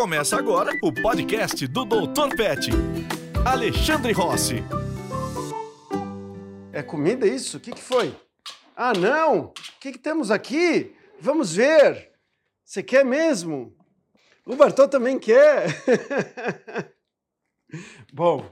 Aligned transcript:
Começa 0.00 0.38
agora 0.38 0.72
o 0.82 0.90
podcast 0.90 1.66
do 1.66 1.84
Dr. 1.84 2.34
Pet. 2.34 2.70
Alexandre 3.44 4.12
Rossi. 4.12 4.64
É 6.72 6.82
comida 6.82 7.26
isso? 7.26 7.58
O 7.58 7.60
que, 7.60 7.70
que 7.70 7.82
foi? 7.82 8.16
Ah, 8.74 8.94
não! 8.94 9.48
O 9.48 9.52
que, 9.78 9.92
que 9.92 9.98
temos 9.98 10.30
aqui? 10.30 10.96
Vamos 11.20 11.54
ver! 11.54 12.12
Você 12.64 12.82
quer 12.82 13.04
mesmo? 13.04 13.76
O 14.46 14.56
Bartô 14.56 14.88
também 14.88 15.18
quer! 15.18 15.66
Bom, 18.10 18.50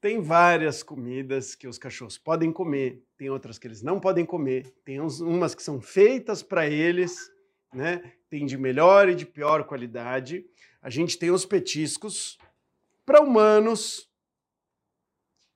tem 0.00 0.22
várias 0.22 0.84
comidas 0.84 1.56
que 1.56 1.66
os 1.66 1.78
cachorros 1.78 2.16
podem 2.16 2.52
comer, 2.52 3.02
tem 3.18 3.28
outras 3.28 3.58
que 3.58 3.66
eles 3.66 3.82
não 3.82 3.98
podem 3.98 4.24
comer, 4.24 4.72
tem 4.84 5.00
umas 5.00 5.52
que 5.52 5.64
são 5.64 5.80
feitas 5.80 6.44
para 6.44 6.64
eles, 6.68 7.31
né? 7.72 8.12
Tem 8.28 8.44
de 8.44 8.56
melhor 8.58 9.08
e 9.08 9.14
de 9.14 9.24
pior 9.24 9.64
qualidade. 9.64 10.44
A 10.80 10.90
gente 10.90 11.18
tem 11.18 11.30
os 11.30 11.46
petiscos 11.46 12.38
para 13.04 13.20
humanos. 13.20 14.08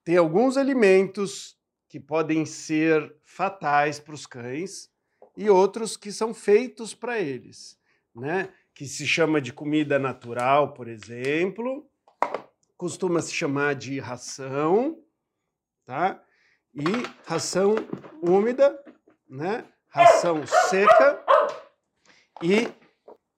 Tem 0.05 0.17
alguns 0.17 0.57
alimentos 0.57 1.57
que 1.89 2.01
podem 2.01 2.45
ser 2.45 3.15
fatais 3.25 3.99
para 3.99 4.15
os 4.15 4.27
cães 4.27 4.91
e 5.37 5.51
outros 5.51 5.97
que 5.97 6.11
são 6.11 6.33
feitos 6.33 6.95
para 6.95 7.19
eles, 7.21 7.79
né? 8.15 8.49
Que 8.75 8.87
se 8.87 9.07
chama 9.07 9.41
de 9.41 9.53
comida 9.53 9.99
natural, 9.99 10.75
por 10.75 10.89
exemplo, 10.89 11.89
costuma 12.77 13.21
se 13.23 13.33
chamar 13.33 13.75
de 13.75 13.99
ração, 13.99 15.03
tá? 15.85 16.23
E 16.75 16.85
ração 17.25 17.75
úmida, 18.23 18.79
né? 19.29 19.65
Ração 19.89 20.47
seca 20.47 21.26
e 22.43 22.69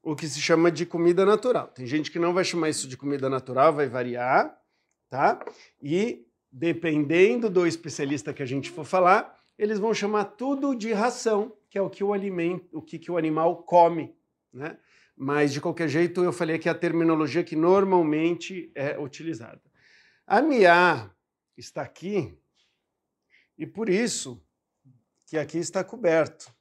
o 0.03 0.17
que 0.17 0.27
se 0.27 0.41
chama 0.41 0.71
de 0.71 0.87
comida 0.87 1.25
natural. 1.25 1.69
Tem 1.69 1.87
gente 1.87 2.11
que 2.11 2.19
não 2.19 2.33
vai 2.33 2.45
chamar 2.45 2.69
isso 2.69 2.89
de 2.89 2.97
comida 2.97 3.29
natural, 3.29 3.73
vai 3.73 3.89
variar, 3.89 4.59
tá? 5.09 5.39
E 5.83 6.27
dependendo 6.51 7.51
do 7.51 7.67
especialista 7.67 8.33
que 8.33 8.43
a 8.43 8.47
gente 8.47 8.71
for 8.71 8.85
falar, 8.85 9.39
eles 9.59 9.79
vão 9.79 9.93
chamar 9.93 10.25
tudo 10.25 10.75
de 10.75 10.93
ração, 10.93 11.53
que 11.69 11.77
é 11.77 11.83
o 11.83 11.91
que 11.91 12.03
o 12.03 12.13
alimento, 12.13 12.67
o 12.73 12.81
que, 12.81 12.99
que 12.99 13.11
o 13.11 13.19
animal 13.19 13.63
come, 13.65 14.17
né? 14.53 14.79
mas 15.19 15.53
de 15.53 15.61
qualquer 15.61 15.89
jeito 15.89 16.23
eu 16.23 16.33
falei 16.33 16.59
que 16.59 16.69
é 16.69 16.73
a 16.73 16.79
terminologia 16.79 17.43
que 17.43 17.57
normalmente 17.57 18.71
é 18.75 18.97
utilizada. 18.99 19.61
A 20.25 20.41
Mia 20.41 21.11
está 21.57 21.83
aqui 21.83 22.39
e 23.59 23.67
por 23.67 23.89
isso 23.89 24.41
que 25.27 25.37
aqui 25.37 25.59
está 25.59 25.83
coberto, 25.83 26.55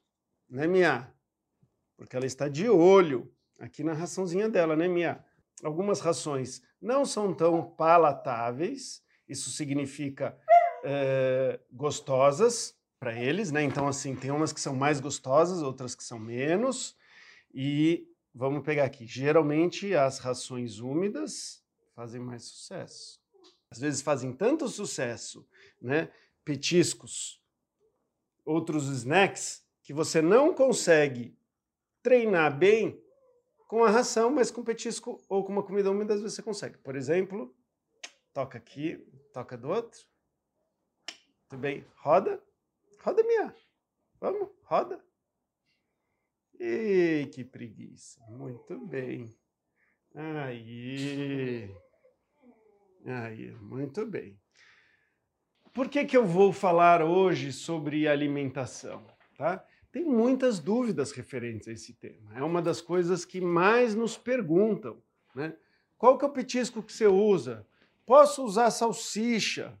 né, 0.50 0.66
Mia? 0.66 1.08
Porque 1.98 2.16
ela 2.16 2.24
está 2.24 2.48
de 2.48 2.66
olho 2.70 3.30
aqui 3.58 3.84
na 3.84 3.92
raçãozinha 3.92 4.48
dela, 4.48 4.74
né, 4.74 4.88
Mia? 4.88 5.22
Algumas 5.62 6.00
rações 6.00 6.62
não 6.80 7.04
são 7.04 7.34
tão 7.34 7.62
palatáveis, 7.62 9.02
isso 9.28 9.50
significa 9.50 10.38
é, 10.82 11.60
gostosas 11.70 12.74
para 12.98 13.12
eles, 13.12 13.52
né? 13.52 13.62
Então, 13.62 13.86
assim, 13.86 14.16
tem 14.16 14.30
umas 14.30 14.54
que 14.54 14.60
são 14.60 14.74
mais 14.74 15.00
gostosas, 15.00 15.60
outras 15.60 15.94
que 15.94 16.02
são 16.02 16.18
menos, 16.18 16.96
e 17.52 18.08
Vamos 18.34 18.62
pegar 18.62 18.84
aqui. 18.84 19.06
Geralmente 19.06 19.94
as 19.94 20.18
rações 20.18 20.78
úmidas 20.78 21.62
fazem 21.94 22.20
mais 22.20 22.44
sucesso. 22.44 23.20
Às 23.70 23.80
vezes 23.80 24.00
fazem 24.00 24.32
tanto 24.32 24.68
sucesso, 24.68 25.46
né? 25.80 26.10
Petiscos, 26.44 27.42
outros 28.44 28.86
snacks, 28.88 29.64
que 29.82 29.92
você 29.92 30.22
não 30.22 30.54
consegue 30.54 31.36
treinar 32.08 32.56
bem 32.56 32.98
com 33.66 33.84
a 33.84 33.90
ração, 33.90 34.30
mas 34.30 34.50
com 34.50 34.64
petisco 34.64 35.22
ou 35.28 35.44
com 35.44 35.52
uma 35.52 35.62
comida 35.62 35.90
úmida, 35.90 36.14
vezes 36.14 36.32
você 36.32 36.42
consegue. 36.42 36.78
Por 36.78 36.96
exemplo, 36.96 37.54
toca 38.32 38.56
aqui, 38.56 38.96
toca 39.30 39.58
do 39.58 39.68
outro. 39.68 40.00
Tudo 41.50 41.60
bem? 41.60 41.84
Roda. 41.96 42.42
Roda 43.02 43.22
minha. 43.22 43.54
Vamos, 44.18 44.48
roda. 44.62 45.04
Ei, 46.58 47.26
que 47.26 47.44
preguiça. 47.44 48.24
Muito 48.30 48.78
bem. 48.86 49.30
Aí. 50.14 51.70
Aí, 53.04 53.52
muito 53.60 54.06
bem. 54.06 54.40
Por 55.74 55.90
que, 55.90 56.06
que 56.06 56.16
eu 56.16 56.24
vou 56.24 56.54
falar 56.54 57.02
hoje 57.02 57.52
sobre 57.52 58.08
alimentação? 58.08 59.06
Tá? 59.36 59.62
Tem 59.98 60.06
muitas 60.06 60.60
dúvidas 60.60 61.10
referentes 61.10 61.66
a 61.66 61.72
esse 61.72 61.92
tema. 61.92 62.30
É 62.36 62.44
uma 62.44 62.62
das 62.62 62.80
coisas 62.80 63.24
que 63.24 63.40
mais 63.40 63.96
nos 63.96 64.16
perguntam. 64.16 64.96
Né? 65.34 65.56
Qual 65.96 66.16
que 66.16 66.24
é 66.24 66.28
o 66.28 66.30
petisco 66.30 66.84
que 66.84 66.92
você 66.92 67.08
usa? 67.08 67.66
Posso 68.06 68.44
usar 68.44 68.70
salsicha? 68.70 69.76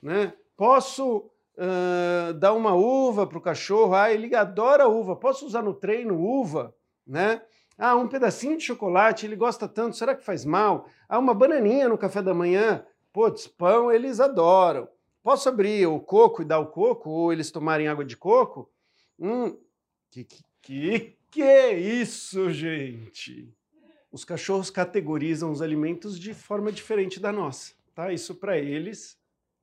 Né? 0.00 0.32
Posso 0.56 1.30
uh, 1.58 2.32
dar 2.32 2.54
uma 2.54 2.74
uva 2.74 3.26
para 3.26 3.36
o 3.36 3.42
cachorro, 3.42 3.94
ah, 3.94 4.10
ele 4.10 4.34
adora 4.34 4.88
uva, 4.88 5.16
posso 5.16 5.44
usar 5.44 5.60
no 5.60 5.74
treino 5.74 6.18
uva, 6.18 6.74
né? 7.06 7.42
Ah, 7.76 7.94
um 7.94 8.08
pedacinho 8.08 8.56
de 8.56 8.64
chocolate, 8.64 9.26
ele 9.26 9.36
gosta 9.36 9.68
tanto, 9.68 9.98
será 9.98 10.14
que 10.14 10.24
faz 10.24 10.46
mal? 10.46 10.86
Ah, 11.06 11.18
uma 11.18 11.34
bananinha 11.34 11.90
no 11.90 11.98
café 11.98 12.22
da 12.22 12.32
manhã, 12.32 12.86
putz, 13.12 13.46
pão 13.46 13.92
eles 13.92 14.18
adoram. 14.18 14.88
Posso 15.22 15.46
abrir 15.50 15.86
o 15.86 16.00
coco 16.00 16.40
e 16.40 16.46
dar 16.46 16.58
o 16.58 16.68
coco, 16.68 17.10
ou 17.10 17.34
eles 17.34 17.50
tomarem 17.50 17.86
água 17.86 18.02
de 18.02 18.16
coco? 18.16 18.72
Hum, 19.24 19.56
que, 20.10 20.24
que, 20.24 20.42
que, 20.60 21.16
que 21.30 21.42
é 21.42 21.78
isso, 21.78 22.50
gente? 22.50 23.54
Os 24.10 24.24
cachorros 24.24 24.68
categorizam 24.68 25.52
os 25.52 25.62
alimentos 25.62 26.18
de 26.18 26.34
forma 26.34 26.72
diferente 26.72 27.20
da 27.20 27.30
nossa, 27.30 27.72
tá? 27.94 28.12
Isso 28.12 28.34
para 28.34 28.58
eles 28.58 29.16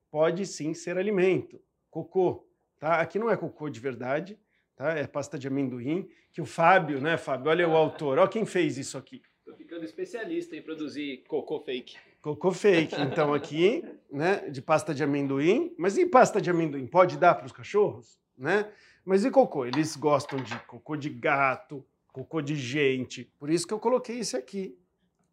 pode 0.10 0.46
sim 0.46 0.74
ser 0.74 0.98
alimento 0.98 1.62
cocô, 1.92 2.48
tá? 2.80 3.02
Aqui 3.02 3.20
não 3.20 3.30
é 3.30 3.36
cocô 3.36 3.70
de 3.70 3.82
verdade, 3.82 4.40
tá? 4.78 4.92
É 4.94 5.06
pasta 5.06 5.38
de 5.38 5.50
amendoim, 5.50 6.10
que 6.32 6.42
o 6.42 6.46
Fábio, 6.46 7.02
né, 7.02 7.18
Fábio? 7.18 7.52
Olha 7.52 7.68
o 7.68 7.76
autor, 7.76 8.18
olha 8.18 8.30
quem 8.30 8.46
fez 8.46 8.78
isso 8.78 8.98
aqui. 8.98 9.22
Tô 9.44 9.54
ficando 9.54 9.84
especialista 9.84 10.56
em 10.56 10.62
produzir 10.62 11.26
cocô 11.28 11.60
fake. 11.60 11.98
Cocô 12.22 12.54
fake, 12.54 12.96
então 13.02 13.34
aqui, 13.34 13.84
né, 14.10 14.50
de 14.50 14.62
pasta 14.62 14.96
de 14.96 15.04
amendoim. 15.04 15.76
Mas 15.78 15.98
e 15.98 16.06
pasta 16.06 16.40
de 16.40 16.50
amendoim? 16.50 16.88
Pode 16.88 17.18
dar 17.18 17.36
para 17.36 17.46
os 17.46 17.52
cachorros, 17.52 18.18
né? 18.38 18.72
Mas 19.10 19.26
e 19.26 19.32
cocô? 19.32 19.66
Eles 19.66 19.96
gostam 19.96 20.38
de 20.38 20.56
cocô 20.66 20.96
de 20.96 21.10
gato, 21.10 21.84
cocô 22.14 22.44
de 22.44 22.56
gente. 22.56 23.24
Por 23.40 23.50
isso 23.50 23.66
que 23.66 23.74
eu 23.74 23.80
coloquei 23.80 24.20
esse 24.20 24.38
aqui, 24.38 24.78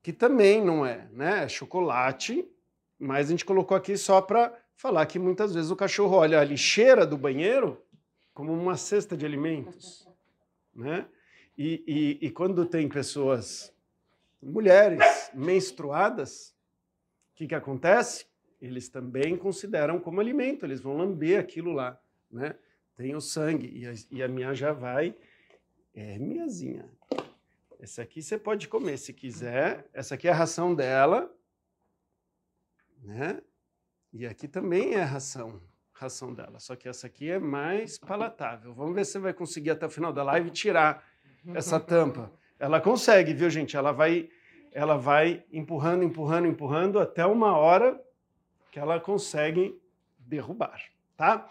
que 0.02 0.14
também 0.14 0.64
não 0.64 0.86
é, 0.86 1.06
né? 1.12 1.44
É 1.44 1.48
chocolate, 1.48 2.48
mas 2.98 3.26
a 3.26 3.30
gente 3.32 3.44
colocou 3.44 3.76
aqui 3.76 3.94
só 3.98 4.22
para 4.22 4.50
falar 4.76 5.04
que 5.04 5.18
muitas 5.18 5.52
vezes 5.52 5.70
o 5.70 5.76
cachorro 5.76 6.16
olha 6.16 6.40
a 6.40 6.44
lixeira 6.44 7.04
do 7.06 7.18
banheiro 7.18 7.84
como 8.32 8.50
uma 8.50 8.78
cesta 8.78 9.14
de 9.14 9.26
alimentos. 9.26 10.08
Né? 10.74 11.06
E, 11.56 12.18
e, 12.20 12.26
e 12.26 12.30
quando 12.30 12.66
tem 12.66 12.86
pessoas, 12.86 13.72
mulheres 14.42 15.30
menstruadas, 15.32 16.54
o 17.32 17.36
que, 17.36 17.46
que 17.46 17.54
acontece? 17.54 18.26
Eles 18.60 18.90
também 18.90 19.38
consideram 19.38 19.98
como 19.98 20.20
alimento, 20.20 20.66
eles 20.66 20.82
vão 20.82 20.98
lamber 20.98 21.40
aquilo 21.40 21.72
lá. 21.72 21.98
Né? 22.30 22.54
Tem 22.96 23.14
o 23.14 23.20
sangue, 23.20 23.68
e 23.68 23.86
a, 23.86 23.92
e 24.10 24.22
a 24.22 24.28
minha 24.28 24.54
já 24.54 24.72
vai. 24.72 25.14
É 25.94 26.18
minhazinha. 26.18 26.88
Esse 27.78 28.00
aqui 28.00 28.22
você 28.22 28.38
pode 28.38 28.68
comer 28.68 28.96
se 28.96 29.12
quiser. 29.12 29.88
Essa 29.92 30.14
aqui 30.14 30.28
é 30.28 30.30
a 30.32 30.34
ração 30.34 30.74
dela. 30.74 31.30
Né? 33.02 33.40
E 34.12 34.26
aqui 34.26 34.48
também 34.48 34.94
é 34.94 35.02
ração, 35.02 35.60
ração 35.92 36.32
dela, 36.32 36.58
só 36.58 36.74
que 36.74 36.88
essa 36.88 37.06
aqui 37.06 37.30
é 37.30 37.38
mais 37.38 37.98
palatável. 37.98 38.72
Vamos 38.72 38.94
ver 38.94 39.04
se 39.04 39.12
você 39.12 39.18
vai 39.18 39.34
conseguir 39.34 39.70
até 39.70 39.86
o 39.86 39.90
final 39.90 40.12
da 40.12 40.22
live 40.22 40.50
tirar 40.50 41.06
essa 41.54 41.78
tampa. 41.78 42.32
Ela 42.58 42.80
consegue, 42.80 43.34
viu, 43.34 43.50
gente? 43.50 43.76
Ela 43.76 43.92
vai, 43.92 44.28
ela 44.72 44.96
vai 44.96 45.44
empurrando, 45.52 46.02
empurrando, 46.02 46.46
empurrando 46.46 46.98
até 46.98 47.26
uma 47.26 47.56
hora 47.56 48.02
que 48.72 48.78
ela 48.78 48.98
consegue 48.98 49.78
derrubar, 50.18 50.82
tá? 51.16 51.48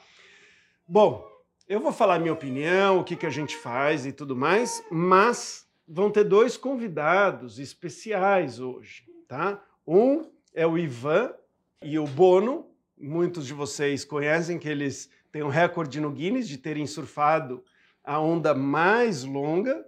Bom, 0.87 1.34
eu 1.67 1.79
vou 1.79 1.91
falar 1.91 2.19
minha 2.19 2.33
opinião, 2.33 2.99
o 2.99 3.03
que, 3.03 3.15
que 3.15 3.25
a 3.25 3.31
gente 3.31 3.55
faz 3.57 4.05
e 4.05 4.11
tudo 4.11 4.35
mais, 4.35 4.83
mas 4.91 5.67
vão 5.87 6.11
ter 6.11 6.23
dois 6.23 6.57
convidados 6.57 7.59
especiais 7.59 8.59
hoje, 8.59 9.05
tá? 9.27 9.63
Um 9.87 10.29
é 10.53 10.65
o 10.65 10.77
Ivan, 10.77 11.33
e 11.81 11.99
o 11.99 12.05
Bono, 12.05 12.67
muitos 12.97 13.45
de 13.45 13.53
vocês 13.53 14.03
conhecem 14.03 14.57
que 14.57 14.67
eles 14.67 15.09
têm 15.31 15.43
um 15.43 15.49
recorde 15.49 15.99
no 15.99 16.09
Guinness 16.09 16.47
de 16.47 16.57
terem 16.57 16.87
surfado 16.87 17.63
a 18.03 18.19
onda 18.19 18.55
mais 18.55 19.23
longa, 19.23 19.85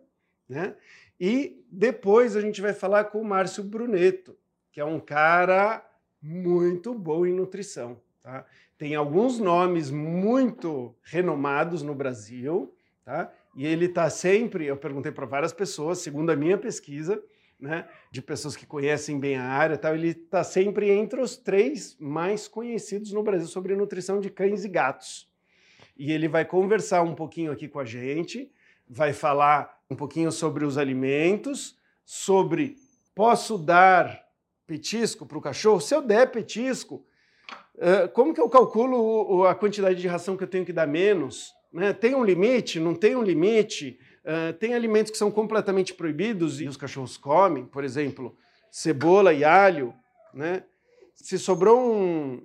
né? 0.48 0.76
E 1.20 1.64
depois 1.72 2.36
a 2.36 2.42
gente 2.42 2.62
vai 2.62 2.74
falar 2.74 3.06
com 3.06 3.20
o 3.20 3.26
Márcio 3.26 3.64
Bruneto, 3.64 4.38
que 4.72 4.80
é 4.80 4.86
um 4.86 5.00
cara 5.00 5.84
muito 6.22 6.94
bom 6.94 7.26
em 7.26 7.34
nutrição, 7.34 8.00
tá? 8.22 8.46
Tem 8.78 8.94
alguns 8.96 9.40
nomes 9.40 9.90
muito 9.90 10.96
renomados 11.02 11.82
no 11.82 11.96
Brasil, 11.96 12.74
tá? 13.04 13.34
E 13.56 13.66
ele 13.66 13.86
está 13.86 14.10
sempre, 14.10 14.66
eu 14.66 14.78
perguntei 14.78 15.12
para 15.12 15.26
várias 15.26 15.52
pessoas, 15.52 15.98
segundo 16.00 16.30
a 16.30 16.36
minha 16.36 16.58
pesquisa, 16.58 17.22
né, 17.60 17.88
de 18.12 18.22
pessoas 18.22 18.56
que 18.56 18.68
conhecem 18.68 19.20
bem 19.20 19.36
a 19.36 19.44
área, 19.44 19.78
tal, 19.78 19.96
ele 19.96 20.10
está 20.10 20.44
sempre 20.44 20.92
entre 20.92 21.20
os 21.20 21.36
três 21.36 21.98
mais 22.00 22.48
conhecidos 22.48 23.12
no 23.12 23.24
Brasil 23.24 23.48
sobre 23.48 23.76
nutrição 23.76 24.20
de 24.20 24.30
cães 24.30 24.64
e 24.64 24.70
gatos. 24.70 25.28
E 25.98 26.12
ele 26.12 26.28
vai 26.28 26.46
conversar 26.46 27.02
um 27.02 27.16
pouquinho 27.16 27.52
aqui 27.52 27.68
com 27.68 27.80
a 27.80 27.86
gente, 27.86 28.52
vai 28.88 29.12
falar 29.12 29.82
um 29.90 29.96
pouquinho 29.96 30.32
sobre 30.32 30.64
os 30.64 30.78
alimentos, 30.78 31.76
sobre 32.06 32.76
posso 33.16 33.58
dar 33.58 34.24
petisco 34.68 35.26
para 35.26 35.38
o 35.38 35.42
cachorro? 35.42 35.82
Se 35.82 35.96
eu 35.96 36.02
der 36.04 36.30
petisco, 36.30 37.04
como 38.14 38.34
que 38.34 38.42
eu 38.42 38.50
calculo 38.50 39.46
a 39.46 39.54
quantidade 39.54 40.02
de 40.02 40.08
ração 40.08 40.36
que 40.36 40.44
eu 40.44 40.48
tenho 40.48 40.66
que 40.66 40.74
dar 40.74 40.88
menos? 40.88 41.54
Né? 41.72 41.94
Tem 41.94 42.16
um 42.16 42.24
limite? 42.24 42.80
Não 42.80 42.96
tem 42.96 43.16
um 43.16 43.22
limite? 43.22 44.00
Uh, 44.24 44.52
tem 44.54 44.74
alimentos 44.74 45.12
que 45.12 45.18
são 45.18 45.32
completamente 45.32 45.94
proibidos 45.94 46.60
e 46.60 46.68
os 46.68 46.76
cachorros 46.76 47.18
comem, 47.18 47.66
por 47.66 47.84
exemplo, 47.84 48.36
cebola 48.72 49.34
e 49.34 49.44
alho. 49.44 49.94
Né? 50.34 50.64
Se 51.16 51.38
sobrou 51.40 51.80
um 51.80 52.42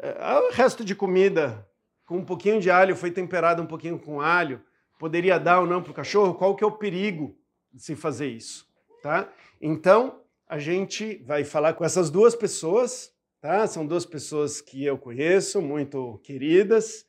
uh, 0.00 0.52
resto 0.52 0.84
de 0.84 0.94
comida 0.94 1.66
com 2.04 2.16
um 2.16 2.24
pouquinho 2.24 2.60
de 2.60 2.70
alho, 2.70 2.96
foi 2.96 3.10
temperado 3.10 3.62
um 3.62 3.66
pouquinho 3.66 3.98
com 3.98 4.20
alho, 4.20 4.60
poderia 4.98 5.38
dar 5.38 5.60
ou 5.60 5.66
não 5.66 5.82
para 5.82 5.92
o 5.92 5.94
cachorro? 5.94 6.34
Qual 6.34 6.56
que 6.56 6.64
é 6.64 6.66
o 6.66 6.72
perigo 6.72 7.36
de 7.72 7.82
se 7.82 7.94
fazer 7.94 8.28
isso? 8.28 8.66
Tá? 9.02 9.28
Então, 9.60 10.22
a 10.48 10.58
gente 10.58 11.22
vai 11.26 11.44
falar 11.44 11.74
com 11.74 11.84
essas 11.84 12.10
duas 12.10 12.34
pessoas, 12.34 13.12
tá? 13.40 13.66
São 13.66 13.86
duas 13.86 14.04
pessoas 14.04 14.60
que 14.60 14.84
eu 14.84 14.98
conheço, 14.98 15.60
muito 15.60 16.18
queridas, 16.24 17.06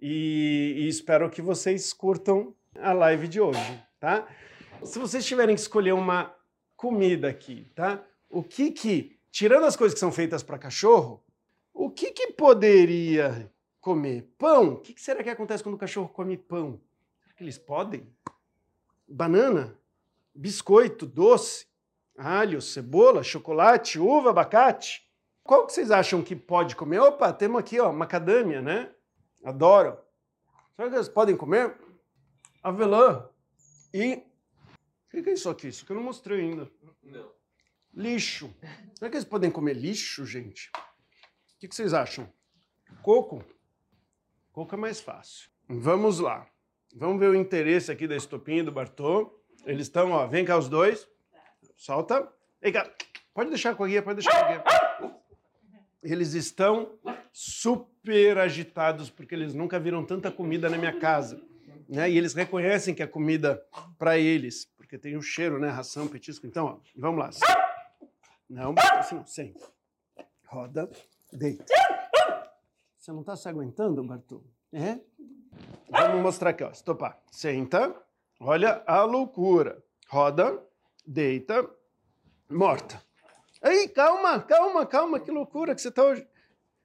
e, 0.00 0.74
e 0.78 0.88
espero 0.88 1.30
que 1.30 1.42
vocês 1.42 1.92
curtam 1.92 2.54
a 2.78 2.92
live 2.92 3.28
de 3.28 3.40
hoje, 3.40 3.82
tá? 4.00 4.26
Se 4.84 4.98
vocês 4.98 5.24
tiverem 5.24 5.54
que 5.54 5.60
escolher 5.60 5.92
uma 5.92 6.34
comida 6.76 7.28
aqui, 7.28 7.70
tá? 7.74 8.04
O 8.28 8.42
que 8.42 8.70
que, 8.72 9.18
tirando 9.30 9.64
as 9.64 9.76
coisas 9.76 9.94
que 9.94 10.00
são 10.00 10.10
feitas 10.10 10.42
para 10.42 10.58
cachorro, 10.58 11.22
o 11.72 11.90
que 11.90 12.10
que 12.12 12.32
poderia 12.32 13.50
comer? 13.80 14.28
Pão? 14.38 14.74
O 14.74 14.76
que, 14.78 14.94
que 14.94 15.00
será 15.00 15.22
que 15.22 15.30
acontece 15.30 15.62
quando 15.62 15.76
o 15.76 15.78
cachorro 15.78 16.08
come 16.08 16.36
pão? 16.36 16.80
Será 17.20 17.34
que 17.34 17.44
eles 17.44 17.58
podem? 17.58 18.06
Banana? 19.06 19.76
Biscoito? 20.34 21.06
Doce? 21.06 21.66
Alho? 22.16 22.60
Cebola? 22.60 23.22
Chocolate? 23.22 23.98
Uva? 23.98 24.30
Abacate? 24.30 25.06
Qual 25.44 25.66
que 25.66 25.72
vocês 25.72 25.90
acham 25.90 26.22
que 26.22 26.36
pode 26.36 26.76
comer? 26.76 27.00
Opa, 27.00 27.32
temos 27.32 27.58
aqui, 27.60 27.80
ó, 27.80 27.92
macadâmia, 27.92 28.62
né? 28.62 28.94
Adoro. 29.44 29.98
Será 30.76 30.88
que 30.88 30.96
eles 30.96 31.08
podem 31.08 31.36
comer? 31.36 31.76
Avelã. 32.62 33.28
E. 33.92 34.22
O 35.12 35.22
que 35.22 35.30
é 35.30 35.32
isso 35.32 35.50
aqui? 35.50 35.68
Isso 35.68 35.84
que 35.84 35.92
eu 35.92 35.96
não 35.96 36.02
mostrei 36.02 36.40
ainda. 36.40 36.70
Não. 37.02 37.30
Lixo. 37.92 38.54
Será 38.94 39.10
que 39.10 39.16
eles 39.16 39.28
podem 39.28 39.50
comer 39.50 39.74
lixo, 39.74 40.24
gente? 40.24 40.70
O 41.56 41.58
que 41.58 41.74
vocês 41.74 41.92
acham? 41.92 42.32
Coco? 43.02 43.44
Coco 44.52 44.74
é 44.74 44.78
mais 44.78 45.00
fácil. 45.00 45.50
Vamos 45.68 46.18
lá. 46.18 46.46
Vamos 46.94 47.18
ver 47.18 47.28
o 47.28 47.34
interesse 47.34 47.90
aqui 47.90 48.06
da 48.06 48.16
Estopinha 48.16 48.60
e 48.60 48.64
do 48.64 48.72
Bartô. 48.72 49.42
Eles 49.64 49.86
estão, 49.86 50.12
ó, 50.12 50.26
vem 50.26 50.44
cá 50.44 50.56
os 50.56 50.68
dois. 50.68 51.08
Solta. 51.76 52.30
Vem 52.60 52.72
cá. 52.72 52.90
Pode 53.34 53.50
deixar 53.50 53.74
com 53.74 53.84
a 53.84 53.88
guia, 53.88 54.02
pode 54.02 54.22
deixar 54.22 54.38
com 54.38 54.44
a 54.44 54.48
guia. 54.48 54.81
Eles 56.02 56.34
estão 56.34 56.98
super 57.32 58.38
agitados 58.38 59.08
porque 59.08 59.34
eles 59.34 59.54
nunca 59.54 59.78
viram 59.78 60.04
tanta 60.04 60.30
comida 60.30 60.68
na 60.68 60.76
minha 60.76 60.98
casa. 60.98 61.40
Né? 61.88 62.10
E 62.10 62.18
eles 62.18 62.34
reconhecem 62.34 62.94
que 62.94 63.02
é 63.02 63.06
comida 63.06 63.64
para 63.98 64.18
eles, 64.18 64.64
porque 64.76 64.98
tem 64.98 65.16
o 65.16 65.22
cheiro, 65.22 65.58
né? 65.58 65.68
Ração, 65.68 66.08
petisco. 66.08 66.46
Então, 66.46 66.64
ó, 66.66 66.78
vamos 66.96 67.20
lá. 67.20 67.30
Não, 68.48 68.74
assim 68.98 69.14
não, 69.14 69.26
senta. 69.26 69.66
Roda, 70.46 70.90
deita. 71.32 71.64
Você 72.98 73.12
não 73.12 73.20
está 73.20 73.36
se 73.36 73.48
aguentando, 73.48 74.02
Bartô? 74.02 74.42
É? 74.72 74.98
Vamos 75.90 76.22
mostrar 76.22 76.50
aqui, 76.50 76.64
ó. 76.64 76.70
Estopar. 76.70 77.18
Senta. 77.30 77.94
Olha 78.40 78.82
a 78.86 79.04
loucura. 79.04 79.82
Roda, 80.08 80.62
deita, 81.06 81.68
morta. 82.50 83.02
Aí, 83.62 83.88
calma, 83.88 84.42
calma, 84.42 84.84
calma, 84.84 85.20
que 85.20 85.30
loucura 85.30 85.72
que 85.72 85.80
você 85.80 85.88
está 85.88 86.02
hoje. 86.02 86.26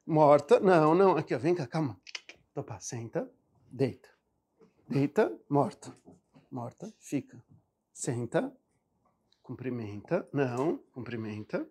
Morta. 0.06 0.60
Não, 0.60 0.94
não, 0.94 1.18
aqui, 1.18 1.34
ó, 1.34 1.40
vem 1.40 1.56
cá, 1.56 1.66
calma. 1.66 2.00
Topa, 2.54 2.80
senta, 2.80 3.28
deita. 3.72 4.08
Deita, 4.88 5.36
morta. 5.50 5.92
Morta, 6.52 6.94
fica. 7.00 7.44
Senta, 7.92 8.56
cumprimenta. 9.42 10.30
Não, 10.32 10.78
cumprimenta. 10.92 11.68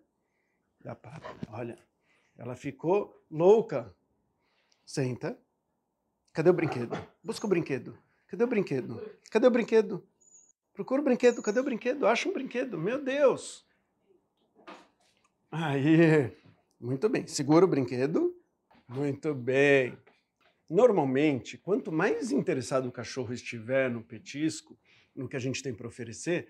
Dá 0.81 0.93
para. 0.93 1.21
Olha, 1.53 1.79
ela 2.37 2.57
ficou 2.57 3.25
louca. 3.31 3.95
Senta. 4.85 5.39
Cadê 6.33 6.49
o 6.49 6.53
brinquedo? 6.53 6.95
Busca 7.23 7.45
o 7.45 7.49
brinquedo. 7.49 7.97
Cadê 8.27 8.43
o 8.43 8.47
brinquedo? 8.47 9.01
Cadê 9.31 9.47
o 9.47 9.51
brinquedo? 9.51 10.05
Procura 10.73 11.01
o 11.01 11.03
brinquedo. 11.05 11.41
Cadê 11.41 11.61
o 11.61 11.63
brinquedo? 11.63 12.05
Acha 12.05 12.27
um 12.27 12.33
brinquedo. 12.33 12.77
Meu 12.77 13.01
Deus. 13.01 13.66
Aí. 15.51 16.31
Muito 16.79 17.09
bem. 17.09 17.25
Segura 17.27 17.65
o 17.65 17.67
brinquedo. 17.67 18.35
Muito 18.87 19.33
bem. 19.33 19.97
Normalmente, 20.69 21.57
quanto 21.57 21.91
mais 21.91 22.31
interessado 22.31 22.87
o 22.87 22.91
cachorro 22.91 23.33
estiver 23.33 23.89
no 23.89 24.03
petisco, 24.03 24.77
no 25.15 25.27
que 25.27 25.35
a 25.35 25.39
gente 25.39 25.63
tem 25.63 25.73
para 25.73 25.87
oferecer, 25.87 26.47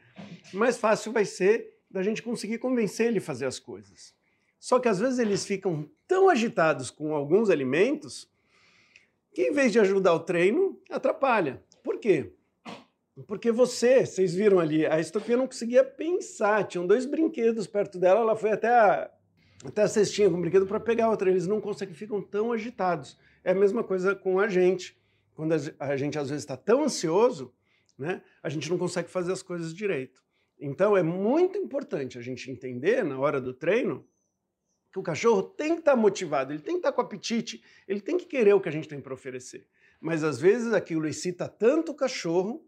mais 0.54 0.78
fácil 0.78 1.12
vai 1.12 1.24
ser 1.24 1.74
da 1.90 2.04
gente 2.04 2.22
conseguir 2.22 2.58
convencer 2.58 3.08
ele 3.08 3.20
a 3.20 3.22
fazer 3.22 3.46
as 3.46 3.60
coisas. 3.60 4.14
Só 4.60 4.80
que 4.80 4.90
às 4.90 5.00
vezes 5.00 5.20
eles 5.20 5.46
ficam 5.46 5.90
tão 6.08 6.30
agitados 6.30 6.90
com 6.90 7.16
alguns 7.16 7.50
alimentos 7.50 8.30
que, 9.34 9.44
em 9.44 9.54
vez 9.54 9.72
de 9.72 9.80
ajudar 9.80 10.14
o 10.14 10.20
treino, 10.20 10.82
atrapalha. 10.90 11.64
Por 11.84 12.00
quê? 12.00 12.34
Porque 13.26 13.52
você, 13.52 14.06
vocês 14.06 14.36
viram 14.36 14.60
ali, 14.60 14.86
a 14.86 15.00
estopinha 15.00 15.38
não 15.38 15.48
conseguia 15.48 15.84
pensar. 15.84 16.66
Tinham 16.66 16.86
dois 16.86 17.06
brinquedos 17.06 17.66
perto 17.66 17.98
dela, 17.98 18.20
ela 18.20 18.36
foi 18.36 18.52
até 18.52 18.70
a, 18.70 19.12
até 19.66 19.82
a 19.82 19.88
cestinha 19.88 20.30
com 20.30 20.40
brinquedo 20.40 20.68
para 20.68 20.80
pegar 20.80 21.10
outra. 21.10 21.30
Eles 21.30 21.48
não 21.48 21.60
conseguem, 21.60 21.96
ficam 21.96 22.22
tão 22.22 22.52
agitados. 22.52 23.18
É 23.44 23.52
a 23.52 23.56
mesma 23.56 23.84
coisa 23.84 24.16
com 24.16 24.40
a 24.40 24.48
gente. 24.48 24.96
Quando 25.34 25.54
a 25.80 25.98
gente 25.98 26.18
às 26.18 26.30
vezes 26.30 26.44
está 26.44 26.56
tão 26.56 26.84
ansioso, 26.84 27.54
né, 27.98 28.22
a 28.42 28.50
gente 28.50 28.70
não 28.70 28.78
consegue 28.78 29.10
fazer 29.10 29.32
as 29.32 29.42
coisas 29.42 29.74
direito. 29.74 30.22
Então 30.60 30.96
é 30.96 31.04
muito 31.04 31.58
importante 31.58 32.18
a 32.18 32.22
gente 32.22 32.50
entender 32.52 33.04
na 33.04 33.20
hora 33.20 33.40
do 33.40 33.54
treino 33.54 34.08
que 34.92 35.00
o 35.00 35.04
cachorro 35.04 35.44
tem 35.44 35.74
que 35.74 35.80
estar 35.80 35.92
tá 35.92 35.98
motivado, 35.98 36.52
ele 36.52 36.62
tem 36.62 36.76
que 36.76 36.80
estar 36.80 36.92
tá 36.92 36.96
com 36.96 37.02
apetite, 37.02 37.64
ele 37.88 38.02
tem 38.02 38.18
que 38.18 38.26
querer 38.26 38.54
o 38.54 38.62
que 38.62 38.70
a 38.70 38.72
gente 38.72 38.88
tem 38.88 39.00
para 39.00 39.14
oferecer. 39.14 39.68
Mas 40.00 40.24
às 40.24 40.40
vezes 40.40 40.74
aquilo 40.74 41.08
excita 41.08 41.48
tanto 41.48 41.92
o 41.92 41.96
cachorro 41.96 42.68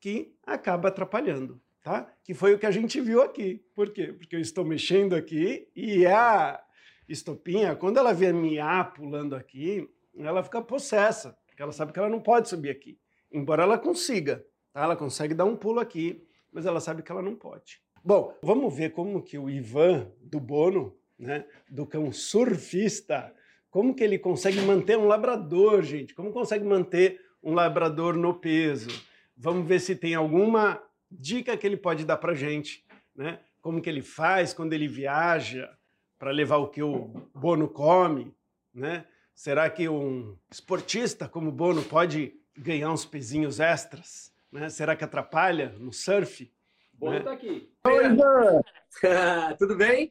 que 0.00 0.34
acaba 0.44 0.88
atrapalhando 0.88 1.60
tá? 1.86 2.12
Que 2.24 2.34
foi 2.34 2.52
o 2.52 2.58
que 2.58 2.66
a 2.66 2.70
gente 2.72 3.00
viu 3.00 3.22
aqui. 3.22 3.64
Por 3.72 3.90
quê? 3.92 4.12
Porque 4.12 4.34
eu 4.34 4.40
estou 4.40 4.64
mexendo 4.64 5.14
aqui 5.14 5.68
e 5.72 6.04
a 6.04 6.60
estopinha, 7.08 7.76
quando 7.76 7.98
ela 7.98 8.12
vê 8.12 8.32
miar 8.32 8.92
pulando 8.92 9.36
aqui, 9.36 9.88
ela 10.18 10.42
fica 10.42 10.60
possessa, 10.60 11.38
porque 11.46 11.62
ela 11.62 11.70
sabe 11.70 11.92
que 11.92 11.98
ela 12.00 12.08
não 12.08 12.20
pode 12.20 12.48
subir 12.48 12.70
aqui. 12.70 12.98
Embora 13.30 13.62
ela 13.62 13.78
consiga, 13.78 14.44
tá? 14.72 14.82
Ela 14.82 14.96
consegue 14.96 15.32
dar 15.32 15.44
um 15.44 15.56
pulo 15.56 15.78
aqui, 15.78 16.26
mas 16.52 16.66
ela 16.66 16.80
sabe 16.80 17.04
que 17.04 17.12
ela 17.12 17.22
não 17.22 17.36
pode. 17.36 17.80
Bom, 18.02 18.36
vamos 18.42 18.76
ver 18.76 18.90
como 18.90 19.22
que 19.22 19.38
o 19.38 19.48
Ivan 19.48 20.10
do 20.20 20.40
Bono, 20.40 20.98
né, 21.16 21.46
do 21.70 21.86
cão 21.86 22.10
surfista, 22.10 23.32
como 23.70 23.94
que 23.94 24.02
ele 24.02 24.18
consegue 24.18 24.60
manter 24.62 24.98
um 24.98 25.06
labrador, 25.06 25.82
gente? 25.82 26.16
Como 26.16 26.32
consegue 26.32 26.64
manter 26.64 27.20
um 27.40 27.54
labrador 27.54 28.16
no 28.16 28.34
peso? 28.34 28.90
Vamos 29.36 29.68
ver 29.68 29.80
se 29.80 29.94
tem 29.94 30.14
alguma 30.14 30.82
dica 31.10 31.56
que 31.56 31.66
ele 31.66 31.76
pode 31.76 32.04
dar 32.04 32.16
para 32.16 32.34
gente, 32.34 32.84
né? 33.14 33.40
Como 33.60 33.82
que 33.82 33.90
ele 33.90 34.02
faz 34.02 34.54
quando 34.54 34.72
ele 34.72 34.88
viaja 34.88 35.70
para 36.18 36.30
levar 36.30 36.56
o 36.56 36.68
que 36.68 36.82
o 36.82 37.08
Bono 37.34 37.68
come, 37.68 38.34
né? 38.72 39.04
Será 39.34 39.68
que 39.68 39.88
um 39.88 40.36
esportista 40.50 41.28
como 41.28 41.50
o 41.50 41.52
Bono 41.52 41.82
pode 41.82 42.34
ganhar 42.56 42.90
uns 42.90 43.04
pezinhos 43.04 43.60
extras? 43.60 44.32
Né? 44.50 44.70
Será 44.70 44.96
que 44.96 45.04
atrapalha 45.04 45.74
no 45.78 45.92
surf? 45.92 46.50
Bono 46.94 47.18
né? 47.18 47.20
tá 47.20 47.32
aqui. 47.32 47.70
Oi, 47.86 48.06
Ivan! 48.06 48.60
tudo 49.58 49.76
bem? 49.76 50.10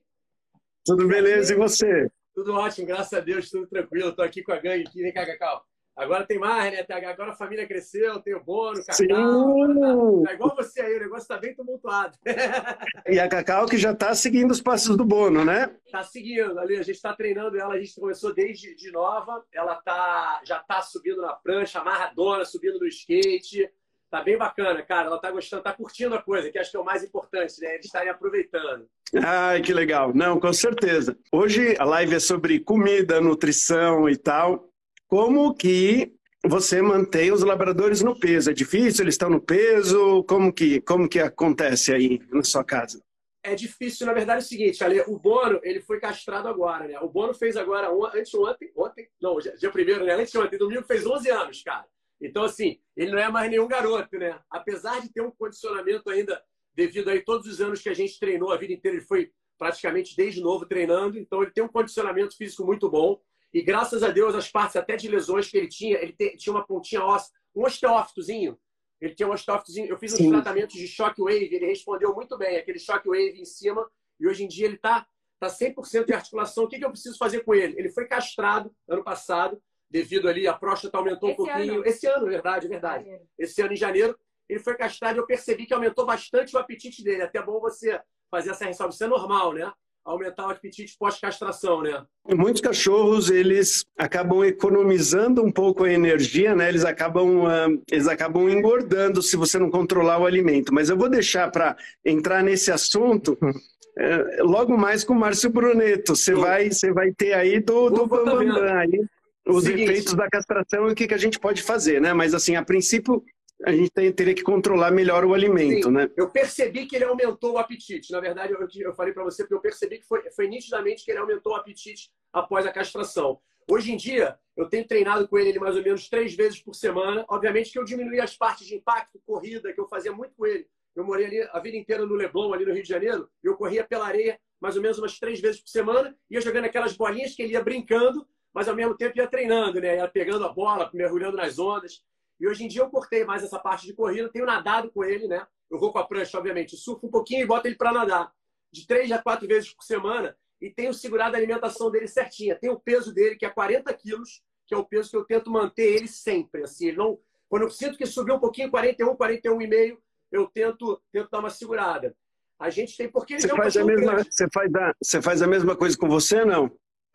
Tudo 0.86 1.08
beleza, 1.08 1.54
e 1.54 1.58
você? 1.58 2.12
Tudo 2.36 2.54
ótimo, 2.54 2.86
graças 2.86 3.14
a 3.14 3.20
Deus, 3.20 3.50
tudo 3.50 3.66
tranquilo. 3.66 4.10
Estou 4.10 4.24
aqui 4.24 4.44
com 4.44 4.52
a 4.52 4.58
gangue 4.58 4.88
aqui. 4.88 5.02
Vem 5.02 5.12
cá, 5.12 5.26
Cacau. 5.26 5.66
Agora 5.96 6.26
tem 6.26 6.38
mais, 6.38 6.74
né? 6.74 6.86
Agora 7.06 7.32
a 7.32 7.36
família 7.36 7.66
cresceu, 7.66 8.20
tem 8.20 8.36
o 8.36 8.44
Bono, 8.44 8.80
o 8.80 8.86
Cacau. 8.86 8.96
Sim. 8.96 9.08
Tá, 9.08 10.28
tá 10.28 10.34
igual 10.34 10.56
você 10.56 10.82
aí, 10.82 10.98
o 10.98 11.00
negócio 11.00 11.22
está 11.22 11.38
bem 11.38 11.56
tumultuado. 11.56 12.18
E 13.08 13.20
a 13.20 13.30
Cacau 13.30 13.68
que 13.68 13.78
já 13.78 13.92
está 13.92 14.16
seguindo 14.16 14.50
os 14.50 14.62
passos 14.62 14.98
do 14.98 15.06
Bono, 15.06 15.46
né? 15.46 15.74
Está 15.86 16.02
seguindo, 16.04 16.58
ali. 16.60 16.76
A 16.76 16.84
gente 16.84 16.96
está 16.96 17.14
treinando 17.14 17.58
ela, 17.58 17.76
a 17.76 17.80
gente 17.80 18.00
começou 18.00 18.34
desde 18.34 18.76
de 18.76 18.92
nova. 18.92 19.44
Ela 19.54 19.76
tá, 19.76 20.42
já 20.44 20.58
está 20.58 20.82
subindo 20.82 21.22
na 21.22 21.34
prancha, 21.34 21.80
amarradona, 21.80 22.44
subindo 22.44 22.80
no 22.80 22.88
skate. 22.88 23.70
Tá 24.10 24.24
bem 24.24 24.38
bacana, 24.38 24.82
cara. 24.82 25.08
Ela 25.08 25.20
tá 25.20 25.32
gostando, 25.32 25.64
tá 25.64 25.72
curtindo 25.72 26.16
a 26.16 26.22
coisa, 26.22 26.50
que 26.50 26.58
acho 26.58 26.72
que 26.72 26.78
é 26.78 26.80
o 26.80 26.86
mais 26.86 27.04
importante, 27.04 27.62
né? 27.62 27.76
Eles 27.76 27.86
estarem 27.86 28.10
aproveitando. 28.10 28.88
Ai, 29.24 29.62
que 29.62 29.74
legal. 29.74 30.14
Não, 30.14 30.40
com 30.40 30.52
certeza. 30.52 31.16
Hoje 31.32 31.76
a 31.78 31.86
live 31.86 32.16
é 32.16 32.20
sobre 32.20 32.60
comida, 32.60 33.22
nutrição 33.22 34.10
e 34.10 34.18
tal. 34.18 34.68
Como 35.08 35.54
que 35.54 36.14
você 36.44 36.82
mantém 36.82 37.32
os 37.32 37.42
labradores 37.42 38.02
no 38.02 38.20
peso? 38.20 38.52
É 38.52 38.54
difícil? 38.54 39.04
Eles 39.04 39.16
estão 39.16 39.30
no 39.30 39.42
peso? 39.42 40.24
Como 40.24 40.52
que, 40.52 40.82
como 40.82 41.08
que 41.08 41.20
acontece 41.20 41.94
aí 41.94 42.20
na 42.32 42.44
sua 42.44 42.64
casa? 42.64 43.02
É 43.44 43.54
difícil, 43.54 44.08
na 44.08 44.14
verdade, 44.14 44.42
é 44.42 44.44
o 44.44 44.48
seguinte, 44.48 44.84
Ale, 44.84 45.02
o 45.02 45.20
Bono, 45.20 45.60
ele 45.62 45.80
foi 45.80 46.00
castrado 46.00 46.48
agora, 46.48 46.88
né? 46.88 47.00
O 47.00 47.08
Bono 47.08 47.32
fez 47.32 47.56
agora, 47.56 47.92
antes 48.16 48.34
ontem, 48.34 48.72
ontem, 48.76 49.08
não, 49.22 49.38
dia 49.38 49.70
primeiro, 49.70 50.04
né? 50.04 50.16
Antes 50.16 50.34
ontem, 50.34 50.58
domingo, 50.58 50.84
fez 50.84 51.06
11 51.06 51.30
anos, 51.30 51.62
cara. 51.62 51.86
Então, 52.20 52.44
assim, 52.44 52.80
ele 52.98 53.12
não 53.12 53.20
é 53.20 53.30
mais 53.30 53.52
nenhum 53.52 53.68
garoto, 53.68 54.18
né? 54.18 54.40
Apesar 54.50 55.00
de 55.00 55.14
ter 55.14 55.22
um 55.22 55.30
condicionamento 55.30 56.10
ainda, 56.10 56.42
devido 56.74 57.10
aí 57.10 57.22
todos 57.22 57.46
os 57.46 57.62
anos 57.62 57.82
que 57.82 57.90
a 57.90 57.94
gente 57.94 58.20
treinou, 58.20 58.52
a 58.52 58.58
vida 58.58 58.74
inteira, 58.74 58.98
ele 58.98 59.06
foi 59.06 59.32
praticamente 59.60 60.16
desde 60.16 60.42
novo 60.42 60.66
treinando, 60.66 61.18
então 61.20 61.44
ele 61.44 61.52
tem 61.52 61.64
um 61.64 61.70
condicionamento 61.70 62.36
físico 62.36 62.66
muito 62.66 62.90
bom. 62.90 63.22
E 63.56 63.62
graças 63.62 64.04
a 64.04 64.10
Deus, 64.10 64.36
as 64.36 64.52
partes 64.52 64.76
até 64.76 64.98
de 64.98 65.08
lesões 65.08 65.50
que 65.50 65.58
ele 65.58 65.70
tinha, 65.70 65.98
ele 66.00 66.12
tinha 66.36 66.54
uma 66.54 66.68
pontinha 66.68 67.02
óssea, 67.02 67.32
um 67.56 67.64
osteófitozinho. 67.64 68.60
Ele 69.00 69.16
tinha 69.16 69.30
um 69.30 69.32
osteófitozinho. 69.32 69.88
Eu 69.88 69.98
fiz 69.98 70.12
uns 70.12 70.18
Sim. 70.18 70.30
tratamentos 70.30 70.76
de 70.76 70.86
shockwave, 70.86 71.56
ele 71.56 71.66
respondeu 71.66 72.14
muito 72.14 72.38
bem, 72.38 72.58
aquele 72.58 72.78
shockwave 72.78 73.40
em 73.40 73.46
cima, 73.46 73.90
e 74.20 74.28
hoje 74.28 74.44
em 74.44 74.48
dia 74.50 74.66
ele 74.66 74.76
está 74.76 75.08
tá 75.40 75.48
100% 75.48 76.06
de 76.06 76.14
articulação. 76.14 76.66
O 76.66 76.68
que, 76.68 76.78
que 76.78 76.84
eu 76.84 76.92
preciso 76.92 77.18
fazer 77.18 77.46
com 77.46 77.56
ele? 77.56 77.80
Ele 77.80 77.90
foi 77.90 78.06
castrado 78.06 78.76
ano 78.90 79.06
passado, 79.06 79.64
devido 79.90 80.28
ali, 80.28 80.50
a 80.50 80.54
próstata 80.54 80.98
aumentou 80.98 81.30
Esse 81.30 81.42
um 81.42 81.46
pouquinho. 81.46 81.74
Ano. 81.76 81.86
Esse 81.86 82.08
ano, 82.08 82.26
verdade, 82.26 82.68
verdade. 82.68 83.06
Janeiro. 83.06 83.26
Esse 83.40 83.62
ano, 83.62 83.72
em 83.72 83.78
janeiro, 83.78 84.20
ele 84.50 84.60
foi 84.60 84.76
castrado 84.76 85.16
e 85.16 85.20
eu 85.20 85.26
percebi 85.26 85.66
que 85.66 85.74
aumentou 85.74 86.06
bastante 86.06 86.54
o 86.54 86.60
apetite 86.60 87.02
dele. 87.02 87.22
Até 87.22 87.42
bom 87.42 87.62
você 87.62 88.02
fazer 88.30 88.50
essa 88.50 88.66
ressalva. 88.66 88.94
Isso 88.94 89.06
é 89.06 89.08
normal, 89.08 89.54
né? 89.54 89.72
Aumentar 90.06 90.48
o 90.48 90.52
apetite 90.52 90.96
pós-castração, 91.00 91.82
né? 91.82 92.04
Muitos 92.30 92.62
cachorros, 92.62 93.32
eles 93.32 93.84
acabam 93.98 94.46
economizando 94.46 95.44
um 95.44 95.52
pouco 95.52 95.84
a 95.84 95.92
energia, 95.92 96.54
né? 96.56 96.70
Eles 96.70 96.86
acabam, 96.86 97.46
uh, 97.46 97.84
eles 97.92 98.08
acabam 98.08 98.48
engordando 98.48 99.22
se 99.24 99.36
você 99.36 99.58
não 99.58 99.72
controlar 99.72 100.20
o 100.20 100.26
alimento. 100.26 100.72
Mas 100.72 100.90
eu 100.90 100.98
vou 100.98 101.10
deixar 101.10 101.50
para 101.50 101.76
entrar 102.06 102.44
nesse 102.44 102.72
assunto 102.72 103.36
uh, 103.42 104.44
logo 104.46 104.78
mais 104.78 105.04
com 105.04 105.14
o 105.14 105.20
Márcio 105.20 105.50
Bruneto. 105.50 106.16
Você 106.16 106.36
vai, 106.36 106.70
você 106.70 106.94
vai 106.94 107.12
ter 107.12 107.34
aí 107.34 107.60
do, 107.60 107.90
do 107.90 108.06
Bambam 108.06 108.40
aí 108.78 109.04
os 109.48 109.64
Seguinte. 109.64 109.84
efeitos 109.84 110.14
da 110.14 110.28
castração 110.30 110.88
e 110.88 110.92
o 110.92 110.96
que, 110.96 111.08
que 111.08 111.14
a 111.14 111.20
gente 111.20 111.40
pode 111.40 111.62
fazer, 111.62 112.02
né? 112.02 112.14
Mas 112.14 112.34
assim, 112.34 112.56
a 112.56 112.64
princípio, 112.64 113.24
a 113.64 113.72
gente 113.72 113.90
tem, 113.90 114.12
teria 114.12 114.34
que 114.34 114.44
controlar 114.44 114.92
melhor 114.92 115.24
o 115.24 115.34
alimento, 115.34 115.88
Sim. 115.88 115.94
né? 115.94 116.10
Eu 116.18 116.30
percebi 116.30 116.86
que 116.86 116.96
ele 116.96 117.06
aumentou 117.06 117.54
o 117.54 117.58
apetite. 117.58 118.12
Na 118.12 118.20
verdade, 118.20 118.54
eu, 118.54 118.68
eu 118.82 118.94
falei 118.94 119.14
para 119.14 119.24
você 119.24 119.44
porque 119.44 119.56
eu 119.56 119.62
percebi 119.62 120.00
que 120.00 120.08
foi, 120.08 120.30
foi 120.32 120.48
nitidamente 120.48 121.06
que 121.06 121.12
ele 121.12 121.20
aumentou 121.20 121.54
o 121.54 121.56
apetite 121.56 122.12
após 122.34 122.66
a 122.66 122.72
castração. 122.72 123.40
Hoje 123.68 123.92
em 123.92 123.98
dia, 123.98 124.38
eu 124.56 124.68
tenho 124.68 124.86
treinado 124.86 125.28
com 125.28 125.38
ele, 125.38 125.50
ele 125.50 125.60
mais 125.60 125.76
ou 125.76 125.84
menos 125.84 126.10
três 126.10 126.36
vezes 126.36 126.62
por 126.62 126.76
semana. 126.76 127.26
Obviamente 127.30 127.72
que 127.72 127.80
eu 127.80 127.86
diminuí 127.86 128.20
as 128.20 128.38
partes 128.38 128.68
de 128.68 128.76
impacto, 128.76 129.20
corrida, 129.26 129.72
que 129.74 129.80
eu 129.80 129.88
fazia 129.88 130.12
muito 130.12 130.36
com 130.36 130.46
ele. 130.46 130.68
Eu 130.96 131.04
morei 131.04 131.26
ali 131.26 131.42
a 131.52 131.60
vida 131.60 131.78
inteira 131.78 132.06
no 132.06 132.14
Leblon, 132.14 132.54
ali 132.54 132.66
no 132.66 132.74
Rio 132.74 132.84
de 132.84 132.90
Janeiro. 132.90 133.30
Eu 133.44 133.56
corria 133.56 133.84
pela 133.84 134.06
areia 134.06 134.40
mais 134.62 134.76
ou 134.76 134.82
menos 134.82 134.98
umas 134.98 135.20
três 135.20 135.40
vezes 135.40 135.62
por 135.62 135.70
semana, 135.70 136.16
ia 136.30 136.42
jogando 136.42 136.66
aquelas 136.66 136.96
bolinhas 136.96 137.36
que 137.36 137.44
ele 137.44 137.54
ia 137.54 137.64
brincando 137.64 138.26
mas 138.56 138.70
ao 138.70 138.76
mesmo 138.76 138.96
tempo 138.96 139.18
ia 139.18 139.28
treinando, 139.28 139.82
né? 139.82 139.98
Ia 139.98 140.08
pegando 140.08 140.46
a 140.46 140.50
bola, 140.50 140.90
mergulhando 140.94 141.36
nas 141.36 141.60
ondas. 141.60 142.02
E 142.40 142.48
hoje 142.48 142.64
em 142.64 142.68
dia 142.68 142.82
eu 142.82 142.90
cortei 142.90 143.24
mais 143.24 143.44
essa 143.44 143.60
parte 143.60 143.86
de 143.86 143.94
corrida, 143.94 144.30
tenho 144.30 144.46
nadado 144.46 144.92
com 144.92 145.04
ele, 145.04 145.28
né? 145.28 145.46
Eu 145.70 145.80
vou 145.80 145.92
com 145.92 146.00
a 146.00 146.06
prancha, 146.06 146.38
obviamente, 146.38 146.76
surfo 146.76 147.08
um 147.08 147.10
pouquinho 147.10 147.42
e 147.42 147.46
boto 147.46 147.68
ele 147.68 147.76
para 147.76 147.92
nadar. 147.92 148.32
De 148.72 148.86
três 148.86 149.12
a 149.12 149.22
quatro 149.22 149.48
vezes 149.48 149.74
por 149.74 149.84
semana 149.84 150.36
e 150.62 150.70
tenho 150.70 150.94
segurado 150.94 151.36
a 151.36 151.40
alimentação 151.40 151.90
dele 151.92 152.08
certinha. 152.08 152.56
Tem 152.56 152.70
o 152.70 152.80
peso 152.80 153.14
dele, 153.14 153.36
que 153.36 153.46
é 153.46 153.50
40 153.50 153.94
quilos, 153.94 154.42
que 154.66 154.74
é 154.74 154.78
o 154.78 154.86
peso 154.86 155.10
que 155.10 155.18
eu 155.18 155.26
tento 155.26 155.50
manter 155.50 155.96
ele 155.96 156.08
sempre. 156.08 156.64
Assim, 156.64 156.88
ele 156.88 156.98
não... 156.98 157.20
Quando 157.48 157.64
eu 157.64 157.70
sinto 157.70 157.98
que 157.98 158.06
subiu 158.06 158.36
um 158.36 158.40
pouquinho, 158.40 158.72
41, 158.72 159.16
41,5, 159.16 159.98
eu 160.32 160.48
tento, 160.48 161.02
tento 161.12 161.30
dar 161.30 161.40
uma 161.40 161.50
segurada. 161.50 162.16
A 162.60 162.70
gente 162.70 162.98
tem 162.98 163.10
porque 163.10 163.34
ele 163.34 163.42
você 163.42 163.50
faz 163.50 163.78
a 163.78 163.84
mesma 163.84 164.24
você 164.24 164.48
faz 164.52 164.76
a, 164.76 164.94
você 165.02 165.22
faz 165.22 165.42
a 165.42 165.48
mesma 165.48 165.76
coisa 165.76 165.98
com 165.98 166.08
você 166.08 166.46
não? 166.46 166.72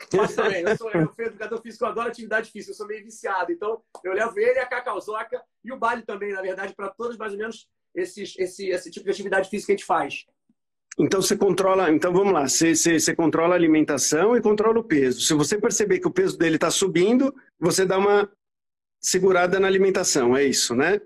Faço 0.08 0.36
também. 0.36 0.62
Eu 0.62 0.76
sou, 0.76 0.90
eu 0.90 1.12
educador 1.18 1.60
físico, 1.60 1.84
eu 1.84 1.88
adoro 1.88 2.08
atividade 2.08 2.50
física, 2.50 2.72
eu 2.72 2.76
sou 2.76 2.86
meio 2.86 3.04
viciado. 3.04 3.52
Então, 3.52 3.82
eu 4.04 4.12
levo 4.12 4.38
ele, 4.38 4.58
a 4.58 4.66
Cacauzoca 4.66 5.42
e 5.64 5.72
o 5.72 5.78
Bali 5.78 6.02
também, 6.02 6.32
na 6.32 6.42
verdade, 6.42 6.74
para 6.74 6.88
todos 6.88 7.16
mais 7.16 7.32
ou 7.32 7.38
menos 7.38 7.68
esses, 7.94 8.34
esse, 8.38 8.68
esse 8.68 8.90
tipo 8.90 9.04
de 9.04 9.10
atividade 9.10 9.48
física 9.48 9.66
que 9.66 9.72
a 9.72 9.76
gente 9.76 9.86
faz. 9.86 10.26
Então 10.98 11.22
você 11.22 11.36
controla, 11.36 11.90
então 11.90 12.12
vamos 12.12 12.32
lá, 12.32 12.46
você, 12.46 12.74
você, 12.74 12.98
você, 12.98 13.14
controla 13.14 13.54
a 13.54 13.56
alimentação 13.56 14.36
e 14.36 14.42
controla 14.42 14.80
o 14.80 14.84
peso. 14.84 15.20
Se 15.22 15.32
você 15.34 15.58
perceber 15.58 15.98
que 15.98 16.08
o 16.08 16.12
peso 16.12 16.36
dele 16.36 16.56
está 16.56 16.70
subindo, 16.70 17.34
você 17.58 17.86
dá 17.86 17.96
uma 17.96 18.30
segurada 19.00 19.58
na 19.58 19.66
alimentação, 19.66 20.36
é 20.36 20.44
isso, 20.44 20.74
né? 20.74 21.00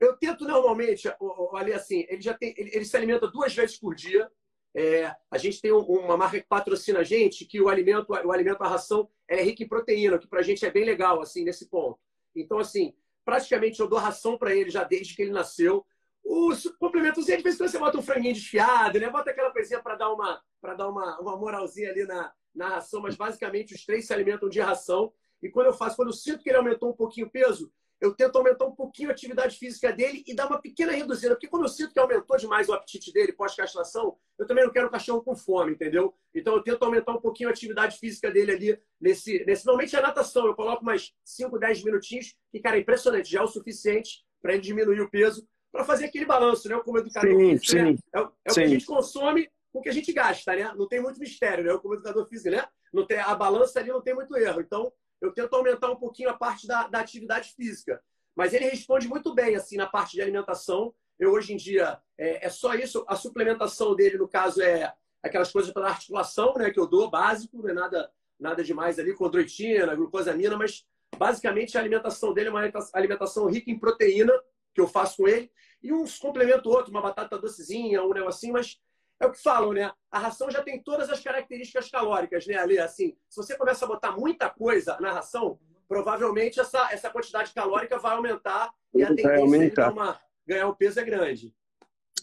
Eu 0.00 0.16
tento 0.16 0.44
normalmente, 0.46 1.08
ali 1.54 1.72
assim, 1.72 2.06
ele 2.08 2.22
já 2.22 2.34
tem, 2.34 2.54
ele, 2.56 2.70
ele 2.72 2.84
se 2.84 2.96
alimenta 2.96 3.26
duas 3.26 3.54
vezes 3.54 3.78
por 3.78 3.94
dia, 3.94 4.30
é, 4.74 5.14
a 5.30 5.38
gente 5.38 5.60
tem 5.60 5.70
uma 5.72 6.16
marca 6.16 6.40
que 6.40 6.46
patrocina 6.48 7.00
a 7.00 7.04
gente, 7.04 7.44
que 7.44 7.60
o 7.60 7.68
alimento, 7.68 8.10
o 8.10 8.32
alimento, 8.32 8.62
a 8.62 8.68
ração, 8.68 9.08
é 9.28 9.40
rica 9.42 9.62
em 9.62 9.68
proteína, 9.68 10.18
que 10.18 10.26
para 10.26 10.40
a 10.40 10.42
gente 10.42 10.66
é 10.66 10.70
bem 10.70 10.84
legal, 10.84 11.20
assim, 11.20 11.44
nesse 11.44 11.68
ponto. 11.68 11.98
Então, 12.34 12.58
assim, 12.58 12.92
praticamente 13.24 13.78
eu 13.78 13.88
dou 13.88 13.98
ração 13.98 14.36
para 14.36 14.54
ele 14.54 14.70
já 14.70 14.82
desde 14.82 15.14
que 15.14 15.22
ele 15.22 15.30
nasceu. 15.30 15.86
Os 16.24 16.64
complementos, 16.78 17.28
às 17.28 17.42
vezes 17.42 17.58
você 17.58 17.78
bota 17.78 17.98
um 17.98 18.02
franguinho 18.02 18.34
desfiado, 18.34 18.98
né? 18.98 19.08
Bota 19.10 19.30
aquela 19.30 19.52
coisinha 19.52 19.80
para 19.80 19.94
dar 19.94 20.12
uma 20.12 20.42
para 20.60 20.74
dar 20.74 20.88
uma, 20.88 21.20
uma 21.20 21.36
moralzinha 21.36 21.90
ali 21.90 22.06
na, 22.06 22.32
na 22.54 22.68
ração, 22.68 23.02
mas 23.02 23.14
basicamente 23.14 23.74
os 23.74 23.84
três 23.84 24.06
se 24.06 24.14
alimentam 24.14 24.48
de 24.48 24.58
ração. 24.58 25.12
E 25.42 25.50
quando 25.50 25.66
eu 25.66 25.74
faço, 25.74 25.94
quando 25.94 26.08
eu 26.08 26.14
sinto 26.14 26.42
que 26.42 26.48
ele 26.48 26.56
aumentou 26.56 26.88
um 26.88 26.96
pouquinho 26.96 27.26
o 27.26 27.30
peso, 27.30 27.70
eu 28.00 28.14
tento 28.14 28.36
aumentar 28.36 28.66
um 28.66 28.74
pouquinho 28.74 29.08
a 29.08 29.12
atividade 29.12 29.56
física 29.56 29.92
dele 29.92 30.22
e 30.26 30.34
dar 30.34 30.46
uma 30.46 30.60
pequena 30.60 30.92
reduzida. 30.92 31.34
Porque 31.34 31.48
quando 31.48 31.62
eu 31.62 31.68
sinto 31.68 31.92
que 31.92 31.98
aumentou 31.98 32.36
demais 32.36 32.68
o 32.68 32.72
apetite 32.72 33.12
dele 33.12 33.32
pós-castração, 33.32 34.16
eu 34.38 34.46
também 34.46 34.64
não 34.64 34.72
quero 34.72 34.88
um 34.88 34.90
cachorro 34.90 35.22
com 35.22 35.36
fome, 35.36 35.72
entendeu? 35.72 36.14
Então 36.34 36.54
eu 36.54 36.62
tento 36.62 36.82
aumentar 36.82 37.12
um 37.12 37.20
pouquinho 37.20 37.48
a 37.48 37.52
atividade 37.52 37.98
física 37.98 38.30
dele 38.30 38.52
ali 38.52 38.78
nesse. 39.00 39.44
nesse 39.44 39.64
normalmente 39.64 39.96
é 39.96 40.00
natação, 40.00 40.46
eu 40.46 40.54
coloco 40.54 40.84
mais 40.84 41.12
5, 41.24 41.58
10 41.58 41.84
minutinhos, 41.84 42.34
que, 42.50 42.60
cara, 42.60 42.76
é 42.76 42.80
impressionante, 42.80 43.30
já 43.30 43.40
é 43.40 43.42
o 43.42 43.48
suficiente 43.48 44.24
para 44.42 44.52
ele 44.52 44.62
diminuir 44.62 45.00
o 45.00 45.10
peso, 45.10 45.46
para 45.72 45.84
fazer 45.84 46.06
aquele 46.06 46.26
balanço, 46.26 46.68
né? 46.68 46.78
Como 46.84 46.98
educador 46.98 47.30
sim, 47.30 47.58
físico, 47.58 47.76
né? 47.76 47.86
sim, 47.86 47.92
né? 47.92 47.98
É, 48.14 48.18
é 48.18 48.50
o 48.50 48.54
que 48.54 48.60
a 48.60 48.66
gente 48.66 48.86
consome 48.86 49.50
com 49.72 49.78
o 49.80 49.82
que 49.82 49.88
a 49.88 49.92
gente 49.92 50.12
gasta, 50.12 50.54
né? 50.54 50.72
Não 50.76 50.86
tem 50.86 51.00
muito 51.00 51.18
mistério, 51.18 51.64
né? 51.64 51.70
Eu, 51.70 51.80
como 51.80 51.94
educador 51.94 52.28
físico, 52.28 52.50
né? 52.50 52.64
Não 52.92 53.04
tem, 53.06 53.18
a 53.18 53.34
balança 53.34 53.80
ali 53.80 53.88
não 53.88 54.00
tem 54.00 54.14
muito 54.14 54.36
erro. 54.36 54.60
Então, 54.60 54.92
eu 55.24 55.32
tento 55.32 55.54
aumentar 55.54 55.90
um 55.90 55.96
pouquinho 55.96 56.30
a 56.30 56.34
parte 56.34 56.66
da, 56.66 56.86
da 56.88 57.00
atividade 57.00 57.52
física. 57.54 58.02
Mas 58.34 58.52
ele 58.52 58.68
responde 58.68 59.08
muito 59.08 59.34
bem 59.34 59.56
assim 59.56 59.76
na 59.76 59.86
parte 59.86 60.12
de 60.12 60.22
alimentação. 60.22 60.94
Eu 61.18 61.32
hoje 61.32 61.52
em 61.52 61.56
dia 61.56 62.00
é, 62.18 62.46
é 62.46 62.48
só 62.50 62.74
isso. 62.74 63.04
A 63.08 63.16
suplementação 63.16 63.94
dele, 63.94 64.18
no 64.18 64.28
caso, 64.28 64.60
é 64.62 64.92
aquelas 65.22 65.50
coisas 65.50 65.72
pela 65.72 65.88
articulação, 65.88 66.54
né, 66.54 66.70
que 66.70 66.78
eu 66.78 66.86
dou 66.86 67.10
básico, 67.10 67.62
não 67.62 67.70
é 67.70 67.72
nada 67.72 68.10
nada 68.38 68.64
demais 68.64 68.98
ali, 68.98 69.14
condroitina, 69.14 69.94
glucosamina, 69.94 70.56
mas 70.56 70.84
basicamente 71.16 71.78
a 71.78 71.80
alimentação 71.80 72.34
dele 72.34 72.48
é 72.48 72.50
uma 72.50 72.72
alimentação 72.92 73.46
rica 73.46 73.70
em 73.70 73.78
proteína 73.78 74.32
que 74.74 74.80
eu 74.80 74.88
faço 74.88 75.18
com 75.18 75.28
ele 75.28 75.50
e 75.82 75.92
uns 75.92 76.18
complemento 76.18 76.68
outro, 76.68 76.90
uma 76.90 77.00
batata 77.00 77.38
docezinha, 77.38 78.02
um 78.02 78.12
negocinho, 78.12 78.54
mas 78.54 78.80
é 79.24 79.26
o 79.26 79.32
que 79.32 79.42
falam, 79.42 79.72
né? 79.72 79.90
A 80.10 80.18
ração 80.18 80.50
já 80.50 80.62
tem 80.62 80.82
todas 80.82 81.10
as 81.10 81.20
características 81.20 81.90
calóricas, 81.90 82.46
né, 82.46 82.56
Ali? 82.56 82.78
Assim, 82.78 83.16
se 83.28 83.36
você 83.36 83.56
começa 83.56 83.84
a 83.84 83.88
botar 83.88 84.12
muita 84.12 84.48
coisa 84.48 84.96
na 85.00 85.12
ração, 85.12 85.58
provavelmente 85.88 86.60
essa, 86.60 86.88
essa 86.92 87.10
quantidade 87.10 87.52
calórica 87.52 87.98
vai 87.98 88.14
aumentar 88.14 88.70
e 88.94 89.02
a 89.02 89.08
tendência 89.08 89.70
de 89.70 89.90
uma, 89.90 90.20
ganhar 90.46 90.68
o 90.68 90.76
peso 90.76 91.00
é 91.00 91.04
grande. 91.04 91.52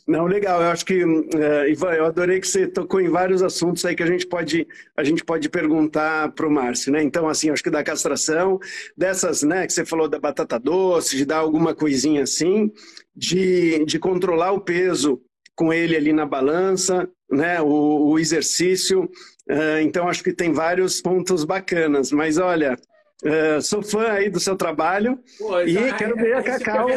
Não, 0.07 0.25
legal. 0.25 0.61
Eu 0.61 0.69
acho 0.69 0.85
que, 0.85 1.03
uh, 1.03 1.67
Ivan, 1.69 1.93
eu 1.93 2.05
adorei 2.05 2.39
que 2.39 2.47
você 2.47 2.67
tocou 2.67 2.99
em 2.99 3.07
vários 3.07 3.43
assuntos 3.43 3.85
aí 3.85 3.95
que 3.95 4.01
a 4.01 4.07
gente 4.07 4.25
pode, 4.25 4.67
a 4.97 5.03
gente 5.03 5.23
pode 5.23 5.47
perguntar 5.47 6.31
para 6.31 6.47
o 6.47 6.51
Márcio, 6.51 6.91
né? 6.91 7.03
Então, 7.03 7.29
assim, 7.29 7.49
acho 7.49 7.63
que 7.63 7.69
da 7.69 7.83
castração, 7.83 8.59
dessas, 8.97 9.43
né, 9.43 9.65
que 9.67 9.73
você 9.73 9.85
falou 9.85 10.07
da 10.07 10.19
batata 10.19 10.59
doce, 10.59 11.17
de 11.17 11.25
dar 11.25 11.37
alguma 11.37 11.75
coisinha 11.75 12.23
assim, 12.23 12.71
de, 13.15 13.85
de 13.85 13.99
controlar 13.99 14.51
o 14.53 14.61
peso 14.61 15.21
com 15.61 15.71
ele 15.71 15.95
ali 15.95 16.11
na 16.11 16.25
balança, 16.25 17.07
né, 17.29 17.61
o, 17.61 18.09
o 18.09 18.17
exercício. 18.17 19.03
Uh, 19.47 19.79
então, 19.83 20.09
acho 20.09 20.23
que 20.23 20.33
tem 20.33 20.51
vários 20.51 20.99
pontos 20.99 21.43
bacanas. 21.43 22.11
Mas, 22.11 22.39
olha, 22.39 22.75
Uh, 23.23 23.61
sou 23.61 23.83
fã 23.83 24.13
aí 24.13 24.31
do 24.31 24.39
seu 24.39 24.55
trabalho 24.55 25.23
Pô, 25.37 25.61
e 25.61 25.77
é, 25.77 25.93
quero 25.95 26.15
ver 26.15 26.33
a 26.33 26.39
é 26.39 26.41
Cacau. 26.41 26.87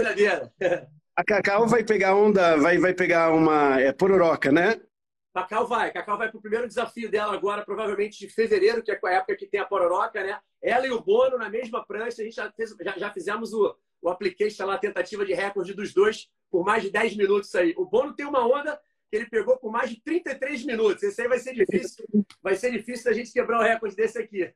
a 1.14 1.22
Cacau 1.22 1.66
vai 1.68 1.84
pegar 1.84 2.16
onda, 2.16 2.56
vai, 2.56 2.78
vai 2.78 2.94
pegar 2.94 3.30
uma 3.34 3.78
é, 3.78 3.92
pororoca, 3.92 4.50
né? 4.50 4.80
Cacau 5.34 5.66
vai, 5.66 5.92
Cacau 5.92 6.16
vai 6.16 6.30
para 6.30 6.38
o 6.38 6.40
primeiro 6.40 6.66
desafio 6.66 7.10
dela 7.10 7.34
agora, 7.34 7.62
provavelmente 7.62 8.18
de 8.18 8.32
fevereiro, 8.32 8.82
que 8.82 8.90
é 8.90 8.98
a 9.04 9.12
época 9.12 9.36
que 9.36 9.46
tem 9.46 9.60
a 9.60 9.66
pororoca, 9.66 10.24
né? 10.24 10.38
Ela 10.62 10.86
e 10.86 10.90
o 10.90 11.02
Bono 11.02 11.36
na 11.36 11.50
mesma 11.50 11.84
prancha, 11.84 12.22
a 12.22 12.24
gente 12.24 12.36
já, 12.36 12.50
fez, 12.52 12.74
já, 12.80 12.92
já 12.96 13.12
fizemos 13.12 13.52
o, 13.52 13.76
o 14.04 14.10
application 14.10 14.66
lá, 14.66 14.74
a 14.74 14.78
tentativa 14.78 15.24
de 15.24 15.32
recorde 15.32 15.72
dos 15.72 15.94
dois 15.94 16.28
por 16.50 16.62
mais 16.62 16.82
de 16.82 16.90
10 16.90 17.16
minutos 17.16 17.54
aí. 17.54 17.74
O 17.76 17.86
Bono 17.86 18.14
tem 18.14 18.26
uma 18.26 18.46
onda 18.46 18.78
que 19.10 19.16
ele 19.16 19.26
pegou 19.26 19.56
por 19.56 19.72
mais 19.72 19.90
de 19.90 20.00
33 20.02 20.64
minutos. 20.66 21.02
Esse 21.02 21.22
aí 21.22 21.28
vai 21.28 21.38
ser 21.38 21.54
difícil. 21.54 22.04
Vai 22.42 22.54
ser 22.54 22.70
difícil 22.70 23.04
da 23.06 23.12
gente 23.12 23.32
quebrar 23.32 23.60
o 23.60 23.62
recorde 23.62 23.96
desse 23.96 24.18
aqui. 24.18 24.52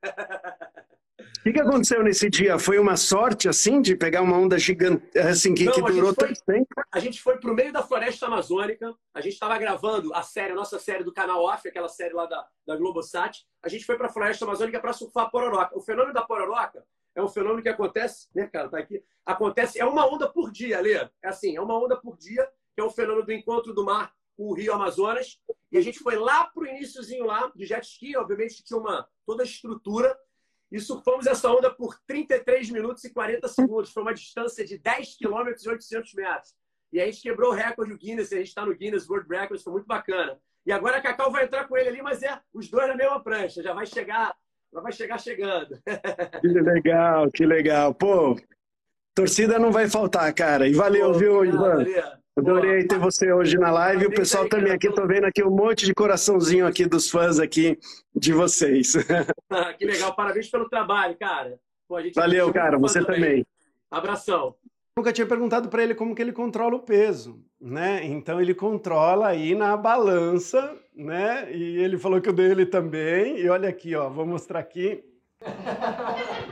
O 1.39 1.43
que, 1.43 1.53
que, 1.53 1.61
aconteceu 1.61 2.03
nesse 2.03 2.29
dia? 2.29 2.59
Foi 2.59 2.79
uma 2.79 2.97
sorte, 2.97 3.49
assim, 3.49 3.81
de 3.81 3.97
pegar 3.97 4.23
uma 4.23 4.37
onda 4.37 4.59
gigante, 4.59 5.19
assim, 5.19 5.55
que, 5.55 5.65
Não, 5.65 5.73
que 5.73 5.81
durou 5.81 6.15
tanto 6.15 6.41
tempo? 6.45 6.67
A 6.93 7.01
gente 7.01 7.21
foi 7.21 7.39
para 7.39 7.51
o 7.51 7.55
meio 7.55 7.73
da 7.73 7.83
floresta 7.83 8.27
amazônica, 8.27 8.95
a 9.15 9.21
gente 9.21 9.33
estava 9.33 9.57
gravando 9.59 10.15
a 10.15 10.23
série, 10.23 10.53
a 10.53 10.57
nossa 10.57 10.79
série 10.79 11.03
do 11.03 11.13
canal 11.13 11.43
Off, 11.43 11.67
aquela 11.67 11.89
série 11.89 12.15
lá 12.15 12.27
da, 12.27 12.47
da 12.67 12.77
Globosat. 12.77 13.45
A 13.63 13.69
gente 13.69 13.85
foi 13.85 13.97
para 13.97 14.07
a 14.07 14.13
floresta 14.13 14.45
amazônica 14.45 14.79
para 14.81 14.93
surfar 14.93 15.25
a 15.25 15.31
pororoca. 15.31 15.77
O 15.77 15.81
fenômeno 15.81 16.13
da 16.13 16.23
pororoca 16.23 16.85
é 17.15 17.23
um 17.23 17.29
fenômeno 17.29 17.63
que 17.63 17.69
acontece, 17.69 18.29
né, 18.35 18.47
cara, 18.47 18.69
tá 18.69 18.79
aqui. 18.79 19.03
Acontece, 19.25 19.79
é 19.79 19.85
uma 19.85 20.07
onda 20.07 20.29
por 20.29 20.51
dia, 20.51 20.81
Lê. 20.81 20.95
É 20.95 21.11
assim, 21.25 21.57
é 21.57 21.61
uma 21.61 21.77
onda 21.77 21.97
por 21.97 22.17
dia, 22.17 22.49
que 22.75 22.81
é 22.81 22.85
o 22.85 22.91
fenômeno 22.91 23.27
do 23.27 23.33
encontro 23.33 23.75
do 23.75 23.85
mar 23.85 24.13
com 24.37 24.45
o 24.45 24.55
Rio 24.55 24.73
Amazonas. 24.73 25.41
E 25.71 25.77
a 25.77 25.81
gente 25.81 25.99
foi 25.99 26.17
lá 26.17 26.45
pro 26.47 26.67
iníciozinho 26.67 27.27
lá, 27.27 27.51
de 27.55 27.67
jet 27.67 27.85
ski, 27.85 28.17
obviamente 28.17 28.63
tinha 28.63 28.79
uma 28.79 29.07
toda 29.27 29.43
a 29.43 29.47
estrutura. 29.47 30.17
E 30.71 30.79
surfamos 30.79 31.27
essa 31.27 31.51
onda 31.51 31.75
por 31.75 31.99
33 32.07 32.71
minutos 32.71 33.03
e 33.05 33.11
40 33.13 33.49
segundos. 33.49 33.91
Foi 33.91 34.03
uma 34.03 34.15
distância 34.15 34.65
de 34.65 34.79
10 34.79 35.17
quilômetros 35.17 35.65
e 35.65 35.69
800 35.69 36.15
metros. 36.15 36.55
E 36.93 37.01
a 37.01 37.07
gente 37.07 37.21
quebrou 37.21 37.51
o 37.53 37.55
recorde 37.55 37.93
do 37.93 37.99
Guinness, 37.99 38.33
a 38.33 38.37
gente 38.37 38.49
está 38.49 38.65
no 38.65 38.75
Guinness 38.75 39.09
World 39.09 39.29
Records, 39.29 39.63
foi 39.63 39.73
muito 39.73 39.87
bacana. 39.87 40.41
E 40.65 40.73
agora 40.73 40.99
a 40.99 41.01
Cacau 41.01 41.31
vai 41.31 41.45
entrar 41.45 41.67
com 41.67 41.77
ele 41.77 41.89
ali, 41.89 42.03
mas 42.03 42.23
é 42.23 42.41
os 42.53 42.69
dois 42.69 42.89
na 42.89 42.95
mesma 42.95 43.23
prancha, 43.23 43.63
já 43.63 43.73
vai 43.73 43.87
chegar 43.87 44.37
ela 44.73 44.83
vai 44.83 44.93
chegar 44.93 45.19
chegando. 45.19 45.79
Que 46.41 46.49
legal, 46.49 47.31
que 47.31 47.47
legal. 47.47 47.95
Pô, 47.95 48.37
torcida 49.15 49.59
não 49.59 49.73
vai 49.73 49.89
faltar, 49.89 50.33
cara. 50.35 50.69
E 50.69 50.73
valeu, 50.73 51.13
Pô, 51.13 51.19
viu, 51.19 51.45
Ivan? 51.45 51.85
Adorei 52.39 52.87
ter 52.87 52.99
você 52.99 53.33
hoje 53.33 53.59
na 53.59 53.71
live. 53.71 54.07
O 54.07 54.15
pessoal 54.15 54.49
também 54.49 54.73
aqui, 54.73 54.89
tô 54.93 55.05
vendo 55.07 55.25
aqui 55.25 55.43
um 55.43 55.51
monte 55.51 55.85
de 55.85 55.93
coraçãozinho 55.93 56.67
aqui 56.67 56.87
dos 56.87 57.11
fãs 57.11 57.41
aqui 57.41 57.77
de 58.15 58.33
vocês. 58.33 58.93
que 59.77 59.85
legal, 59.85 60.15
parabéns 60.15 60.49
pelo 60.49 60.69
trabalho, 60.69 61.17
cara. 61.19 61.59
Pô, 61.89 61.97
valeu, 62.15 62.53
cara, 62.53 62.79
você 62.79 63.01
também. 63.01 63.21
também. 63.21 63.47
Abração. 63.91 64.55
Nunca 64.97 65.13
tinha 65.13 65.27
perguntado 65.27 65.69
para 65.69 65.83
ele 65.83 65.95
como 65.95 66.15
que 66.15 66.23
ele 66.23 66.33
controla 66.33 66.77
o 66.77 66.83
peso, 66.83 67.43
né? 67.61 68.05
Então 68.05 68.41
ele 68.41 68.55
controla 68.55 69.29
aí 69.29 69.55
na 69.55 69.77
balança, 69.77 70.77
né? 70.99 71.49
E 71.53 71.79
ele 71.79 71.97
falou 71.97 72.21
que 72.21 72.29
o 72.29 72.33
dele 72.33 72.67
também. 72.67 73.39
E 73.39 73.49
olha 73.49 73.69
aqui, 73.69 73.95
ó, 73.95 74.11
vou 74.11 74.27
mostrar 74.27 74.59
aqui. 74.59 75.03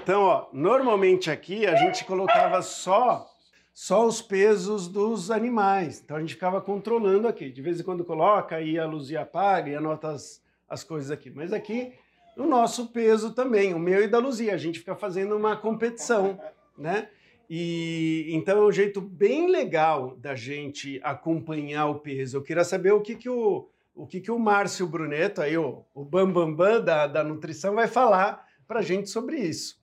Então, 0.03 0.23
ó, 0.23 0.47
normalmente 0.53 1.31
aqui 1.31 1.67
a 1.67 1.75
gente 1.75 2.05
colocava 2.05 2.62
só 2.62 3.29
só 3.75 4.07
os 4.07 4.23
pesos 4.23 4.88
dos 4.88 5.31
animais. 5.31 6.00
Então 6.03 6.17
a 6.17 6.21
gente 6.21 6.33
ficava 6.33 6.62
controlando 6.62 7.29
aqui. 7.29 7.50
De 7.50 7.61
vez 7.61 7.79
em 7.79 7.83
quando 7.83 8.05
coloca 8.05 8.59
e 8.61 8.79
a 8.79 8.87
luz 8.87 9.12
apaga 9.15 9.69
e 9.69 9.75
anota 9.75 10.12
as, 10.12 10.41
as 10.67 10.83
coisas 10.83 11.11
aqui. 11.11 11.31
Mas 11.31 11.53
aqui 11.53 11.93
o 12.38 12.47
nosso 12.47 12.87
peso 12.87 13.35
também, 13.35 13.75
o 13.75 13.79
meu 13.79 14.03
e 14.03 14.09
da 14.09 14.19
Luzia. 14.19 14.55
A 14.55 14.59
gente 14.59 14.79
fica 14.79 14.95
fazendo 14.95 15.37
uma 15.37 15.57
competição, 15.57 16.41
né? 16.79 17.09
E 17.50 18.26
então 18.31 18.62
é 18.62 18.67
um 18.67 18.73
jeito 18.73 19.00
bem 19.00 19.50
legal 19.50 20.17
da 20.17 20.35
gente 20.35 20.99
acompanhar 21.03 21.87
o 21.87 21.97
peso. 21.97 22.38
Eu 22.38 22.43
queria 22.43 22.65
saber 22.65 22.93
o 22.93 23.03
que, 23.03 23.15
que 23.15 23.29
o, 23.29 23.69
o 23.97 24.07
que, 24.07 24.21
que 24.21 24.31
o 24.31 24.38
Márcio 24.38 24.87
Bruneto, 24.87 25.41
aí, 25.41 25.57
o, 25.57 25.85
o 25.95 26.05
Bambambam 26.05 26.55
Bam 26.55 26.73
Bam 26.75 26.85
da, 26.85 27.07
da 27.07 27.25
nutrição, 27.25 27.75
vai 27.75 27.88
falar 27.88 28.47
para 28.69 28.81
a 28.81 28.83
gente 28.83 29.09
sobre 29.09 29.38
isso. 29.38 29.81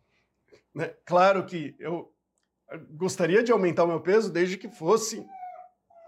Né? 0.74 0.93
Claro 1.03 1.46
que 1.46 1.75
eu 1.79 2.13
gostaria 2.91 3.43
de 3.43 3.51
aumentar 3.51 3.84
o 3.84 3.88
meu 3.88 4.00
peso 4.00 4.32
desde 4.32 4.55
que 4.55 4.70
fosse 4.70 5.25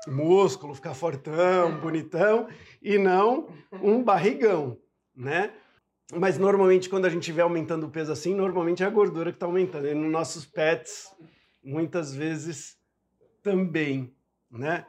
músculo, 0.07 0.75
ficar 0.75 0.93
fortão, 0.93 1.79
bonitão, 1.79 2.47
e 2.81 2.97
não 2.97 3.49
um 3.81 4.03
barrigão, 4.03 4.77
né? 5.15 5.51
Mas 6.13 6.37
normalmente 6.37 6.87
quando 6.87 7.05
a 7.05 7.09
gente 7.09 7.31
vê 7.31 7.41
aumentando 7.41 7.87
o 7.87 7.89
peso 7.89 8.11
assim, 8.11 8.35
normalmente 8.35 8.83
é 8.83 8.85
a 8.85 8.91
gordura 8.91 9.31
que 9.31 9.37
está 9.37 9.47
aumentando. 9.47 9.87
E 9.87 9.95
nos 9.95 10.11
nossos 10.11 10.45
pets, 10.45 11.07
muitas 11.63 12.13
vezes 12.13 12.77
também, 13.41 14.15
né? 14.51 14.85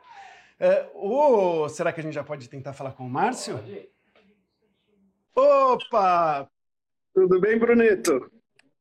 É, 0.59 0.88
ou 0.95 1.69
será 1.69 1.92
que 1.92 2.01
a 2.01 2.03
gente 2.03 2.14
já 2.14 2.25
pode 2.25 2.49
tentar 2.49 2.73
falar 2.73 2.92
com 2.92 3.07
o 3.07 3.11
Márcio? 3.11 3.61
Opa! 5.35 6.49
Tudo 7.14 7.38
bem, 7.38 7.59
Bruneto? 7.59 8.31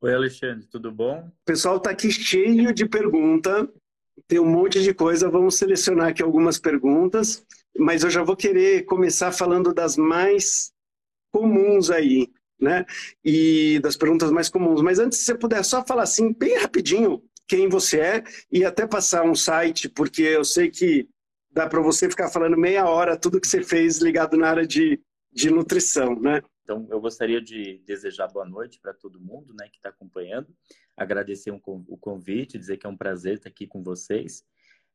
Oi, 0.01 0.13
Alexandre, 0.13 0.65
tudo 0.67 0.91
bom? 0.91 1.19
O 1.19 1.45
pessoal 1.45 1.77
está 1.77 1.89
aqui 1.89 2.11
cheio 2.11 2.73
de 2.73 2.87
pergunta, 2.87 3.67
tem 4.27 4.39
um 4.39 4.49
monte 4.49 4.81
de 4.81 4.93
coisa, 4.93 5.29
vamos 5.29 5.55
selecionar 5.55 6.09
aqui 6.09 6.23
algumas 6.23 6.57
perguntas, 6.57 7.45
mas 7.77 8.03
eu 8.03 8.09
já 8.09 8.23
vou 8.23 8.35
querer 8.35 8.85
começar 8.85 9.31
falando 9.31 9.73
das 9.73 9.97
mais 9.97 10.71
comuns 11.31 11.89
aí, 11.89 12.29
né? 12.59 12.85
E 13.23 13.79
das 13.79 13.97
perguntas 13.97 14.31
mais 14.31 14.47
comuns. 14.47 14.81
Mas 14.81 14.99
antes, 14.99 15.19
se 15.19 15.25
você 15.25 15.35
puder 15.35 15.63
só 15.63 15.85
falar 15.85 16.03
assim, 16.03 16.31
bem 16.31 16.57
rapidinho, 16.57 17.21
quem 17.47 17.67
você 17.67 17.99
é 17.99 18.23
e 18.51 18.63
até 18.63 18.87
passar 18.87 19.23
um 19.23 19.35
site, 19.35 19.89
porque 19.89 20.21
eu 20.21 20.45
sei 20.45 20.69
que 20.69 21.09
dá 21.55 21.69
para 21.69 21.81
você 21.81 22.09
ficar 22.09 22.29
falando 22.29 22.57
meia 22.57 22.85
hora 22.85 23.17
tudo 23.17 23.39
que 23.39 23.47
você 23.47 23.63
fez 23.63 23.99
ligado 23.99 24.35
na 24.35 24.49
área 24.49 24.67
de, 24.67 25.01
de 25.31 25.49
nutrição, 25.49 26.19
né? 26.19 26.41
Então, 26.61 26.85
eu 26.89 26.99
gostaria 26.99 27.41
de 27.41 27.81
desejar 27.85 28.27
boa 28.27 28.45
noite 28.45 28.77
para 28.81 28.93
todo 28.93 29.21
mundo 29.21 29.53
né, 29.53 29.69
que 29.69 29.77
está 29.77 29.87
acompanhando, 29.89 30.53
agradecer 30.97 31.51
um, 31.51 31.61
o 31.65 31.95
convite, 31.95 32.57
dizer 32.57 32.75
que 32.75 32.85
é 32.85 32.89
um 32.89 32.97
prazer 32.97 33.35
estar 33.35 33.49
aqui 33.49 33.65
com 33.65 33.81
vocês. 33.81 34.43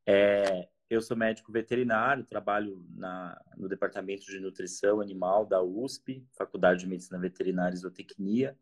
É, 0.04 0.68
eu 0.90 1.00
sou 1.00 1.16
médico 1.16 1.50
veterinário, 1.50 2.26
trabalho 2.26 2.84
na, 2.90 3.40
no 3.56 3.68
Departamento 3.68 4.26
de 4.26 4.38
Nutrição 4.38 5.00
Animal 5.00 5.46
da 5.46 5.62
USP, 5.62 6.26
Faculdade 6.36 6.80
de 6.80 6.88
Medicina 6.88 7.18
Veterinária 7.18 7.74
e 7.74 7.78
Zootecnia, 7.78 8.58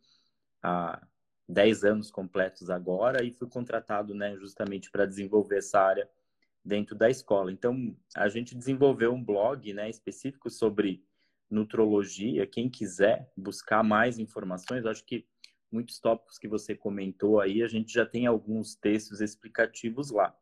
há 0.62 1.04
10 1.48 1.84
anos 1.84 2.10
completos 2.10 2.70
agora 2.70 3.24
e 3.24 3.32
fui 3.32 3.48
contratado 3.48 4.14
né, 4.14 4.36
justamente 4.36 4.88
para 4.90 5.06
desenvolver 5.06 5.56
essa 5.56 5.80
área 5.80 6.08
dentro 6.68 6.94
da 6.94 7.10
escola. 7.10 7.50
Então, 7.50 7.96
a 8.14 8.28
gente 8.28 8.54
desenvolveu 8.54 9.12
um 9.12 9.24
blog 9.24 9.72
né, 9.72 9.90
específico 9.90 10.48
sobre 10.50 11.02
nutrologia. 11.50 12.46
Quem 12.46 12.68
quiser 12.68 13.32
buscar 13.36 13.82
mais 13.82 14.18
informações, 14.18 14.86
acho 14.86 15.04
que 15.04 15.26
muitos 15.72 15.98
tópicos 15.98 16.38
que 16.38 16.46
você 16.46 16.74
comentou 16.74 17.40
aí, 17.40 17.62
a 17.62 17.68
gente 17.68 17.90
já 17.92 18.04
tem 18.06 18.26
alguns 18.26 18.74
textos 18.74 19.20
explicativos 19.20 20.10
lá. 20.10 20.36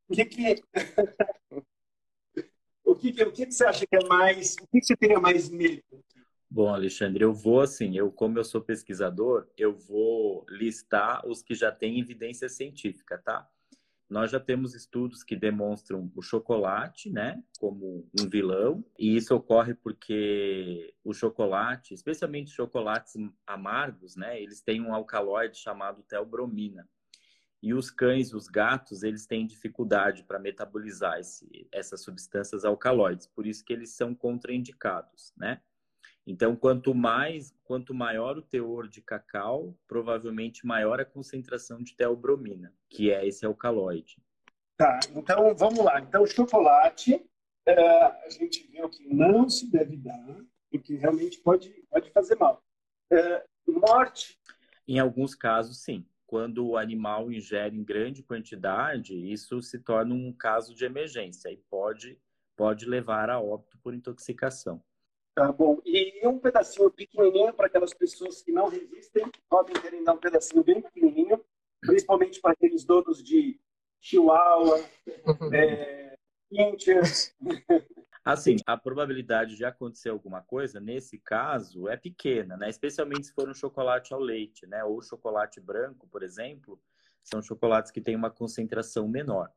O 0.08 0.14
que 0.14 0.26
que... 0.26 0.64
O 2.86 2.96
que, 2.96 3.10
o 3.24 3.32
que 3.32 3.46
você 3.46 3.64
acha 3.66 3.86
que 3.86 3.96
é 3.96 4.04
mais. 4.08 4.56
O 4.60 4.68
que 4.68 4.82
você 4.82 4.98
teria 4.98 5.20
mais 5.20 5.48
medo? 5.48 5.84
Bom, 6.50 6.74
Alexandre, 6.74 7.24
eu 7.24 7.34
vou 7.34 7.62
assim, 7.62 7.96
eu 7.96 8.12
como 8.12 8.40
eu 8.40 8.44
sou 8.44 8.62
pesquisador, 8.62 9.48
eu 9.58 9.76
vou 9.76 10.46
listar 10.50 11.26
os 11.28 11.44
que 11.44 11.54
já 11.54 11.72
têm 11.72 12.00
evidência 12.00 12.50
científica, 12.50 13.18
tá? 13.18 13.48
nós 14.10 14.32
já 14.32 14.40
temos 14.40 14.74
estudos 14.74 15.24
que 15.24 15.36
demonstram 15.36 16.12
o 16.16 16.22
chocolate, 16.22 17.12
né, 17.12 17.44
como 17.60 18.10
um 18.20 18.28
vilão, 18.28 18.84
e 18.98 19.16
isso 19.16 19.36
ocorre 19.36 19.76
porque 19.76 20.96
o 21.04 21.14
chocolate, 21.14 21.94
especialmente 21.94 22.50
chocolates 22.50 23.14
amargos, 23.46 24.16
né, 24.16 24.42
eles 24.42 24.62
têm 24.62 24.82
um 24.82 24.94
alcaloide 24.94 25.58
chamado 25.58 26.02
teobromina. 26.02 26.90
E 27.62 27.74
os 27.74 27.92
cães, 27.92 28.34
os 28.34 28.48
gatos, 28.48 29.04
eles 29.04 29.28
têm 29.28 29.46
dificuldade 29.46 30.24
para 30.24 30.40
metabolizar 30.40 31.20
esse, 31.20 31.68
essas 31.72 32.02
substâncias 32.02 32.66
alcaloides, 32.66 33.28
por 33.28 33.46
isso 33.46 33.64
que 33.64 33.74
eles 33.74 33.92
são 33.92 34.16
contraindicados, 34.16 35.34
né? 35.38 35.62
Então, 36.30 36.56
quanto 36.56 36.94
mais, 36.94 37.56
quanto 37.64 37.92
maior 37.92 38.38
o 38.38 38.42
teor 38.44 38.88
de 38.88 39.02
cacau, 39.02 39.76
provavelmente 39.88 40.64
maior 40.64 41.02
a 41.02 41.06
concentração 41.06 41.82
de 41.82 41.96
teobromina, 41.96 42.72
que 42.88 43.12
é 43.12 43.26
esse 43.26 43.48
alcaloide. 43.48 44.22
Tá, 44.78 45.00
então 45.16 45.56
vamos 45.56 45.84
lá. 45.84 46.00
Então, 46.00 46.28
chocolate, 46.28 47.28
é, 47.66 48.04
a 48.04 48.30
gente 48.30 48.68
viu 48.68 48.88
que 48.88 49.12
não 49.12 49.50
se 49.50 49.72
deve 49.72 49.98
dar, 49.98 50.46
porque 50.70 50.94
realmente 50.98 51.40
pode, 51.40 51.72
pode 51.90 52.12
fazer 52.12 52.36
mal. 52.36 52.64
É, 53.12 53.44
morte? 53.68 54.40
Em 54.88 55.00
alguns 55.00 55.34
casos, 55.34 55.82
sim. 55.82 56.06
Quando 56.28 56.64
o 56.64 56.78
animal 56.78 57.32
ingere 57.32 57.76
em 57.76 57.84
grande 57.84 58.22
quantidade, 58.22 59.16
isso 59.16 59.64
se 59.64 59.80
torna 59.80 60.14
um 60.14 60.32
caso 60.32 60.76
de 60.76 60.86
emergência 60.86 61.50
e 61.50 61.58
pode, 61.58 62.22
pode 62.56 62.86
levar 62.86 63.32
a 63.32 63.42
óbito 63.42 63.80
por 63.80 63.96
intoxicação. 63.96 64.80
Tá 65.36 65.52
bom. 65.52 65.80
E 65.86 66.28
um 66.28 66.40
pedacinho 66.40 66.92
pequenininho 66.92 67.54
para 67.54 67.68
aquelas 67.68 67.94
pessoas 67.94 68.42
que 68.42 68.52
não 68.52 68.68
resistem, 68.68 69.32
podem 69.50 69.80
querer 69.80 70.04
dar 70.04 70.14
um 70.14 70.18
pedacinho 70.18 70.64
bem 70.64 70.82
pequenininho, 70.82 71.44
principalmente 71.82 72.42
para 72.42 72.52
aqueles 72.52 72.84
donos 72.84 73.24
de 73.24 73.60
chihuahua, 74.02 74.84
é, 75.54 76.18
Assim, 78.24 78.58
a 78.66 78.78
probabilidade 78.78 79.56
de 79.56 79.64
acontecer 79.64 80.10
alguma 80.10 80.42
coisa, 80.42 80.80
nesse 80.80 81.18
caso, 81.18 81.88
é 81.88 81.96
pequena, 81.96 82.58
né? 82.58 82.70
Especialmente 82.70 83.28
se 83.28 83.34
for 83.34 83.50
um 83.50 83.54
chocolate 83.54 84.14
ao 84.14 84.20
leite, 84.20 84.68
né? 84.68 84.84
Ou 84.84 85.02
chocolate 85.02 85.60
branco, 85.60 86.08
por 86.08 86.22
exemplo, 86.22 86.80
são 87.24 87.42
chocolates 87.42 87.92
que 87.92 88.02
têm 88.02 88.16
uma 88.16 88.30
concentração 88.30 89.08
menor. 89.08 89.52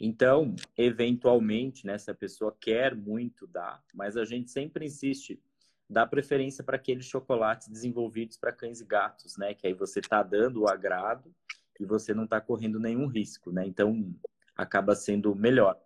Então, 0.00 0.54
eventualmente, 0.76 1.84
né, 1.84 1.98
se 1.98 2.10
a 2.10 2.14
pessoa 2.14 2.56
quer 2.60 2.94
muito, 2.94 3.46
dá, 3.46 3.82
mas 3.92 4.16
a 4.16 4.24
gente 4.24 4.50
sempre 4.50 4.86
insiste, 4.86 5.42
dá 5.90 6.06
preferência 6.06 6.62
para 6.62 6.76
aqueles 6.76 7.06
chocolates 7.06 7.68
desenvolvidos 7.68 8.36
para 8.36 8.52
cães 8.52 8.80
e 8.80 8.84
gatos, 8.84 9.36
né, 9.36 9.54
que 9.54 9.66
aí 9.66 9.74
você 9.74 9.98
está 9.98 10.22
dando 10.22 10.62
o 10.62 10.68
agrado 10.68 11.34
e 11.80 11.84
você 11.84 12.14
não 12.14 12.24
está 12.24 12.40
correndo 12.40 12.78
nenhum 12.78 13.06
risco, 13.06 13.50
né, 13.50 13.66
então 13.66 14.14
acaba 14.56 14.94
sendo 14.94 15.34
melhor. 15.34 15.80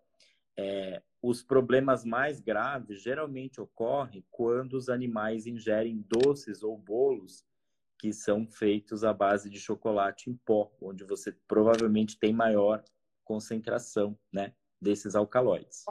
É, 0.59 1.03
os 1.23 1.43
problemas 1.43 2.05
mais 2.05 2.41
graves 2.41 3.01
geralmente 3.01 3.61
ocorrem 3.61 4.25
quando 4.31 4.75
os 4.75 4.91
animais 4.91 5.47
ingerem 5.47 6.05
doces 6.07 6.63
ou 6.63 6.77
bolos 6.77 7.47
que 7.97 8.13
são 8.13 8.47
feitos 8.47 9.05
à 9.05 9.13
base 9.13 9.49
de 9.49 9.61
chocolate 9.61 10.29
em 10.29 10.35
pó, 10.35 10.71
onde 10.81 11.05
você 11.05 11.33
provavelmente 11.47 12.19
tem 12.19 12.33
maior 12.33 12.83
concentração 13.25 14.19
né, 14.33 14.53
desses 14.81 15.15
alcaloides. 15.15 15.85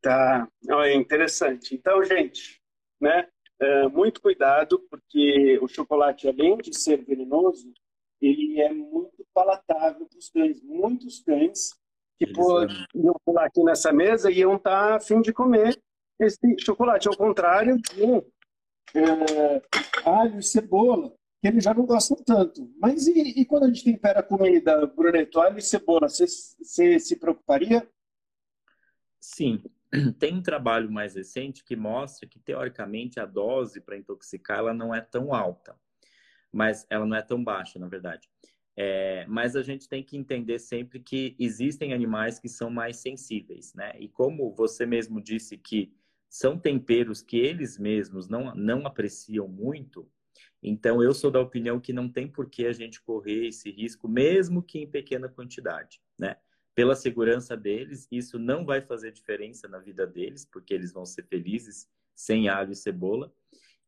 Tá, 0.00 0.48
é 0.84 0.94
interessante. 0.94 1.74
Então, 1.74 2.02
gente, 2.04 2.60
né, 3.00 3.28
é, 3.60 3.88
muito 3.88 4.20
cuidado, 4.20 4.80
porque 4.90 5.58
o 5.62 5.68
chocolate, 5.68 6.28
além 6.28 6.56
de 6.58 6.76
ser 6.76 7.04
venenoso, 7.04 7.72
ele 8.20 8.60
é 8.60 8.72
muito 8.72 9.24
palatável 9.32 10.06
para 10.06 10.18
os 10.18 10.28
cães. 10.30 10.62
Muitos 10.62 11.20
cães 11.20 11.70
que 12.18 12.32
pô, 12.32 12.62
iam 12.94 13.14
pular 13.24 13.46
aqui 13.46 13.62
nessa 13.62 13.92
mesa 13.92 14.30
iam 14.30 14.56
estar 14.56 14.88
tá 14.88 14.96
a 14.96 15.00
fim 15.00 15.20
de 15.20 15.32
comer 15.32 15.80
esse 16.20 16.38
chocolate, 16.60 17.08
ao 17.08 17.16
contrário 17.16 17.76
de 17.76 18.04
é, 18.94 19.62
alho 20.04 20.38
e 20.38 20.42
cebola, 20.42 21.12
que 21.42 21.48
eles 21.48 21.64
já 21.64 21.74
não 21.74 21.84
gostam 21.84 22.16
tanto. 22.24 22.72
Mas 22.80 23.08
e, 23.08 23.40
e 23.40 23.44
quando 23.44 23.64
a 23.64 23.66
gente 23.66 23.82
tempera 23.82 24.20
a 24.20 24.22
comida, 24.22 24.86
Bruneto, 24.86 25.40
alho 25.40 25.58
e 25.58 25.62
cebola, 25.62 26.08
você, 26.08 26.24
você 26.24 27.00
se 27.00 27.16
preocuparia? 27.16 27.86
Sim. 29.20 29.60
Tem 30.20 30.34
um 30.34 30.40
trabalho 30.40 30.88
mais 30.88 31.16
recente 31.16 31.64
que 31.64 31.74
mostra 31.74 32.28
que, 32.28 32.38
teoricamente, 32.38 33.18
a 33.18 33.26
dose 33.26 33.80
para 33.80 33.96
intoxicar 33.96 34.60
ela 34.60 34.72
não 34.72 34.94
é 34.94 35.00
tão 35.00 35.34
alta. 35.34 35.76
Mas 36.52 36.86
ela 36.88 37.04
não 37.04 37.16
é 37.16 37.22
tão 37.22 37.42
baixa, 37.42 37.76
na 37.76 37.88
verdade. 37.88 38.30
É, 38.76 39.26
mas 39.26 39.56
a 39.56 39.62
gente 39.62 39.88
tem 39.88 40.02
que 40.02 40.16
entender 40.16 40.60
sempre 40.60 41.00
que 41.00 41.34
existem 41.38 41.92
animais 41.92 42.38
que 42.38 42.48
são 42.48 42.70
mais 42.70 42.98
sensíveis, 42.98 43.74
né? 43.74 43.92
E 43.98 44.08
como 44.08 44.54
você 44.54 44.86
mesmo 44.86 45.20
disse 45.20 45.58
que 45.58 45.92
são 46.28 46.56
temperos 46.56 47.20
que 47.20 47.36
eles 47.36 47.78
mesmos 47.78 48.28
não, 48.28 48.54
não 48.54 48.86
apreciam 48.86 49.48
muito, 49.48 50.08
então, 50.62 51.02
eu 51.02 51.12
sou 51.12 51.30
da 51.30 51.40
opinião 51.40 51.80
que 51.80 51.92
não 51.92 52.08
tem 52.08 52.28
por 52.28 52.48
que 52.48 52.66
a 52.66 52.72
gente 52.72 53.00
correr 53.02 53.48
esse 53.48 53.70
risco, 53.70 54.06
mesmo 54.06 54.62
que 54.62 54.78
em 54.78 54.86
pequena 54.86 55.28
quantidade, 55.28 56.00
né? 56.16 56.36
Pela 56.74 56.94
segurança 56.94 57.56
deles, 57.56 58.06
isso 58.10 58.38
não 58.38 58.64
vai 58.64 58.80
fazer 58.80 59.10
diferença 59.10 59.66
na 59.68 59.78
vida 59.78 60.06
deles, 60.06 60.44
porque 60.44 60.72
eles 60.72 60.92
vão 60.92 61.04
ser 61.04 61.24
felizes 61.26 61.88
sem 62.14 62.48
alho 62.48 62.72
e 62.72 62.76
cebola. 62.76 63.32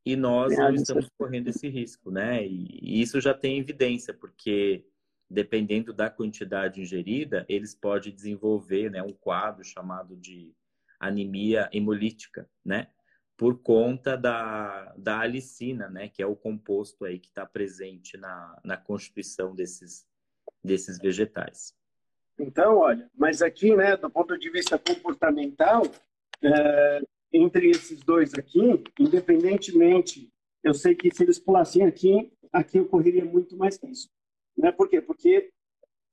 E 0.04 0.16
nós 0.16 0.54
não 0.58 0.74
estamos 0.74 1.08
correndo 1.16 1.48
esse 1.48 1.68
risco, 1.68 2.10
né? 2.10 2.44
E 2.46 3.00
isso 3.00 3.20
já 3.20 3.32
tem 3.32 3.58
evidência, 3.58 4.12
porque 4.12 4.84
dependendo 5.30 5.92
da 5.92 6.10
quantidade 6.10 6.80
ingerida, 6.80 7.46
eles 7.48 7.74
podem 7.74 8.14
desenvolver 8.14 8.90
né, 8.90 9.02
um 9.02 9.12
quadro 9.12 9.64
chamado 9.64 10.14
de 10.16 10.54
anemia 11.00 11.68
hemolítica, 11.72 12.48
né? 12.64 12.88
Por 13.36 13.58
conta 13.58 14.16
da, 14.16 14.94
da 14.96 15.20
alicina, 15.20 15.88
né, 15.88 16.08
que 16.08 16.22
é 16.22 16.26
o 16.26 16.36
composto 16.36 17.04
aí 17.04 17.18
que 17.18 17.28
está 17.28 17.44
presente 17.44 18.16
na, 18.16 18.60
na 18.64 18.76
constituição 18.76 19.54
desses, 19.54 20.06
desses 20.62 20.98
vegetais. 20.98 21.74
Então, 22.38 22.78
olha, 22.78 23.10
mas 23.14 23.42
aqui, 23.42 23.74
né, 23.74 23.96
do 23.96 24.10
ponto 24.10 24.38
de 24.38 24.50
vista 24.50 24.78
comportamental, 24.78 25.82
é, 26.42 27.00
entre 27.32 27.70
esses 27.70 28.00
dois 28.00 28.34
aqui, 28.34 28.82
independentemente, 28.98 30.32
eu 30.62 30.74
sei 30.74 30.94
que 30.94 31.12
se 31.14 31.22
eles 31.22 31.38
pulassem 31.38 31.84
aqui, 31.84 32.32
aqui 32.52 32.78
ocorreria 32.80 33.24
muito 33.24 33.56
mais 33.56 33.80
isso. 33.82 34.08
Né? 34.56 34.70
Por 34.70 34.88
quê? 34.88 35.00
Porque, 35.00 35.50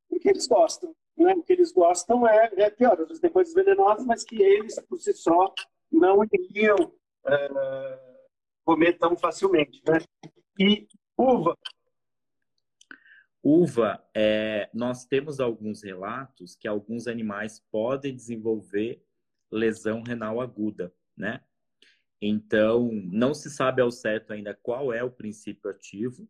porque 0.10 0.30
eles 0.30 0.48
gostam. 0.48 0.96
Né? 1.16 1.34
O 1.36 1.44
que 1.44 1.54
eles 1.54 1.72
gostam 1.72 2.28
é, 2.28 2.52
é 2.58 2.70
pior, 2.70 3.00
as 3.00 3.20
coisas 3.32 3.54
venenosas, 3.54 4.06
mas 4.06 4.24
que 4.24 4.42
eles, 4.42 4.80
por 4.82 5.00
si 5.00 5.14
só, 5.14 5.54
não 5.92 6.24
iriam 6.32 6.92
é, 7.26 8.00
comer 8.64 8.98
tão 8.98 9.16
facilmente. 9.18 9.82
Né? 9.88 10.00
E 10.60 10.88
uva. 11.18 11.58
Uva, 13.44 14.04
é, 14.16 14.70
nós 14.74 15.06
temos 15.06 15.40
alguns 15.40 15.84
relatos 15.84 16.56
que 16.56 16.68
alguns 16.68 17.08
animais 17.08 17.60
podem 17.72 18.16
desenvolver 18.16 19.04
lesão 19.52 20.04
renal 20.04 20.40
aguda, 20.40 20.94
né? 21.18 21.42
Então, 22.22 22.92
não 22.92 23.34
se 23.34 23.50
sabe 23.50 23.82
ao 23.82 23.90
certo 23.90 24.32
ainda 24.32 24.54
qual 24.54 24.94
é 24.94 25.04
o 25.04 25.10
princípio 25.10 25.72
ativo, 25.72 26.30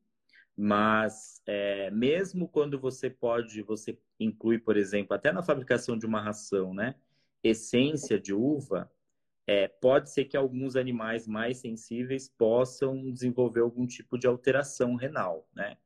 mas 0.56 1.42
é, 1.46 1.92
mesmo 1.92 2.48
quando 2.48 2.80
você 2.80 3.10
pode, 3.10 3.62
você 3.62 4.00
inclui, 4.18 4.58
por 4.58 4.78
exemplo, 4.78 5.14
até 5.14 5.34
na 5.34 5.44
fabricação 5.44 5.98
de 5.98 6.06
uma 6.06 6.22
ração, 6.22 6.74
né? 6.74 6.96
Essência 7.44 8.18
de 8.18 8.34
uva, 8.34 8.90
é, 9.48 9.68
pode 9.68 10.10
ser 10.10 10.26
que 10.26 10.38
alguns 10.38 10.76
animais 10.76 11.28
mais 11.28 11.58
sensíveis 11.58 12.30
possam 12.30 13.12
desenvolver 13.12 13.62
algum 13.62 13.86
tipo 13.88 14.18
de 14.18 14.28
alteração 14.28 14.96
renal, 14.96 15.48
né? 15.54 15.78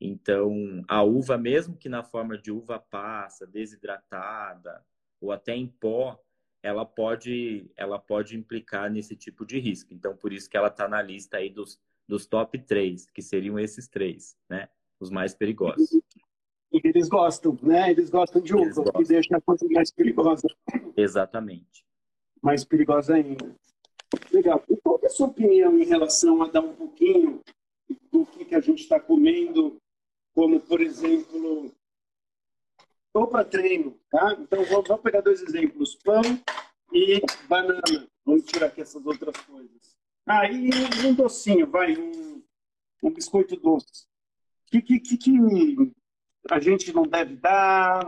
Então, 0.00 0.84
a 0.86 1.02
uva, 1.02 1.36
mesmo 1.36 1.76
que 1.76 1.88
na 1.88 2.04
forma 2.04 2.38
de 2.38 2.52
uva 2.52 2.78
passa, 2.78 3.46
desidratada 3.46 4.84
ou 5.20 5.32
até 5.32 5.56
em 5.56 5.66
pó, 5.66 6.22
ela 6.62 6.84
pode, 6.84 7.68
ela 7.76 7.98
pode 7.98 8.36
implicar 8.36 8.90
nesse 8.90 9.16
tipo 9.16 9.44
de 9.44 9.58
risco. 9.58 9.92
Então, 9.92 10.16
por 10.16 10.32
isso 10.32 10.48
que 10.48 10.56
ela 10.56 10.68
está 10.68 10.86
na 10.86 11.02
lista 11.02 11.38
aí 11.38 11.50
dos, 11.50 11.80
dos 12.06 12.26
top 12.26 12.58
3, 12.58 13.10
que 13.10 13.22
seriam 13.22 13.58
esses 13.58 13.88
três, 13.88 14.36
né? 14.48 14.68
Os 15.00 15.10
mais 15.10 15.34
perigosos. 15.34 15.90
E 16.70 16.80
eles 16.84 17.08
gostam, 17.08 17.58
né? 17.62 17.90
Eles 17.90 18.10
gostam 18.10 18.40
de 18.40 18.54
uva, 18.54 18.92
que 18.92 19.04
deixa 19.04 19.36
a 19.36 19.40
coisa 19.40 19.66
mais 19.70 19.90
perigosa. 19.90 20.46
Exatamente 20.96 21.87
mais 22.42 22.64
perigosa 22.64 23.14
ainda. 23.14 23.54
Legal. 24.32 24.62
E 24.68 24.76
qual 24.76 24.98
é 25.02 25.06
a 25.06 25.10
sua 25.10 25.28
opinião 25.28 25.78
em 25.78 25.84
relação 25.84 26.42
a 26.42 26.48
dar 26.48 26.60
um 26.60 26.74
pouquinho 26.74 27.40
do 28.10 28.24
que, 28.26 28.44
que 28.44 28.54
a 28.54 28.60
gente 28.60 28.82
está 28.82 28.98
comendo, 28.98 29.76
como, 30.34 30.60
por 30.60 30.80
exemplo, 30.80 31.72
ou 33.12 33.26
para 33.26 33.44
treino, 33.44 33.98
tá? 34.10 34.36
Então, 34.38 34.64
vamos, 34.64 35.02
pegar 35.02 35.20
dois 35.20 35.42
exemplos, 35.42 35.96
pão 35.96 36.22
e 36.92 37.20
banana. 37.48 38.08
Vamos 38.24 38.44
tirar 38.44 38.66
aqui 38.66 38.80
essas 38.80 39.04
outras 39.04 39.36
coisas. 39.44 39.96
Ah, 40.26 40.50
e 40.50 40.70
um 41.06 41.14
docinho, 41.14 41.66
vai, 41.66 41.96
um, 41.96 42.42
um 43.02 43.10
biscoito 43.10 43.56
doce. 43.56 44.06
O 44.66 44.70
que, 44.70 45.00
que, 45.00 45.16
que 45.16 45.32
a 46.50 46.60
gente 46.60 46.92
não 46.92 47.04
deve 47.04 47.36
dar? 47.36 48.06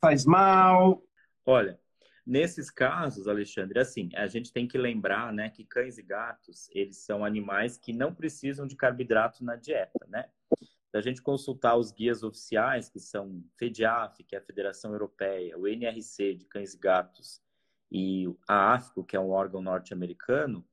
faz 0.00 0.24
mal? 0.24 1.02
Olha, 1.44 1.78
nesses 2.26 2.70
casos, 2.70 3.28
Alexandre, 3.28 3.78
assim, 3.78 4.10
a 4.14 4.26
gente 4.26 4.52
tem 4.52 4.66
que 4.66 4.78
lembrar, 4.78 5.32
né, 5.32 5.50
que 5.50 5.64
cães 5.64 5.98
e 5.98 6.02
gatos, 6.02 6.68
eles 6.72 6.98
são 6.98 7.24
animais 7.24 7.76
que 7.76 7.92
não 7.92 8.14
precisam 8.14 8.66
de 8.66 8.76
carboidrato 8.76 9.44
na 9.44 9.56
dieta, 9.56 10.06
né? 10.08 10.28
Se 10.90 10.96
a 10.96 11.00
gente 11.00 11.22
consultar 11.22 11.76
os 11.76 11.92
guias 11.92 12.24
oficiais, 12.24 12.88
que 12.88 12.98
são 12.98 13.44
FEDIAF, 13.56 14.24
que 14.24 14.34
é 14.34 14.38
a 14.38 14.42
Federação 14.42 14.92
Europeia, 14.92 15.56
o 15.56 15.68
NRC 15.68 16.34
de 16.34 16.46
cães 16.46 16.74
e 16.74 16.78
gatos 16.78 17.40
e 17.92 18.26
a 18.48 18.74
AFCO, 18.74 19.04
que 19.04 19.16
é 19.16 19.20
um 19.20 19.30
órgão 19.30 19.62
norte-americano, 19.62 20.66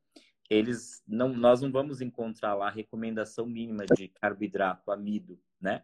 eles 0.49 1.03
não, 1.07 1.29
nós 1.29 1.61
não 1.61 1.71
vamos 1.71 2.01
encontrar 2.01 2.55
lá 2.55 2.67
a 2.67 2.71
recomendação 2.71 3.45
mínima 3.45 3.85
de 3.85 4.07
carboidrato, 4.07 4.91
amido, 4.91 5.39
né? 5.59 5.83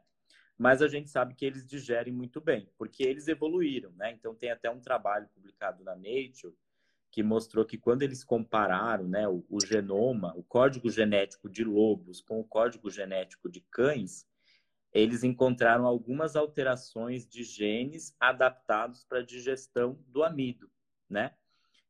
Mas 0.57 0.81
a 0.81 0.87
gente 0.87 1.09
sabe 1.09 1.33
que 1.33 1.45
eles 1.45 1.65
digerem 1.65 2.13
muito 2.13 2.39
bem, 2.39 2.69
porque 2.77 3.03
eles 3.03 3.27
evoluíram, 3.27 3.91
né? 3.93 4.11
Então 4.11 4.35
tem 4.35 4.51
até 4.51 4.69
um 4.69 4.79
trabalho 4.79 5.27
publicado 5.33 5.83
na 5.83 5.95
Nature 5.95 6.55
que 7.11 7.21
mostrou 7.21 7.63
que 7.63 7.77
quando 7.77 8.01
eles 8.01 8.23
compararam, 8.23 9.07
né, 9.07 9.27
o, 9.27 9.45
o 9.47 9.63
genoma, 9.63 10.33
o 10.35 10.43
código 10.43 10.89
genético 10.89 11.47
de 11.47 11.63
lobos 11.63 12.21
com 12.21 12.39
o 12.39 12.43
código 12.43 12.89
genético 12.89 13.47
de 13.47 13.61
cães, 13.61 14.27
eles 14.91 15.23
encontraram 15.23 15.85
algumas 15.85 16.35
alterações 16.35 17.27
de 17.27 17.43
genes 17.43 18.15
adaptados 18.19 19.03
para 19.03 19.19
a 19.19 19.23
digestão 19.23 19.99
do 20.07 20.23
amido, 20.23 20.69
né? 21.09 21.35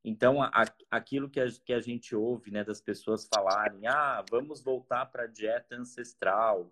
Então, 0.04 0.42
a, 0.42 0.52
aquilo 0.92 1.30
que 1.30 1.40
a, 1.40 1.48
que 1.50 1.72
a 1.72 1.80
gente 1.80 2.14
ouve 2.14 2.52
né, 2.52 2.64
das 2.64 2.82
pessoas 2.82 3.26
falarem, 3.26 3.88
ah, 3.88 4.24
vamos 4.30 4.62
voltar 4.62 5.06
para 5.06 5.24
a 5.24 5.28
dieta 5.28 5.76
ancestral, 5.76 6.70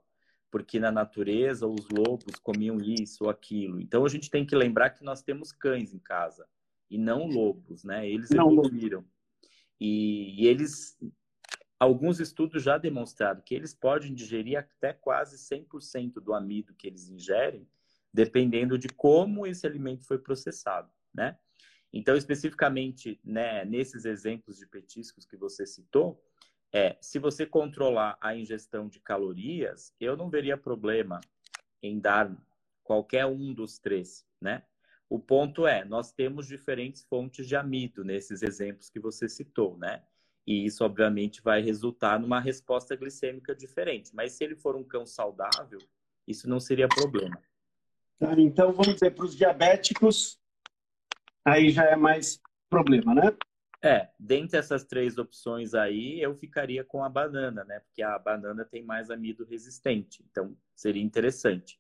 porque 0.52 0.80
na 0.80 0.92
natureza 0.92 1.66
os 1.66 1.88
lobos 1.90 2.36
comiam 2.36 2.78
isso 2.82 3.24
ou 3.24 3.30
aquilo. 3.30 3.80
Então, 3.80 4.06
a 4.06 4.10
gente 4.10 4.30
tem 4.30 4.46
que 4.46 4.56
lembrar 4.56 4.90
que 4.90 5.04
nós 5.04 5.24
temos 5.24 5.52
cães 5.52 5.94
em 5.94 6.00
casa 6.00 6.46
e 6.90 6.98
não 6.98 7.26
lobos, 7.26 7.86
né? 7.86 8.08
Eles 8.08 8.30
não. 8.30 8.52
evoluíram. 8.52 9.06
E, 9.80 10.44
e 10.44 10.48
eles, 10.48 11.00
alguns 11.80 12.20
estudos 12.20 12.62
já 12.62 12.78
demonstraram 12.78 13.42
que 13.42 13.56
eles 13.56 13.74
podem 13.74 14.14
digerir 14.14 14.60
até 14.60 14.92
quase 14.92 15.38
100% 15.38 16.16
do 16.16 16.34
amido 16.34 16.76
que 16.76 16.86
eles 16.86 17.10
ingerem, 17.10 17.66
dependendo 18.14 18.78
de 18.78 18.90
como 18.90 19.48
esse 19.48 19.66
alimento 19.66 20.06
foi 20.06 20.20
processado, 20.20 20.92
né? 21.14 21.40
Então, 21.94 22.16
especificamente, 22.16 23.20
né, 23.24 23.66
nesses 23.66 24.06
exemplos 24.06 24.58
de 24.58 24.66
petiscos 24.66 25.26
que 25.26 25.36
você 25.36 25.66
citou, 25.66 26.22
é, 26.74 26.98
se 27.02 27.20
você 27.20 27.46
controlar 27.46 28.18
a 28.22 28.36
ingestão 28.36 28.88
de 28.88 29.00
calorias, 29.00 29.94
eu 30.00 30.16
não 30.16 30.30
veria 30.30 30.58
problema 30.58 31.20
em 31.84 32.00
dar 32.00 32.34
qualquer 32.84 33.26
um 33.26 33.54
dos 33.54 33.78
três, 33.78 34.26
né? 34.40 34.64
O 35.10 35.20
ponto 35.20 35.68
é, 35.68 35.84
nós 35.84 36.14
temos 36.14 36.48
diferentes 36.48 37.04
fontes 37.04 37.46
de 37.46 37.56
amido 37.56 38.04
nesses 38.04 38.42
exemplos 38.42 38.90
que 38.90 39.00
você 39.00 39.28
citou, 39.28 39.78
né? 39.78 40.02
E 40.48 40.66
isso, 40.66 40.84
obviamente, 40.86 41.42
vai 41.42 41.62
resultar 41.62 42.20
numa 42.20 42.40
resposta 42.40 42.96
glicêmica 42.96 43.54
diferente. 43.54 44.16
Mas 44.16 44.34
se 44.34 44.44
ele 44.44 44.56
for 44.56 44.76
um 44.76 44.84
cão 44.84 45.06
saudável, 45.06 45.80
isso 46.28 46.50
não 46.50 46.60
seria 46.60 46.88
problema. 46.88 47.38
Tá, 48.18 48.34
então, 48.40 48.72
vamos 48.72 48.94
dizer, 48.94 49.12
para 49.12 49.26
os 49.26 49.36
diabéticos, 49.36 50.40
aí 51.46 51.70
já 51.70 51.84
é 51.86 51.96
mais 51.96 52.40
problema, 52.70 53.14
né? 53.14 53.36
É, 53.84 54.10
dentre 54.20 54.60
essas 54.60 54.84
três 54.84 55.18
opções 55.18 55.74
aí, 55.74 56.22
eu 56.22 56.36
ficaria 56.36 56.84
com 56.84 57.04
a 57.04 57.10
banana, 57.10 57.64
né? 57.64 57.80
Porque 57.80 58.04
a 58.04 58.18
banana 58.20 58.64
tem 58.64 58.84
mais 58.84 59.10
amido 59.10 59.44
resistente, 59.44 60.24
então 60.30 60.56
seria 60.76 61.02
interessante. 61.02 61.80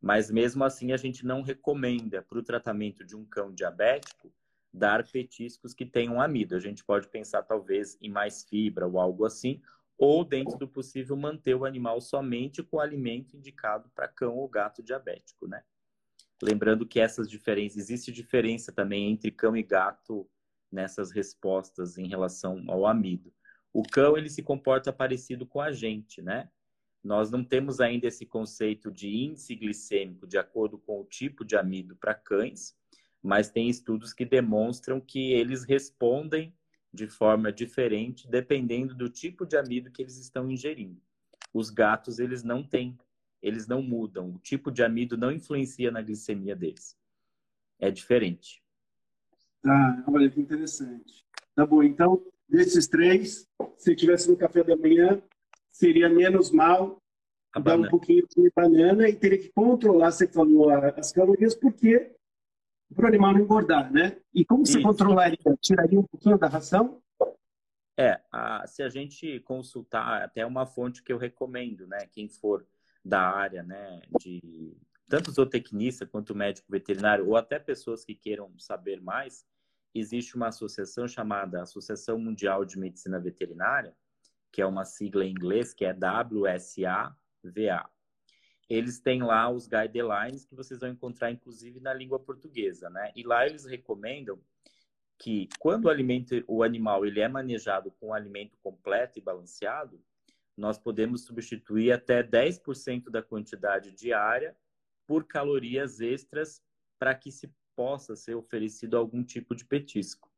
Mas 0.00 0.30
mesmo 0.30 0.62
assim, 0.62 0.92
a 0.92 0.96
gente 0.96 1.24
não 1.24 1.40
recomenda 1.40 2.22
para 2.22 2.38
o 2.38 2.42
tratamento 2.42 3.04
de 3.04 3.16
um 3.16 3.24
cão 3.24 3.52
diabético 3.52 4.32
dar 4.72 5.06
petiscos 5.06 5.72
que 5.72 5.86
tenham 5.86 6.20
amido. 6.20 6.56
A 6.56 6.60
gente 6.60 6.84
pode 6.84 7.08
pensar 7.08 7.42
talvez 7.42 7.96
em 8.00 8.10
mais 8.10 8.44
fibra 8.44 8.86
ou 8.86 8.98
algo 8.98 9.24
assim, 9.24 9.60
ou 9.96 10.24
dentro 10.24 10.58
do 10.58 10.66
possível 10.66 11.16
manter 11.16 11.54
o 11.54 11.64
animal 11.64 12.00
somente 12.00 12.62
com 12.62 12.78
o 12.78 12.80
alimento 12.80 13.36
indicado 13.36 13.88
para 13.94 14.08
cão 14.08 14.36
ou 14.36 14.48
gato 14.48 14.82
diabético, 14.82 15.46
né? 15.46 15.62
Lembrando 16.42 16.84
que 16.84 16.98
essas 16.98 17.30
diferenças, 17.30 17.78
existe 17.78 18.10
diferença 18.10 18.72
também 18.72 19.12
entre 19.12 19.30
cão 19.30 19.56
e 19.56 19.62
gato 19.62 20.28
nessas 20.72 21.12
respostas 21.12 21.98
em 21.98 22.08
relação 22.08 22.64
ao 22.68 22.86
amido. 22.86 23.32
O 23.72 23.82
cão, 23.82 24.16
ele 24.16 24.30
se 24.30 24.42
comporta 24.42 24.92
parecido 24.92 25.46
com 25.46 25.60
a 25.60 25.72
gente, 25.72 26.22
né? 26.22 26.50
Nós 27.04 27.30
não 27.30 27.44
temos 27.44 27.80
ainda 27.80 28.06
esse 28.06 28.24
conceito 28.24 28.90
de 28.90 29.08
índice 29.08 29.54
glicêmico 29.54 30.26
de 30.26 30.38
acordo 30.38 30.78
com 30.78 31.00
o 31.00 31.04
tipo 31.04 31.44
de 31.44 31.56
amido 31.56 31.96
para 31.96 32.14
cães, 32.14 32.76
mas 33.22 33.50
tem 33.50 33.68
estudos 33.68 34.12
que 34.12 34.24
demonstram 34.24 35.00
que 35.00 35.32
eles 35.32 35.64
respondem 35.64 36.54
de 36.92 37.06
forma 37.06 37.52
diferente 37.52 38.28
dependendo 38.28 38.94
do 38.94 39.08
tipo 39.08 39.44
de 39.46 39.56
amido 39.56 39.90
que 39.90 40.02
eles 40.02 40.16
estão 40.16 40.50
ingerindo. 40.50 41.00
Os 41.52 41.70
gatos, 41.70 42.18
eles 42.18 42.42
não 42.42 42.62
têm 42.62 42.96
eles 43.42 43.66
não 43.66 43.82
mudam. 43.82 44.30
O 44.30 44.38
tipo 44.38 44.70
de 44.70 44.84
amido 44.84 45.16
não 45.16 45.32
influencia 45.32 45.90
na 45.90 46.00
glicemia 46.00 46.54
deles. 46.54 46.96
É 47.78 47.90
diferente. 47.90 48.61
Ah, 49.64 50.04
olha 50.08 50.30
que 50.30 50.40
interessante. 50.40 51.24
Tá 51.54 51.64
bom, 51.66 51.82
então, 51.82 52.24
desses 52.48 52.86
três, 52.88 53.46
se 53.76 53.94
tivesse 53.94 54.30
no 54.30 54.36
café 54.36 54.64
da 54.64 54.76
manhã, 54.76 55.22
seria 55.70 56.08
menos 56.08 56.50
mal 56.50 57.00
a 57.54 57.58
dar 57.60 57.72
banana. 57.72 57.86
um 57.86 57.90
pouquinho 57.90 58.26
de 58.34 58.50
banana 58.54 59.08
e 59.08 59.14
teria 59.14 59.38
que 59.38 59.52
controlar, 59.52 60.10
você 60.10 60.26
falou, 60.26 60.70
as 60.70 61.12
calorias, 61.12 61.54
porque 61.54 62.14
para 62.94 63.04
o 63.04 63.08
animal 63.08 63.32
não 63.32 63.40
engordar, 63.40 63.92
né? 63.92 64.18
E 64.34 64.44
como 64.44 64.66
você 64.66 64.78
Isso. 64.78 64.82
controlaria? 64.82 65.38
Tiraria 65.60 66.00
um 66.00 66.06
pouquinho 66.06 66.38
da 66.38 66.48
ração? 66.48 67.02
É, 67.98 68.20
a, 68.32 68.66
se 68.66 68.82
a 68.82 68.88
gente 68.88 69.40
consultar, 69.40 70.22
até 70.22 70.44
uma 70.44 70.66
fonte 70.66 71.02
que 71.02 71.12
eu 71.12 71.18
recomendo, 71.18 71.86
né? 71.86 72.06
Quem 72.10 72.28
for 72.28 72.66
da 73.04 73.20
área, 73.20 73.62
né, 73.62 74.00
de 74.20 74.76
tanto 75.08 75.32
zootecnista 75.32 76.06
quanto 76.06 76.34
médico 76.34 76.70
veterinário, 76.70 77.26
ou 77.28 77.36
até 77.36 77.58
pessoas 77.58 78.04
que 78.04 78.14
queiram 78.14 78.56
saber 78.58 79.00
mais, 79.00 79.44
existe 79.94 80.36
uma 80.36 80.48
associação 80.48 81.06
chamada 81.06 81.62
Associação 81.62 82.18
Mundial 82.18 82.64
de 82.64 82.78
Medicina 82.78 83.20
Veterinária, 83.20 83.94
que 84.50 84.60
é 84.60 84.66
uma 84.66 84.84
sigla 84.84 85.24
em 85.24 85.30
inglês, 85.30 85.72
que 85.72 85.84
é 85.84 85.92
WSA-VA. 85.92 87.88
Eles 88.68 89.00
têm 89.00 89.22
lá 89.22 89.50
os 89.50 89.66
guidelines 89.66 90.44
que 90.44 90.54
vocês 90.54 90.80
vão 90.80 90.90
encontrar, 90.90 91.30
inclusive, 91.30 91.80
na 91.80 91.92
língua 91.92 92.18
portuguesa, 92.18 92.88
né? 92.88 93.12
E 93.14 93.22
lá 93.22 93.46
eles 93.46 93.64
recomendam 93.64 94.40
que 95.18 95.48
quando 95.58 95.84
o 95.86 95.88
alimento, 95.88 96.42
o 96.48 96.62
animal, 96.62 97.06
ele 97.06 97.20
é 97.20 97.28
manejado 97.28 97.90
com 97.92 98.08
um 98.08 98.14
alimento 98.14 98.56
completo 98.62 99.18
e 99.18 99.22
balanceado, 99.22 100.02
nós 100.56 100.78
podemos 100.78 101.24
substituir 101.24 101.92
até 101.92 102.22
10% 102.22 103.10
da 103.10 103.22
quantidade 103.22 103.92
diária 103.92 104.56
por 105.06 105.24
calorias 105.26 106.00
extras 106.00 106.62
para 106.98 107.14
que 107.14 107.30
se 107.30 107.50
possa 107.74 108.16
ser 108.16 108.34
oferecido 108.34 108.96
algum 108.96 109.24
tipo 109.24 109.54
de 109.54 109.64
petisco. 109.64 110.30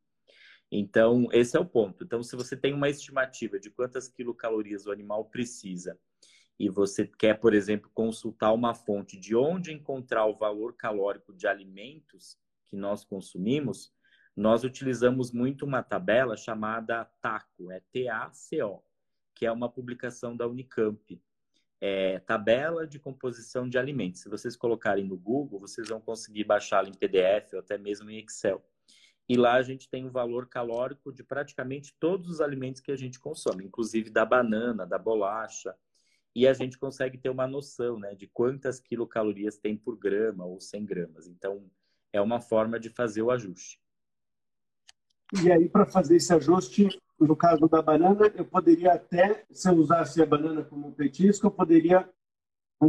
Então, 0.71 1.29
esse 1.33 1.57
é 1.57 1.61
o 1.61 1.67
ponto. 1.67 2.05
Então, 2.05 2.23
se 2.23 2.35
você 2.35 2.57
tem 2.57 2.73
uma 2.73 2.89
estimativa 2.89 3.59
de 3.59 3.71
quantas 3.71 4.09
quilocalorias 4.09 4.87
o 4.87 4.93
animal 4.93 5.27
precisa 5.27 5.99
e 6.59 6.69
você 6.69 7.07
quer, 7.07 7.39
por 7.39 7.53
exemplo, 7.53 7.91
consultar 7.93 8.53
uma 8.53 8.75
fonte 8.75 9.19
de 9.19 9.37
onde 9.37 9.73
encontrar 9.73 10.27
o 10.27 10.37
valor 10.37 10.75
calórico 10.77 11.33
de 11.33 11.47
alimentos 11.47 12.39
que 12.67 12.77
nós 12.77 13.05
consumimos, 13.05 13.93
nós 14.37 14.65
utilizamos 14.65 15.33
muito 15.33 15.65
uma 15.65 15.83
tabela 15.83 16.37
chamada 16.37 17.05
TACO, 17.21 17.71
é 17.71 17.81
T-A-C-O 17.93 18.83
que 19.35 19.45
é 19.45 19.53
uma 19.53 19.69
publicação 19.69 20.37
da 20.37 20.47
Unicamp. 20.47 21.21
É, 21.87 22.19
tabela 22.21 22.87
de 22.87 22.99
composição 22.99 23.69
de 23.69 23.77
alimentos. 23.77 24.23
Se 24.23 24.29
vocês 24.31 24.57
colocarem 24.57 25.05
no 25.05 25.19
Google, 25.19 25.61
vocês 25.61 25.87
vão 25.87 26.01
conseguir 26.01 26.45
baixá-la 26.45 26.89
em 26.89 26.95
PDF 26.95 27.53
ou 27.53 27.59
até 27.59 27.77
mesmo 27.77 28.09
em 28.09 28.25
Excel. 28.25 28.65
E 29.29 29.37
lá 29.37 29.57
a 29.57 29.63
gente 29.63 29.87
tem 29.91 30.07
o 30.07 30.11
valor 30.11 30.49
calórico 30.49 31.13
de 31.13 31.23
praticamente 31.23 31.95
todos 32.01 32.31
os 32.31 32.41
alimentos 32.41 32.81
que 32.81 32.91
a 32.91 32.97
gente 32.97 33.21
consome, 33.21 33.67
inclusive 33.67 34.09
da 34.09 34.25
banana, 34.25 34.87
da 34.87 34.99
bolacha. 34.99 35.77
E 36.35 36.49
a 36.49 36.55
gente 36.55 36.79
consegue 36.79 37.19
ter 37.19 37.29
uma 37.29 37.47
noção 37.47 37.99
né, 37.99 38.15
de 38.15 38.29
quantas 38.29 38.81
quilocalorias 38.81 39.59
tem 39.59 39.77
por 39.77 39.99
grama 39.99 40.47
ou 40.47 40.59
100 40.63 40.87
gramas. 40.87 41.27
Então, 41.27 41.71
é 42.15 42.21
uma 42.21 42.41
forma 42.41 42.81
de 42.81 42.89
fazer 42.89 43.21
o 43.21 43.31
ajuste. 43.31 43.79
E 45.45 45.53
aí, 45.53 45.69
para 45.69 45.85
fazer 45.85 46.17
esse 46.17 46.33
ajuste, 46.33 46.89
no 47.19 47.37
caso 47.37 47.69
da 47.69 47.81
banana, 47.81 48.33
eu 48.35 48.45
poderia 48.45 48.93
até, 48.93 49.45
se 49.51 49.69
eu 49.69 49.75
usasse 49.75 50.21
a 50.23 50.27
banana 50.27 50.65
como 50.65 50.93
petisco, 50.93 51.47
eu 51.47 51.51
poderia 51.51 52.09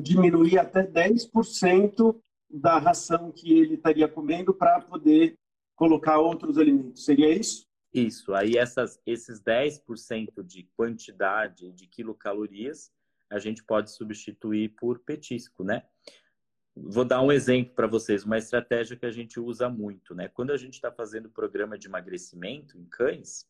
diminuir 0.01 0.57
até 0.57 0.85
10% 0.85 2.19
da 2.49 2.77
ração 2.77 3.31
que 3.31 3.53
ele 3.53 3.75
estaria 3.75 4.07
comendo 4.07 4.53
para 4.53 4.81
poder 4.81 5.37
colocar 5.75 6.19
outros 6.19 6.57
alimentos. 6.57 7.05
Seria 7.05 7.31
isso? 7.31 7.67
Isso. 7.93 8.33
Aí 8.33 8.57
essas, 8.57 8.99
esses 9.05 9.41
10% 9.41 10.43
de 10.43 10.63
quantidade 10.75 11.71
de 11.71 11.87
quilocalorias 11.87 12.91
a 13.29 13.39
gente 13.39 13.63
pode 13.63 13.91
substituir 13.91 14.69
por 14.75 14.99
petisco, 14.99 15.63
né? 15.63 15.83
vou 16.75 17.05
dar 17.05 17.21
um 17.21 17.31
exemplo 17.31 17.73
para 17.73 17.87
vocês, 17.87 18.25
uma 18.25 18.37
estratégia 18.37 18.97
que 18.97 19.05
a 19.05 19.11
gente 19.11 19.39
usa 19.39 19.69
muito, 19.69 20.13
né? 20.13 20.27
Quando 20.27 20.51
a 20.51 20.57
gente 20.57 20.73
está 20.73 20.91
fazendo 20.91 21.29
programa 21.29 21.77
de 21.77 21.87
emagrecimento 21.87 22.77
em 22.77 22.85
cães, 22.85 23.47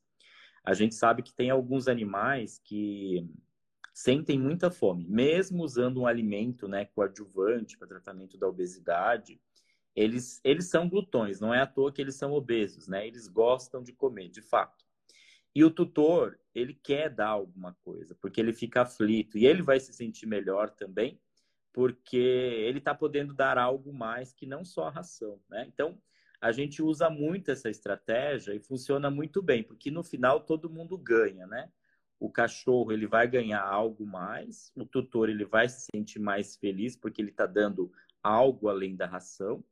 a 0.66 0.74
gente 0.74 0.96
sabe 0.96 1.22
que 1.22 1.34
tem 1.34 1.50
alguns 1.50 1.88
animais 1.88 2.60
que 2.64 3.28
sentem 3.94 4.38
muita 4.38 4.70
fome, 4.70 5.06
mesmo 5.08 5.64
usando 5.64 6.02
um 6.02 6.08
alimento, 6.08 6.68
né, 6.68 6.86
coadjuvante 6.86 7.78
para 7.78 7.88
tratamento 7.88 8.38
da 8.38 8.48
obesidade, 8.48 9.40
eles, 9.96 10.42
eles 10.44 10.68
são 10.68 10.90
glutões, 10.90 11.40
não 11.40 11.54
é 11.54 11.62
à 11.62 11.68
toa 11.68 11.92
que 11.92 12.02
eles 12.02 12.16
são 12.16 12.34
obesos, 12.34 12.86
né? 12.86 13.08
Eles 13.08 13.30
gostam 13.30 13.82
de 13.82 13.94
comer, 13.94 14.28
de 14.28 14.42
fato. 14.42 14.84
E 15.56 15.64
o 15.64 15.72
tutor, 15.72 16.38
ele 16.54 16.74
quer 16.74 17.10
dar 17.10 17.30
alguma 17.30 17.74
coisa, 17.82 18.14
porque 18.16 18.42
ele 18.42 18.52
fica 18.52 18.82
aflito 18.82 19.38
e 19.38 19.46
ele 19.46 19.62
vai 19.62 19.80
se 19.80 19.94
sentir 19.94 20.26
melhor 20.26 20.70
também, 20.70 21.18
porque 21.72 22.18
ele 22.18 22.80
está 22.80 22.94
podendo 22.94 23.34
dar 23.34 23.58
algo 23.58 23.94
mais 23.94 24.34
que 24.34 24.46
não 24.46 24.66
só 24.66 24.88
a 24.88 24.92
ração, 24.92 25.40
né? 25.50 25.66
Então, 25.66 25.98
a 26.42 26.52
gente 26.52 26.82
usa 26.82 27.10
muito 27.10 27.52
essa 27.52 27.70
estratégia 27.70 28.54
e 28.54 28.60
funciona 28.60 29.10
muito 29.10 29.42
bem, 29.42 29.64
porque 29.64 29.90
no 29.90 30.04
final 30.04 30.42
todo 30.42 30.70
mundo 30.70 30.98
ganha, 30.98 31.48
né? 31.48 31.72
O 32.20 32.30
cachorro 32.30 32.92
ele 32.92 33.08
vai 33.08 33.28
ganhar 33.28 33.62
algo 33.62 34.06
mais, 34.06 34.72
o 34.76 34.86
tutor 34.86 35.30
ele 35.30 35.46
vai 35.46 35.68
se 35.68 35.88
sentir 35.94 36.20
mais 36.20 36.56
feliz 36.56 36.96
porque 36.96 37.22
ele 37.22 37.32
está 37.32 37.46
dando 37.46 37.92
algo 38.24 38.70
além 38.70 38.96
da 38.96 39.06
ração 39.06 39.64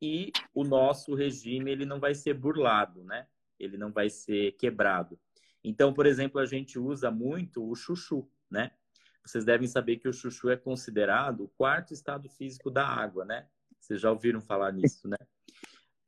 e 0.00 0.30
o 0.54 0.64
nosso 0.64 1.14
regime 1.14 1.70
ele 1.70 1.84
não 1.84 1.98
vai 1.98 2.14
ser 2.14 2.34
burlado, 2.34 3.02
né? 3.04 3.26
Ele 3.58 3.76
não 3.76 3.90
vai 3.90 4.08
ser 4.08 4.52
quebrado. 4.52 5.18
Então, 5.64 5.92
por 5.92 6.06
exemplo, 6.06 6.40
a 6.40 6.46
gente 6.46 6.78
usa 6.78 7.10
muito 7.10 7.68
o 7.68 7.74
chuchu, 7.74 8.30
né? 8.50 8.70
Vocês 9.24 9.44
devem 9.44 9.66
saber 9.66 9.96
que 9.96 10.08
o 10.08 10.12
chuchu 10.12 10.48
é 10.50 10.56
considerado 10.56 11.44
o 11.44 11.48
quarto 11.48 11.92
estado 11.92 12.28
físico 12.28 12.70
da 12.70 12.86
água, 12.86 13.24
né? 13.24 13.48
Vocês 13.78 14.00
já 14.00 14.10
ouviram 14.10 14.40
falar 14.40 14.72
nisso, 14.72 15.08
né? 15.08 15.16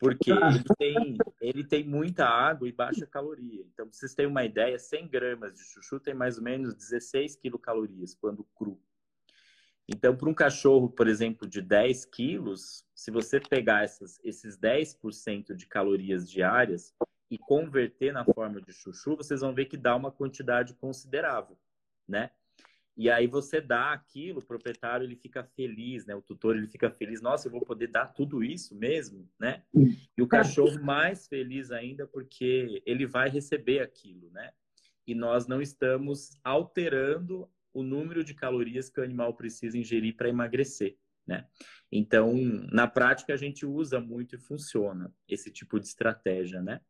Porque 0.00 0.30
ele 0.30 0.64
tem, 0.78 1.18
ele 1.42 1.62
tem 1.62 1.84
muita 1.84 2.24
água 2.24 2.66
e 2.66 2.72
baixa 2.72 3.06
caloria. 3.06 3.60
Então, 3.60 3.86
pra 3.86 3.92
vocês 3.92 4.14
terem 4.14 4.30
uma 4.30 4.42
ideia, 4.42 4.78
100 4.78 5.08
gramas 5.08 5.54
de 5.54 5.62
chuchu 5.62 6.00
tem 6.00 6.14
mais 6.14 6.38
ou 6.38 6.42
menos 6.42 6.74
16 6.74 7.36
quilocalorias 7.36 8.14
quando 8.14 8.42
cru. 8.56 8.80
Então, 9.86 10.16
para 10.16 10.30
um 10.30 10.34
cachorro, 10.34 10.88
por 10.88 11.06
exemplo, 11.06 11.46
de 11.46 11.60
10 11.60 12.06
quilos, 12.06 12.86
se 12.94 13.10
você 13.10 13.38
pegar 13.40 13.84
essas, 13.84 14.18
esses 14.24 14.56
10% 14.56 15.54
de 15.54 15.66
calorias 15.66 16.30
diárias 16.30 16.94
e 17.30 17.36
converter 17.36 18.12
na 18.12 18.24
forma 18.24 18.60
de 18.60 18.72
chuchu, 18.72 19.16
vocês 19.16 19.42
vão 19.42 19.52
ver 19.52 19.66
que 19.66 19.76
dá 19.76 19.94
uma 19.94 20.10
quantidade 20.10 20.74
considerável, 20.74 21.58
né? 22.08 22.30
E 22.96 23.09
aí 23.09 23.26
você 23.26 23.61
dá 23.61 23.92
aquilo, 23.92 24.40
o 24.40 24.44
proprietário 24.44 25.05
ele 25.05 25.16
fica 25.16 25.42
feliz, 25.42 26.05
né? 26.07 26.14
O 26.14 26.22
tutor 26.22 26.57
ele 26.57 26.66
fica 26.66 26.90
feliz, 26.90 27.22
nossa, 27.22 27.46
eu 27.46 27.53
vou 27.53 27.62
poder 27.62 27.87
dar 27.87 28.07
tudo 28.07 28.42
isso 28.44 28.74
mesmo, 28.74 29.29
né? 29.38 29.62
E 29.74 30.22
o 30.22 30.29
cachorro 30.29 30.83
mais 30.83 31.26
feliz 31.26 31.70
ainda 31.70 32.07
porque 32.07 32.83
ele 32.85 33.07
vai 33.07 33.29
receber 33.29 33.81
aquilo, 33.81 34.31
né? 34.31 34.53
E 35.07 35.14
nós 35.14 35.46
não 35.46 35.62
estamos 35.62 36.31
alterando 36.44 37.48
o 37.72 37.83
número 37.83 38.22
de 38.24 38.35
calorias 38.35 38.90
que 38.90 39.00
o 39.00 39.05
animal 39.05 39.35
precisa 39.35 39.79
ingerir 39.79 40.16
para 40.16 40.29
emagrecer, 40.29 40.96
né? 41.26 41.46
Então, 41.90 42.35
na 42.70 42.87
prática, 42.87 43.33
a 43.33 43.37
gente 43.37 43.64
usa 43.64 44.00
muito 44.00 44.35
e 44.35 44.38
funciona 44.38 45.12
esse 45.26 45.50
tipo 45.50 45.79
de 45.79 45.87
estratégia, 45.87 46.61
né? 46.61 46.81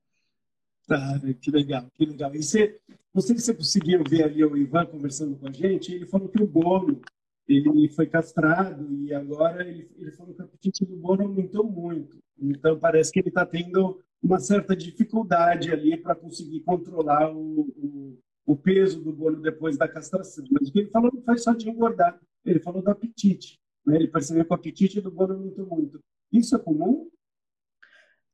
Ah, 0.88 1.21
que 1.40 1.51
legal, 1.51 1.87
que 1.95 2.05
legal. 2.05 2.35
E 2.35 2.43
você, 2.43 2.81
não 3.14 3.21
sei 3.21 3.37
se 3.37 3.45
você 3.45 3.55
conseguiu 3.55 4.03
ver 4.09 4.25
ali 4.25 4.45
o 4.45 4.57
Ivan 4.57 4.87
conversando 4.87 5.37
com 5.37 5.49
a 5.49 5.53
gente, 5.53 5.95
ele 5.95 6.07
falou 6.07 6.29
que 6.29 6.43
o 6.43 6.47
Bono, 6.47 7.01
ele 7.49 7.88
foi 7.90 8.07
castrado 8.07 8.93
e 8.93 9.12
agora 9.12 9.66
ele, 9.69 9.90
ele 9.97 10.12
falou 10.12 10.35
que 10.35 10.43
o 10.43 10.45
apetite 10.45 10.85
do 10.85 10.97
Bono 10.97 11.25
aumentou 11.25 11.64
muito. 11.64 12.19
Então, 12.40 12.79
parece 12.79 13.12
que 13.12 13.21
ele 13.21 13.29
está 13.29 13.45
tendo 13.45 14.01
uma 14.23 14.38
certa 14.38 14.77
dificuldade 14.77 15.71
ali 15.71 15.97
para 15.97 16.14
conseguir 16.14 16.61
controlar 16.61 17.31
o, 17.33 17.61
o 17.77 18.19
o 18.51 18.57
peso 18.57 19.01
do 19.01 19.12
bolo 19.12 19.40
depois 19.40 19.79
da 19.79 19.87
castração. 19.87 20.45
Mas 20.51 20.69
o 20.69 20.73
que 20.73 20.81
ele 20.81 20.90
falou 20.90 21.12
não 21.14 21.23
foi 21.23 21.38
só 21.38 21.53
de 21.53 21.71
engordar, 21.71 22.19
ele 22.45 22.59
falou 22.59 22.83
do 22.83 22.90
apetite. 22.90 23.61
Né? 23.87 23.97
Ele 23.97 24.09
percebeu 24.09 24.45
que 24.45 24.51
o 24.51 24.55
apetite 24.55 25.01
do 25.01 25.11
bolo 25.11 25.35
aumentou 25.35 25.66
muito. 25.66 26.03
Isso 26.33 26.57
é 26.57 26.59
comum? 26.59 27.09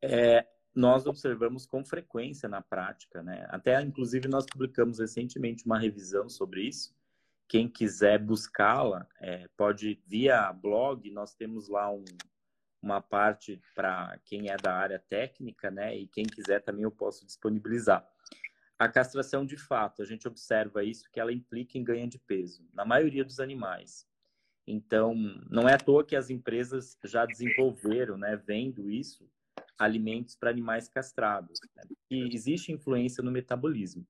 É, 0.02 0.46
nós 0.76 1.06
observamos 1.06 1.64
com 1.64 1.82
frequência 1.82 2.48
na 2.48 2.60
prática, 2.60 3.22
né? 3.22 3.46
Até, 3.48 3.80
inclusive, 3.80 4.28
nós 4.28 4.44
publicamos 4.44 4.98
recentemente 4.98 5.64
uma 5.64 5.78
revisão 5.78 6.28
sobre 6.28 6.64
isso. 6.64 6.94
Quem 7.48 7.66
quiser 7.66 8.18
buscá-la, 8.18 9.06
é, 9.18 9.48
pode 9.56 9.98
via 10.06 10.52
blog. 10.52 11.10
Nós 11.10 11.34
temos 11.34 11.68
lá 11.68 11.90
um, 11.90 12.04
uma 12.82 13.00
parte 13.00 13.58
para 13.74 14.18
quem 14.24 14.50
é 14.50 14.56
da 14.58 14.74
área 14.74 14.98
técnica, 15.08 15.70
né? 15.70 15.96
E 15.96 16.06
quem 16.08 16.26
quiser 16.26 16.62
também 16.62 16.82
eu 16.82 16.90
posso 16.90 17.24
disponibilizar. 17.24 18.06
A 18.78 18.86
castração, 18.86 19.46
de 19.46 19.56
fato, 19.56 20.02
a 20.02 20.04
gente 20.04 20.28
observa 20.28 20.84
isso 20.84 21.10
que 21.10 21.18
ela 21.18 21.32
implica 21.32 21.78
em 21.78 21.84
ganho 21.84 22.06
de 22.06 22.18
peso, 22.18 22.68
na 22.74 22.84
maioria 22.84 23.24
dos 23.24 23.40
animais. 23.40 24.06
Então, 24.66 25.14
não 25.48 25.66
é 25.66 25.74
à 25.74 25.78
toa 25.78 26.04
que 26.04 26.14
as 26.14 26.28
empresas 26.28 26.98
já 27.02 27.24
desenvolveram, 27.24 28.18
né, 28.18 28.36
vendo 28.36 28.90
isso, 28.90 29.26
alimentos 29.78 30.36
para 30.36 30.50
animais 30.50 30.88
castrados. 30.88 31.58
Né, 31.74 31.82
e 32.10 32.34
existe 32.34 32.72
influência 32.72 33.22
no 33.22 33.30
metabolismo. 33.30 34.06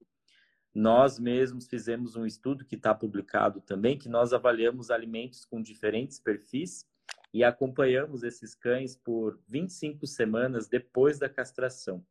Nós 0.75 1.19
mesmos 1.19 1.67
fizemos 1.67 2.17
um 2.17 2.27
estudo 2.27 2.65
que 2.65 2.75
está 2.75 2.95
publicado 2.95 3.61
também, 3.63 3.97
que 3.97 4.09
nós 4.09 4.33
avaliamos 4.35 4.91
alimentos 4.91 5.45
com 5.45 5.63
diferentes 5.63 6.21
perfis 6.21 6.87
e 7.33 7.43
acompanhamos 7.43 8.23
esses 8.23 8.55
cães 8.55 8.95
por 8.95 9.41
25 9.49 10.07
semanas 10.07 10.69
depois 10.69 11.19
da 11.19 11.29
castração. 11.29 12.05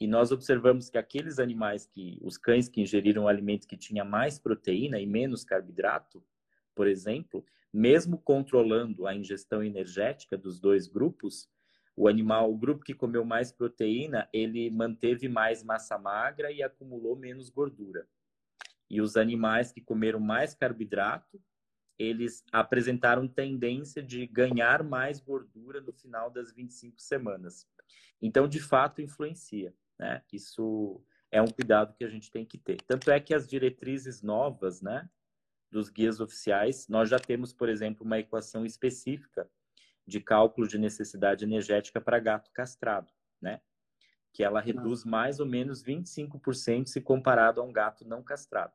E 0.00 0.06
nós 0.06 0.30
observamos 0.30 0.88
que 0.88 0.98
aqueles 0.98 1.38
animais 1.38 1.86
que, 1.86 2.18
os 2.22 2.38
cães 2.38 2.68
que 2.68 2.80
ingeriram 2.80 3.26
alimentos 3.26 3.66
que 3.66 3.76
tinha 3.76 4.04
mais 4.04 4.38
proteína 4.38 5.00
e 5.00 5.06
menos 5.06 5.42
carboidrato, 5.42 6.22
por 6.74 6.86
exemplo, 6.86 7.44
mesmo 7.72 8.18
controlando 8.18 9.06
a 9.06 9.14
ingestão 9.14 9.62
energética 9.62 10.36
dos 10.36 10.60
dois 10.60 10.86
grupos, 10.86 11.48
o 11.98 12.06
animal, 12.06 12.48
o 12.52 12.56
grupo 12.56 12.84
que 12.84 12.94
comeu 12.94 13.24
mais 13.24 13.50
proteína, 13.50 14.28
ele 14.32 14.70
manteve 14.70 15.28
mais 15.28 15.64
massa 15.64 15.98
magra 15.98 16.52
e 16.52 16.62
acumulou 16.62 17.16
menos 17.16 17.50
gordura. 17.50 18.06
E 18.88 19.00
os 19.00 19.16
animais 19.16 19.72
que 19.72 19.80
comeram 19.80 20.20
mais 20.20 20.54
carboidrato, 20.54 21.42
eles 21.98 22.44
apresentaram 22.52 23.26
tendência 23.26 24.00
de 24.00 24.28
ganhar 24.28 24.84
mais 24.84 25.18
gordura 25.18 25.80
no 25.80 25.92
final 25.92 26.30
das 26.30 26.52
25 26.52 27.00
semanas. 27.00 27.66
Então, 28.22 28.46
de 28.46 28.60
fato, 28.60 29.02
influencia. 29.02 29.74
Né? 29.98 30.22
Isso 30.32 31.02
é 31.32 31.42
um 31.42 31.48
cuidado 31.48 31.96
que 31.96 32.04
a 32.04 32.08
gente 32.08 32.30
tem 32.30 32.46
que 32.46 32.58
ter. 32.58 32.76
Tanto 32.82 33.10
é 33.10 33.18
que 33.18 33.34
as 33.34 33.48
diretrizes 33.48 34.22
novas, 34.22 34.80
né, 34.80 35.10
dos 35.68 35.90
guias 35.90 36.20
oficiais, 36.20 36.86
nós 36.86 37.10
já 37.10 37.18
temos, 37.18 37.52
por 37.52 37.68
exemplo, 37.68 38.06
uma 38.06 38.20
equação 38.20 38.64
específica 38.64 39.50
de 40.08 40.20
cálculo 40.20 40.66
de 40.66 40.78
necessidade 40.78 41.44
energética 41.44 42.00
para 42.00 42.18
gato 42.18 42.50
castrado, 42.50 43.12
né? 43.40 43.60
Que 44.32 44.42
ela 44.42 44.60
reduz 44.60 45.04
mais 45.04 45.38
ou 45.38 45.46
menos 45.46 45.84
25% 45.84 46.86
se 46.86 47.00
comparado 47.02 47.60
a 47.60 47.64
um 47.64 47.72
gato 47.72 48.08
não 48.08 48.22
castrado. 48.22 48.72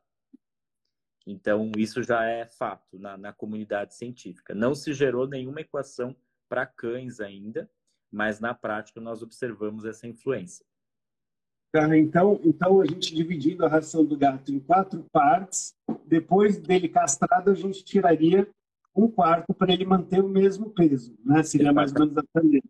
Então, 1.25 1.71
isso 1.75 2.03
já 2.03 2.23
é 2.25 2.45
fato 2.45 2.99
na, 2.99 3.17
na 3.17 3.33
comunidade 3.33 3.95
científica. 3.95 4.53
Não 4.53 4.75
se 4.75 4.93
gerou 4.93 5.27
nenhuma 5.27 5.61
equação 5.61 6.15
para 6.47 6.67
cães 6.67 7.19
ainda, 7.19 7.69
mas 8.11 8.39
na 8.39 8.53
prática 8.53 9.01
nós 9.01 9.23
observamos 9.23 9.85
essa 9.85 10.07
influência. 10.07 10.63
Tá, 11.71 11.97
então, 11.97 12.39
então, 12.43 12.79
a 12.79 12.85
gente 12.85 13.15
dividindo 13.15 13.65
a 13.65 13.69
ração 13.69 14.05
do 14.05 14.15
gato 14.15 14.51
em 14.53 14.59
quatro 14.59 15.03
partes, 15.11 15.73
depois 16.05 16.59
dele 16.59 16.87
castrado, 16.87 17.49
a 17.49 17.55
gente 17.55 17.83
tiraria 17.83 18.47
um 18.95 19.09
quarto 19.09 19.53
para 19.53 19.73
ele 19.73 19.85
manter 19.85 20.23
o 20.23 20.29
mesmo 20.29 20.69
peso, 20.69 21.17
né? 21.25 21.43
Seria 21.43 21.73
mais 21.73 21.91
ou 21.91 21.99
menos 21.99 22.17
a 22.17 22.23
tendência. 22.33 22.69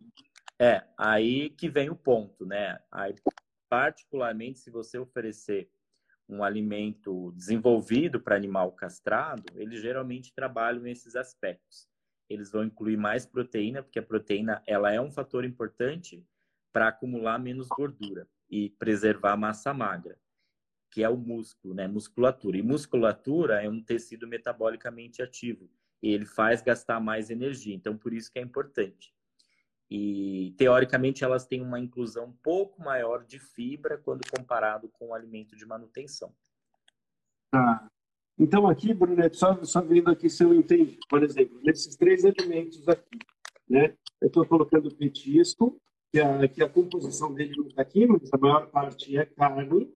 É, 0.60 0.84
aí 0.98 1.50
que 1.50 1.68
vem 1.68 1.90
o 1.90 1.96
ponto, 1.96 2.46
né? 2.46 2.80
Aí, 2.92 3.14
particularmente, 3.70 4.60
se 4.60 4.72
você 4.72 4.98
oferecer 4.98 5.70
um 6.30 6.44
alimento 6.44 7.32
desenvolvido 7.34 8.20
para 8.20 8.36
animal 8.36 8.72
castrado, 8.72 9.44
eles 9.56 9.82
geralmente 9.82 10.34
trabalham 10.34 10.82
nesses 10.82 11.16
aspectos. 11.16 11.88
Eles 12.30 12.52
vão 12.52 12.64
incluir 12.64 12.98
mais 12.98 13.26
proteína, 13.26 13.84
porque 13.84 14.00
a 14.00 14.04
proteína 14.04 14.64
ela 14.66 14.92
é 14.92 15.02
um 15.02 15.12
fator 15.12 15.44
importante 15.44 16.26
para 16.72 16.88
acumular 16.88 17.38
menos 17.38 17.68
gordura 17.68 18.28
e 18.50 18.70
preservar 18.70 19.34
a 19.34 19.38
massa 19.38 19.74
magra, 19.74 20.18
que 20.90 21.04
é 21.04 21.10
o 21.10 21.18
músculo, 21.18 21.74
né? 21.74 21.88
Musculatura. 21.88 22.58
E 22.58 22.62
musculatura 22.62 23.62
é 23.62 23.70
um 23.70 23.84
tecido 23.84 24.28
metabolicamente 24.28 25.22
ativo. 25.22 25.70
Ele 26.12 26.26
faz 26.26 26.62
gastar 26.62 27.00
mais 27.00 27.30
energia. 27.30 27.74
Então, 27.74 27.98
por 27.98 28.14
isso 28.14 28.32
que 28.32 28.40
é 28.40 28.42
importante. 28.42 29.14
E, 29.90 30.54
teoricamente, 30.58 31.24
elas 31.24 31.46
têm 31.46 31.62
uma 31.62 31.80
inclusão 31.80 32.26
um 32.26 32.34
pouco 32.34 32.82
maior 32.82 33.24
de 33.24 33.40
fibra 33.40 33.98
quando 33.98 34.22
comparado 34.30 34.90
com 34.90 35.10
o 35.10 35.14
alimento 35.14 35.56
de 35.56 35.66
manutenção. 35.66 36.34
Ah, 37.54 37.88
Então, 38.38 38.68
aqui, 38.68 38.94
Bruneto, 38.94 39.38
só, 39.38 39.64
só 39.64 39.82
vendo 39.82 40.10
aqui 40.10 40.30
se 40.30 40.44
eu 40.44 40.54
entendi. 40.54 40.98
Por 41.08 41.24
exemplo, 41.24 41.62
nesses 41.64 41.96
três 41.96 42.26
alimentos 42.26 42.88
aqui, 42.90 43.20
né? 43.70 43.96
Eu 44.20 44.28
estou 44.28 44.46
colocando 44.46 44.94
petisco, 44.96 45.80
que 46.12 46.20
a, 46.20 46.48
que 46.48 46.64
a 46.64 46.70
composição 46.70 47.34
dele 47.34 47.56
não 47.58 47.68
está 47.68 47.82
aqui, 47.82 48.06
mas 48.06 48.32
a 48.34 48.38
maior 48.38 48.68
parte 48.70 49.18
é 49.18 49.26
carne, 49.26 49.92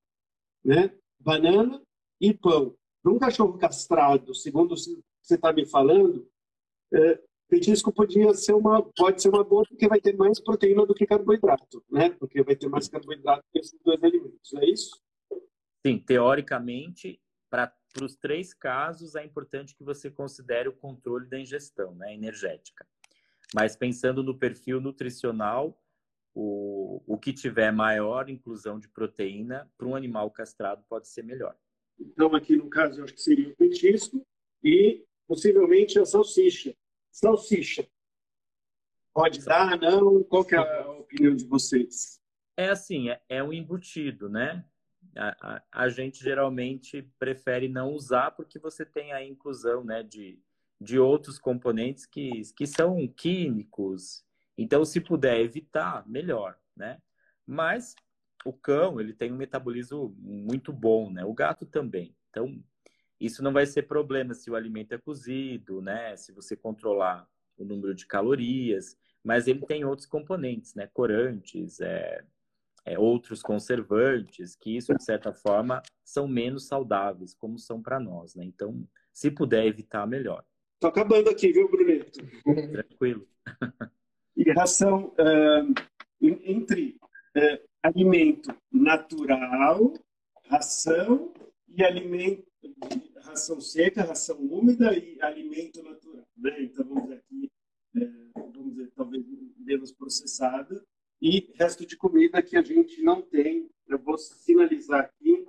né? 0.64 0.92
banana 1.20 1.82
e 2.20 2.34
pão. 2.34 2.76
Para 3.04 3.12
um 3.12 3.20
cachorro 3.20 3.58
castrado, 3.58 4.34
segundo 4.34 4.76
você 5.28 5.36
está 5.36 5.52
me 5.52 5.66
falando, 5.66 6.26
é, 6.94 7.20
petisco 7.50 7.92
podia 7.92 8.34
ser 8.34 8.54
uma, 8.54 8.82
pode 8.96 9.22
ser 9.22 9.30
uma 9.30 9.44
boa 9.44 9.64
porque 9.68 9.88
vai 9.88 10.00
ter 10.00 10.16
mais 10.16 10.40
proteína 10.40 10.86
do 10.86 10.94
que 10.94 11.06
carboidrato, 11.06 11.84
né? 11.90 12.12
Porque 12.12 12.42
vai 12.44 12.56
ter 12.56 12.70
mais 12.70 12.88
carboidrato 12.88 13.44
que 13.52 13.60
esses 13.60 13.78
dois 13.84 14.02
alimentos, 14.02 14.54
é 14.54 14.66
isso? 14.66 15.02
Sim, 15.86 16.00
teoricamente, 16.00 17.22
para 17.50 17.74
os 18.02 18.16
três 18.16 18.54
casos, 18.54 19.16
é 19.16 19.26
importante 19.26 19.76
que 19.76 19.84
você 19.84 20.10
considere 20.10 20.70
o 20.70 20.76
controle 20.76 21.28
da 21.28 21.40
ingestão 21.40 21.94
né, 21.96 22.14
energética. 22.14 22.86
Mas 23.54 23.76
pensando 23.76 24.24
no 24.24 24.38
perfil 24.38 24.80
nutricional, 24.80 25.78
o, 26.34 27.02
o 27.08 27.18
que 27.18 27.34
tiver 27.34 27.72
maior 27.72 28.30
inclusão 28.30 28.80
de 28.80 28.88
proteína 28.90 29.70
para 29.78 29.88
um 29.88 29.96
animal 29.96 30.30
castrado 30.30 30.84
pode 30.88 31.08
ser 31.08 31.24
melhor. 31.24 31.56
Então, 32.00 32.36
aqui 32.36 32.56
no 32.56 32.70
caso, 32.70 33.00
eu 33.00 33.06
acho 33.06 33.14
que 33.14 33.22
seria 33.22 33.50
o 33.50 33.56
petisco 33.56 34.24
e 34.64 35.07
possivelmente 35.28 36.00
a 36.00 36.06
salsicha. 36.06 36.76
Salsicha. 37.12 37.88
Pode 39.14 39.44
dar, 39.44 39.80
não? 39.80 40.24
Qual 40.24 40.46
é 40.52 40.56
a 40.58 40.92
opinião 40.92 41.36
de 41.36 41.46
vocês? 41.46 42.22
É 42.56 42.70
assim, 42.70 43.10
é, 43.10 43.22
é 43.30 43.44
um 43.44 43.52
embutido, 43.52 44.30
né? 44.30 44.64
A, 45.16 45.56
a, 45.56 45.64
a, 45.72 45.90
gente 45.90 46.24
geralmente 46.24 47.02
prefere 47.18 47.68
não 47.68 47.92
usar 47.92 48.32
porque 48.32 48.60
você 48.60 48.86
tem 48.86 49.14
a 49.14 49.24
inclusão 49.24 49.84
né, 49.84 50.04
de, 50.04 50.40
de 50.80 51.00
outros 51.00 51.40
componentes 51.40 52.06
que, 52.06 52.42
que 52.56 52.68
são 52.68 53.08
químicos. 53.08 54.24
Então, 54.56 54.86
se 54.86 55.02
puder 55.02 55.40
evitar, 55.40 56.08
melhor, 56.08 56.58
né? 56.76 57.02
Mas 57.46 57.96
o 58.46 58.54
cão, 58.54 59.00
ele 59.00 59.14
tem 59.14 59.32
um 59.32 59.38
metabolismo 59.38 60.16
muito 60.20 60.72
bom, 60.72 61.10
né? 61.12 61.26
O 61.26 61.34
gato 61.34 61.66
também. 61.66 62.16
Então, 62.30 62.64
isso 63.20 63.44
não 63.44 63.52
vai 63.52 63.66
ser 63.66 63.84
problema 63.84 64.34
se 64.34 64.50
o 64.50 64.56
alimento 64.56 64.94
é 64.94 64.98
cozido, 64.98 65.82
né? 65.82 66.16
Se 66.16 66.32
você 66.32 66.56
controlar 66.56 67.28
o 67.58 67.66
número 67.66 67.96
de 67.96 68.06
calorias, 68.06 68.98
mas 69.24 69.48
ele 69.48 69.66
tem 69.66 69.84
outros 69.84 70.08
componentes, 70.08 70.76
né? 70.76 70.88
Corantes, 70.94 71.80
é, 71.80 72.24
é, 72.86 72.98
outros 72.98 73.42
conservantes, 73.42 74.56
que 74.56 74.78
isso, 74.78 74.94
de 74.96 75.04
certa 75.04 75.34
forma, 75.34 75.82
são 76.04 76.28
menos 76.28 76.68
saudáveis, 76.68 77.34
como 77.34 77.58
são 77.58 77.82
para 77.82 78.00
nós, 78.00 78.36
né? 78.36 78.46
Então, 78.46 78.88
se 79.12 79.32
puder 79.32 79.66
evitar, 79.66 80.06
melhor. 80.08 80.46
Estou 80.76 80.90
acabando 80.90 81.30
aqui, 81.30 81.52
viu, 81.52 81.70
Bruneto? 81.70 82.20
Tranquilo. 82.72 83.28
e 84.38 84.52
ração 84.52 85.12
uh, 85.18 85.74
entre 86.22 87.00
uh, 87.36 87.68
alimento 87.82 88.56
natural, 88.72 89.94
ração 90.50 91.34
e 91.68 91.84
alimento 91.84 92.46
ração 93.24 93.60
seca, 93.60 94.04
ração 94.04 94.38
úmida 94.38 94.98
e 94.98 95.22
alimento 95.22 95.84
natural, 95.84 96.28
né? 96.38 96.64
Então 96.64 96.86
vamos 96.86 97.04
dizer 97.04 97.16
aqui, 97.16 97.52
é, 97.96 98.10
vamos 98.36 98.74
dizer 98.74 98.92
talvez 98.96 99.26
menos 99.58 99.92
processada 99.92 100.84
e 101.22 101.52
resto 101.56 101.86
de 101.86 101.98
comida 101.98 102.42
que 102.42 102.58
a 102.58 102.62
gente 102.62 103.02
não 103.02 103.22
tem. 103.22 103.70
Eu 103.88 104.00
vou 104.00 104.18
sinalizar 104.18 105.02
aqui 105.02 105.46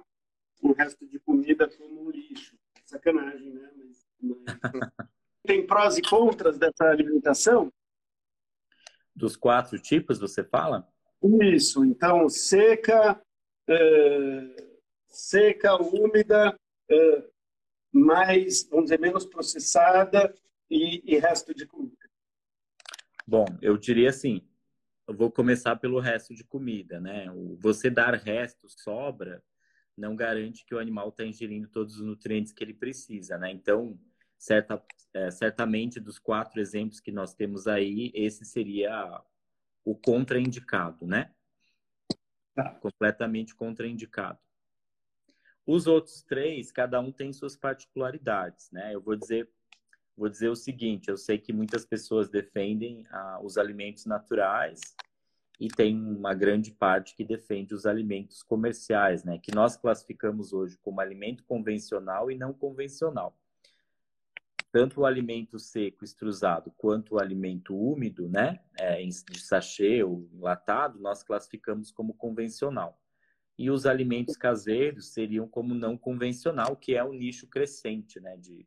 o 0.63 0.73
resto 0.73 1.07
de 1.07 1.19
comida 1.21 1.69
como 1.77 2.07
um 2.07 2.11
lixo. 2.11 2.57
Sacanagem, 2.85 3.53
né? 3.53 3.71
Mas, 3.77 4.07
mas... 4.21 5.09
tem 5.45 5.67
prós 5.67 5.99
e 5.99 6.03
contras 6.03 6.59
dessa 6.59 6.85
alimentação? 6.85 7.73
Dos 9.15 9.37
quatro 9.37 9.79
tipos, 9.79 10.19
você 10.19 10.45
fala? 10.45 10.89
Isso. 11.43 11.85
Então, 11.85 12.29
seca, 12.29 13.21
é, 13.69 14.57
seca, 15.09 15.77
úmida, 15.77 16.59
mais, 17.93 18.69
vamos 18.69 18.87
dizer, 18.87 19.01
menos 19.01 19.25
processada 19.25 20.35
e, 20.71 21.03
e 21.05 21.19
resto 21.19 21.55
de 21.55 21.67
comida. 21.67 21.97
Bom, 23.27 23.45
eu 23.61 23.77
diria 23.77 24.11
assim, 24.11 24.47
eu 25.07 25.15
vou 25.15 25.31
começar 25.31 25.77
pelo 25.77 26.01
resto 26.01 26.35
de 26.35 26.45
comida, 26.45 27.01
né? 27.01 27.27
Você 27.59 27.91
dar 27.91 28.15
resto, 28.15 28.69
sobra, 28.69 29.43
não 29.97 30.15
garante 30.15 30.65
que 30.65 30.75
o 30.75 30.79
animal 30.79 31.09
está 31.09 31.25
ingerindo 31.25 31.69
todos 31.69 31.97
os 31.97 32.07
nutrientes 32.07 32.53
que 32.53 32.63
ele 32.63 32.75
precisa, 32.75 33.37
né? 33.37 33.51
Então, 33.51 33.99
certa, 34.39 34.83
é, 35.13 35.31
certamente 35.31 35.99
dos 35.99 36.19
quatro 36.19 36.61
exemplos 36.61 37.01
que 37.01 37.11
nós 37.11 37.35
temos 37.35 37.67
aí, 37.67 38.13
esse 38.15 38.45
seria 38.45 39.23
o 39.85 39.95
contraindicado, 39.97 41.07
né? 41.07 41.33
Tá. 42.55 42.75
Completamente 42.81 43.55
contraindicado. 43.55 44.39
Os 45.69 45.87
outros 45.87 46.23
três, 46.23 46.73
cada 46.73 46.99
um 46.99 47.13
tem 47.13 47.31
suas 47.31 47.55
particularidades, 47.55 48.71
né? 48.73 48.95
Eu 48.95 49.03
vou 49.03 49.15
dizer 49.15 49.47
vou 50.17 50.27
dizer 50.27 50.49
o 50.49 50.57
seguinte: 50.57 51.11
eu 51.11 51.17
sei 51.19 51.37
que 51.37 51.53
muitas 51.53 51.85
pessoas 51.85 52.31
defendem 52.31 53.05
ah, 53.11 53.39
os 53.43 53.59
alimentos 53.59 54.07
naturais 54.07 54.81
e 55.61 55.69
tem 55.69 55.95
uma 55.95 56.33
grande 56.33 56.71
parte 56.71 57.15
que 57.15 57.23
defende 57.23 57.75
os 57.75 57.85
alimentos 57.85 58.43
comerciais, 58.43 59.25
né? 59.25 59.39
Que 59.39 59.55
nós 59.55 59.77
classificamos 59.77 60.55
hoje 60.55 60.79
como 60.79 61.03
alimento 61.03 61.45
convencional 61.45 62.31
e 62.31 62.35
não 62.39 62.55
convencional. 62.55 63.37
Tanto 64.73 65.03
o 65.03 65.05
alimento 65.05 65.59
seco, 65.59 66.03
extrusado, 66.03 66.73
quanto 66.79 67.17
o 67.17 67.21
alimento 67.21 67.77
úmido, 67.77 68.27
né? 68.27 68.59
É, 68.81 69.03
de 69.05 69.39
sachê 69.39 70.03
ou 70.03 70.27
enlatado, 70.33 70.99
nós 70.99 71.23
classificamos 71.23 71.91
como 71.91 72.15
convencional. 72.15 72.99
E 73.59 73.71
os 73.71 73.87
alimentos 73.87 74.37
caseiros 74.37 75.13
seriam 75.13 75.49
como 75.49 75.75
não 75.75 75.99
convencional, 75.99 76.77
que 76.77 76.95
é 76.95 77.03
um 77.03 77.13
nicho 77.13 77.47
crescente, 77.49 78.21
né? 78.21 78.37
De, 78.37 78.67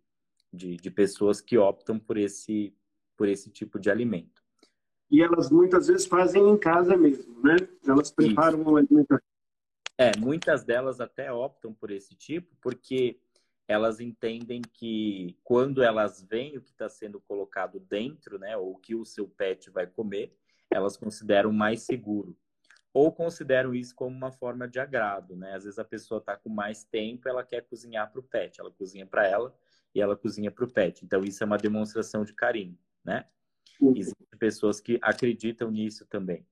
de, 0.51 0.75
de 0.75 0.91
pessoas 0.91 1.39
que 1.39 1.57
optam 1.57 1.97
por 1.97 2.17
esse, 2.17 2.75
por 3.15 3.27
esse 3.27 3.49
tipo 3.49 3.79
de 3.79 3.89
alimento. 3.89 4.41
E 5.09 5.21
elas 5.21 5.49
muitas 5.49 5.87
vezes 5.87 6.05
fazem 6.05 6.47
em 6.49 6.57
casa 6.57 6.97
mesmo, 6.97 7.41
né? 7.41 7.55
Elas 7.87 8.11
preparam 8.11 8.61
o 8.63 8.77
alimento. 8.77 9.17
É, 9.97 10.11
muitas 10.17 10.63
delas 10.63 10.99
até 10.99 11.31
optam 11.31 11.73
por 11.73 11.91
esse 11.91 12.15
tipo, 12.15 12.55
porque 12.61 13.19
elas 13.67 13.99
entendem 13.99 14.61
que 14.61 15.37
quando 15.43 15.81
elas 15.83 16.21
veem 16.21 16.57
o 16.57 16.61
que 16.61 16.71
está 16.71 16.89
sendo 16.89 17.21
colocado 17.21 17.79
dentro, 17.79 18.37
né, 18.37 18.57
ou 18.57 18.71
o 18.71 18.77
que 18.77 18.95
o 18.95 19.05
seu 19.05 19.27
pet 19.27 19.69
vai 19.69 19.87
comer, 19.87 20.35
elas 20.69 20.97
consideram 20.97 21.51
mais 21.51 21.83
seguro. 21.83 22.37
Ou 22.93 23.11
consideram 23.11 23.73
isso 23.73 23.95
como 23.95 24.15
uma 24.15 24.31
forma 24.31 24.67
de 24.67 24.79
agrado, 24.79 25.35
né? 25.35 25.55
Às 25.55 25.63
vezes 25.63 25.79
a 25.79 25.85
pessoa 25.85 26.19
está 26.19 26.35
com 26.35 26.49
mais 26.49 26.83
tempo, 26.83 27.29
ela 27.29 27.43
quer 27.43 27.61
cozinhar 27.61 28.11
para 28.11 28.19
o 28.19 28.23
pet, 28.23 28.59
ela 28.59 28.71
cozinha 28.71 29.05
para 29.05 29.25
ela 29.25 29.55
e 29.95 30.01
ela 30.01 30.15
cozinha 30.15 30.51
para 30.51 30.65
o 30.65 30.71
pet. 30.71 31.05
Então, 31.05 31.23
isso 31.23 31.43
é 31.43 31.45
uma 31.45 31.57
demonstração 31.57 32.23
de 32.23 32.33
carinho, 32.33 32.77
né? 33.03 33.25
Existem 33.95 34.27
pessoas 34.37 34.79
que 34.79 34.99
acreditam 35.01 35.71
nisso 35.71 36.05
também. 36.05 36.45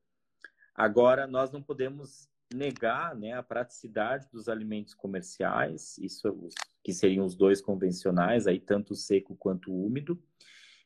Agora, 0.74 1.28
nós 1.28 1.52
não 1.52 1.62
podemos 1.62 2.30
negar 2.54 3.16
né, 3.16 3.34
a 3.34 3.44
praticidade 3.44 4.28
dos 4.32 4.50
alimentos 4.50 4.94
comerciais, 4.94 5.98
isso 6.00 6.50
que 6.84 6.94
seriam 6.94 7.26
os 7.26 7.36
dois 7.36 7.62
convencionais, 7.62 8.48
aí 8.48 8.60
tanto 8.60 8.94
o 8.94 8.96
seco 8.96 9.36
quanto 9.36 9.72
o 9.72 9.86
úmido. 9.86 10.22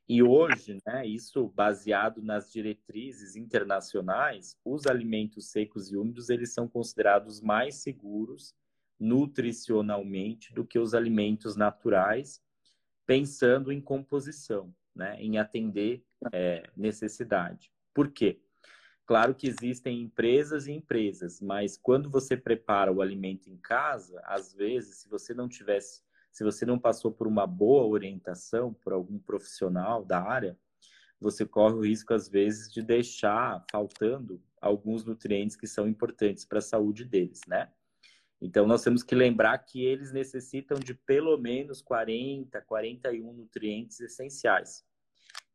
E 0.07 0.21
hoje, 0.21 0.77
né, 0.85 1.07
isso 1.07 1.47
baseado 1.47 2.21
nas 2.21 2.51
diretrizes 2.51 3.35
internacionais, 3.35 4.57
os 4.63 4.85
alimentos 4.85 5.49
secos 5.49 5.91
e 5.91 5.97
úmidos 5.97 6.29
eles 6.29 6.53
são 6.53 6.67
considerados 6.67 7.39
mais 7.39 7.75
seguros 7.75 8.53
nutricionalmente 8.99 10.53
do 10.53 10.65
que 10.65 10.77
os 10.77 10.93
alimentos 10.93 11.55
naturais, 11.55 12.41
pensando 13.05 13.71
em 13.71 13.81
composição, 13.81 14.73
né, 14.95 15.15
em 15.19 15.37
atender 15.37 16.05
é, 16.31 16.69
necessidade. 16.75 17.71
Por 17.93 18.11
quê? 18.11 18.41
Claro 19.05 19.35
que 19.35 19.47
existem 19.47 20.01
empresas 20.01 20.67
e 20.67 20.71
empresas, 20.71 21.41
mas 21.41 21.77
quando 21.77 22.09
você 22.09 22.37
prepara 22.37 22.91
o 22.91 23.01
alimento 23.01 23.49
em 23.49 23.57
casa, 23.57 24.21
às 24.25 24.53
vezes, 24.53 24.99
se 24.99 25.09
você 25.09 25.33
não 25.33 25.49
tivesse, 25.49 26.02
se 26.33 26.43
você 26.43 26.65
não 26.65 26.79
passou 26.79 27.11
por 27.11 27.27
uma 27.27 27.45
boa 27.45 27.85
orientação 27.85 28.73
por 28.73 28.91
algum 28.91 29.19
profissional 29.19 30.03
da 30.03 30.19
área, 30.19 30.57
você 31.19 31.45
corre 31.45 31.75
o 31.75 31.85
risco 31.85 32.11
às 32.11 32.27
vezes 32.27 32.73
de 32.73 32.81
deixar 32.81 33.63
faltando 33.71 34.41
alguns 34.59 35.05
nutrientes 35.05 35.55
que 35.55 35.67
são 35.67 35.87
importantes 35.87 36.43
para 36.43 36.57
a 36.57 36.61
saúde 36.61 37.05
deles, 37.05 37.39
né? 37.47 37.71
Então, 38.41 38.65
nós 38.65 38.81
temos 38.81 39.03
que 39.03 39.13
lembrar 39.13 39.57
que 39.59 39.85
eles 39.85 40.11
necessitam 40.11 40.77
de 40.77 40.93
pelo 40.93 41.37
menos 41.37 41.81
40, 41.81 42.59
41 42.61 43.31
nutrientes 43.31 44.01
essenciais. 44.01 44.83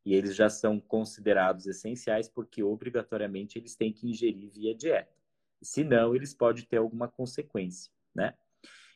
E 0.03 0.15
eles 0.15 0.33
já 0.33 0.49
são 0.49 0.79
considerados 0.79 1.67
essenciais 1.67 2.27
porque, 2.29 2.63
obrigatoriamente, 2.63 3.59
eles 3.59 3.75
têm 3.75 3.93
que 3.93 4.09
ingerir 4.09 4.49
via 4.49 4.73
dieta. 4.73 5.13
Senão, 5.61 6.15
eles 6.15 6.33
podem 6.33 6.65
ter 6.65 6.77
alguma 6.77 7.07
consequência, 7.07 7.91
né? 8.15 8.33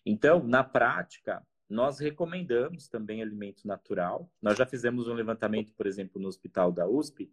Então, 0.05 0.41
na 0.43 0.63
prática, 0.63 1.45
nós 1.73 1.99
recomendamos 1.99 2.87
também 2.87 3.21
alimento 3.21 3.67
natural. 3.67 4.31
Nós 4.41 4.57
já 4.57 4.65
fizemos 4.65 5.07
um 5.07 5.13
levantamento, 5.13 5.73
por 5.73 5.87
exemplo, 5.87 6.21
no 6.21 6.27
hospital 6.27 6.71
da 6.71 6.87
USP, 6.87 7.31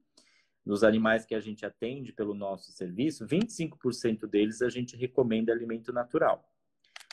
nos 0.64 0.82
animais 0.82 1.26
que 1.26 1.34
a 1.34 1.40
gente 1.40 1.64
atende 1.64 2.12
pelo 2.12 2.34
nosso 2.34 2.72
serviço, 2.72 3.26
25% 3.26 4.26
deles 4.26 4.62
a 4.62 4.68
gente 4.68 4.96
recomenda 4.96 5.52
alimento 5.52 5.92
natural. 5.92 6.50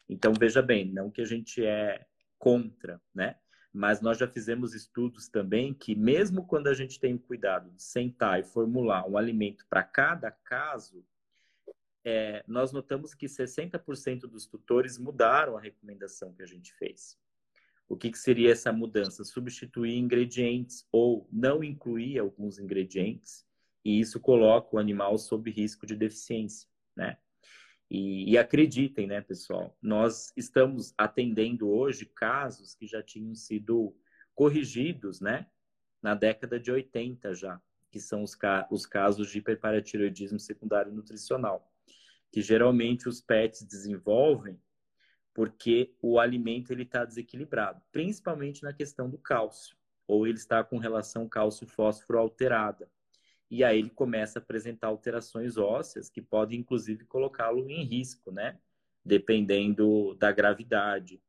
Então, 0.10 0.34
veja 0.34 0.62
bem, 0.62 0.92
não 0.92 1.12
que 1.12 1.22
a 1.22 1.26
gente 1.26 1.64
é 1.64 2.06
contra, 2.40 3.02
né? 3.14 3.36
Mas 3.74 4.02
nós 4.02 4.18
já 4.18 4.28
fizemos 4.28 4.74
estudos 4.74 5.28
também 5.28 5.74
que, 5.74 5.96
mesmo 5.96 6.48
quando 6.48 6.68
a 6.68 6.74
gente 6.74 7.00
tem 7.00 7.14
o 7.14 7.20
cuidado 7.20 7.70
de 7.72 7.84
sentar 7.84 8.40
e 8.40 8.44
formular 8.44 9.08
um 9.08 9.18
alimento 9.18 9.66
para 9.70 9.84
cada 9.84 10.32
caso, 10.32 11.06
é, 12.10 12.42
nós 12.48 12.72
notamos 12.72 13.14
que 13.14 13.26
60% 13.26 14.22
dos 14.22 14.46
tutores 14.46 14.98
mudaram 14.98 15.58
a 15.58 15.60
recomendação 15.60 16.34
que 16.34 16.42
a 16.42 16.46
gente 16.46 16.74
fez. 16.76 17.20
O 17.86 17.98
que, 17.98 18.10
que 18.10 18.18
seria 18.18 18.54
essa 18.54 18.72
mudança? 18.72 19.26
Substituir 19.26 19.98
ingredientes 19.98 20.88
ou 20.90 21.28
não 21.30 21.62
incluir 21.62 22.18
alguns 22.18 22.60
ingredientes, 22.60 23.46
e 23.84 24.00
isso 24.00 24.22
coloca 24.22 24.74
o 24.74 24.80
animal 24.80 25.18
sob 25.18 25.52
risco 25.52 25.86
de 25.86 25.98
deficiência, 25.98 26.70
né? 26.96 27.18
E, 27.92 28.32
e, 28.32 28.38
acreditem, 28.38 29.06
né, 29.06 29.20
pessoal, 29.20 29.78
nós 29.82 30.32
estamos 30.38 30.94
atendendo 30.98 31.70
hoje 31.70 32.06
casos 32.06 32.74
que 32.74 32.88
já 32.88 33.04
tinham 33.04 33.36
sido 33.36 33.94
corrigidos, 34.34 35.20
né, 35.20 35.48
na 36.02 36.16
década 36.16 36.58
de 36.58 36.72
80 36.72 37.34
já, 37.34 37.62
que 37.90 38.00
são 38.00 38.24
os, 38.24 38.34
ca 38.34 38.66
os 38.72 38.86
casos 38.86 39.30
de 39.30 39.40
hiperparatiroidismo 39.40 40.40
secundário 40.40 40.92
nutricional, 40.94 41.70
que 42.32 42.42
geralmente 42.42 43.08
os 43.08 43.22
pets 43.22 43.64
desenvolvem 43.64 44.60
porque 45.38 45.94
o 46.02 46.20
alimento 46.20 46.72
ele 46.72 46.82
está 46.82 47.06
desequilibrado, 47.06 47.80
principalmente 47.92 48.64
na 48.64 48.74
questão 48.74 49.08
do 49.08 49.20
cálcio, 49.20 49.78
ou 50.08 50.26
ele 50.26 50.40
está 50.40 50.64
com 50.64 50.80
relação 50.80 51.30
cálcio-fósforo 51.30 52.18
alterada. 52.18 52.90
E 53.48 53.64
aí 53.64 53.78
ele 53.78 53.92
começa 53.92 54.40
a 54.40 54.42
apresentar 54.42 54.88
alterações 54.88 55.56
ósseas 55.56 56.10
que 56.10 56.24
podem, 56.24 56.62
inclusive, 56.62 57.06
colocá-lo 57.06 57.70
em 57.70 57.84
risco, 57.84 58.32
né? 58.32 58.58
Dependendo 59.06 60.16
da 60.16 60.32
gravidade. 60.32 61.22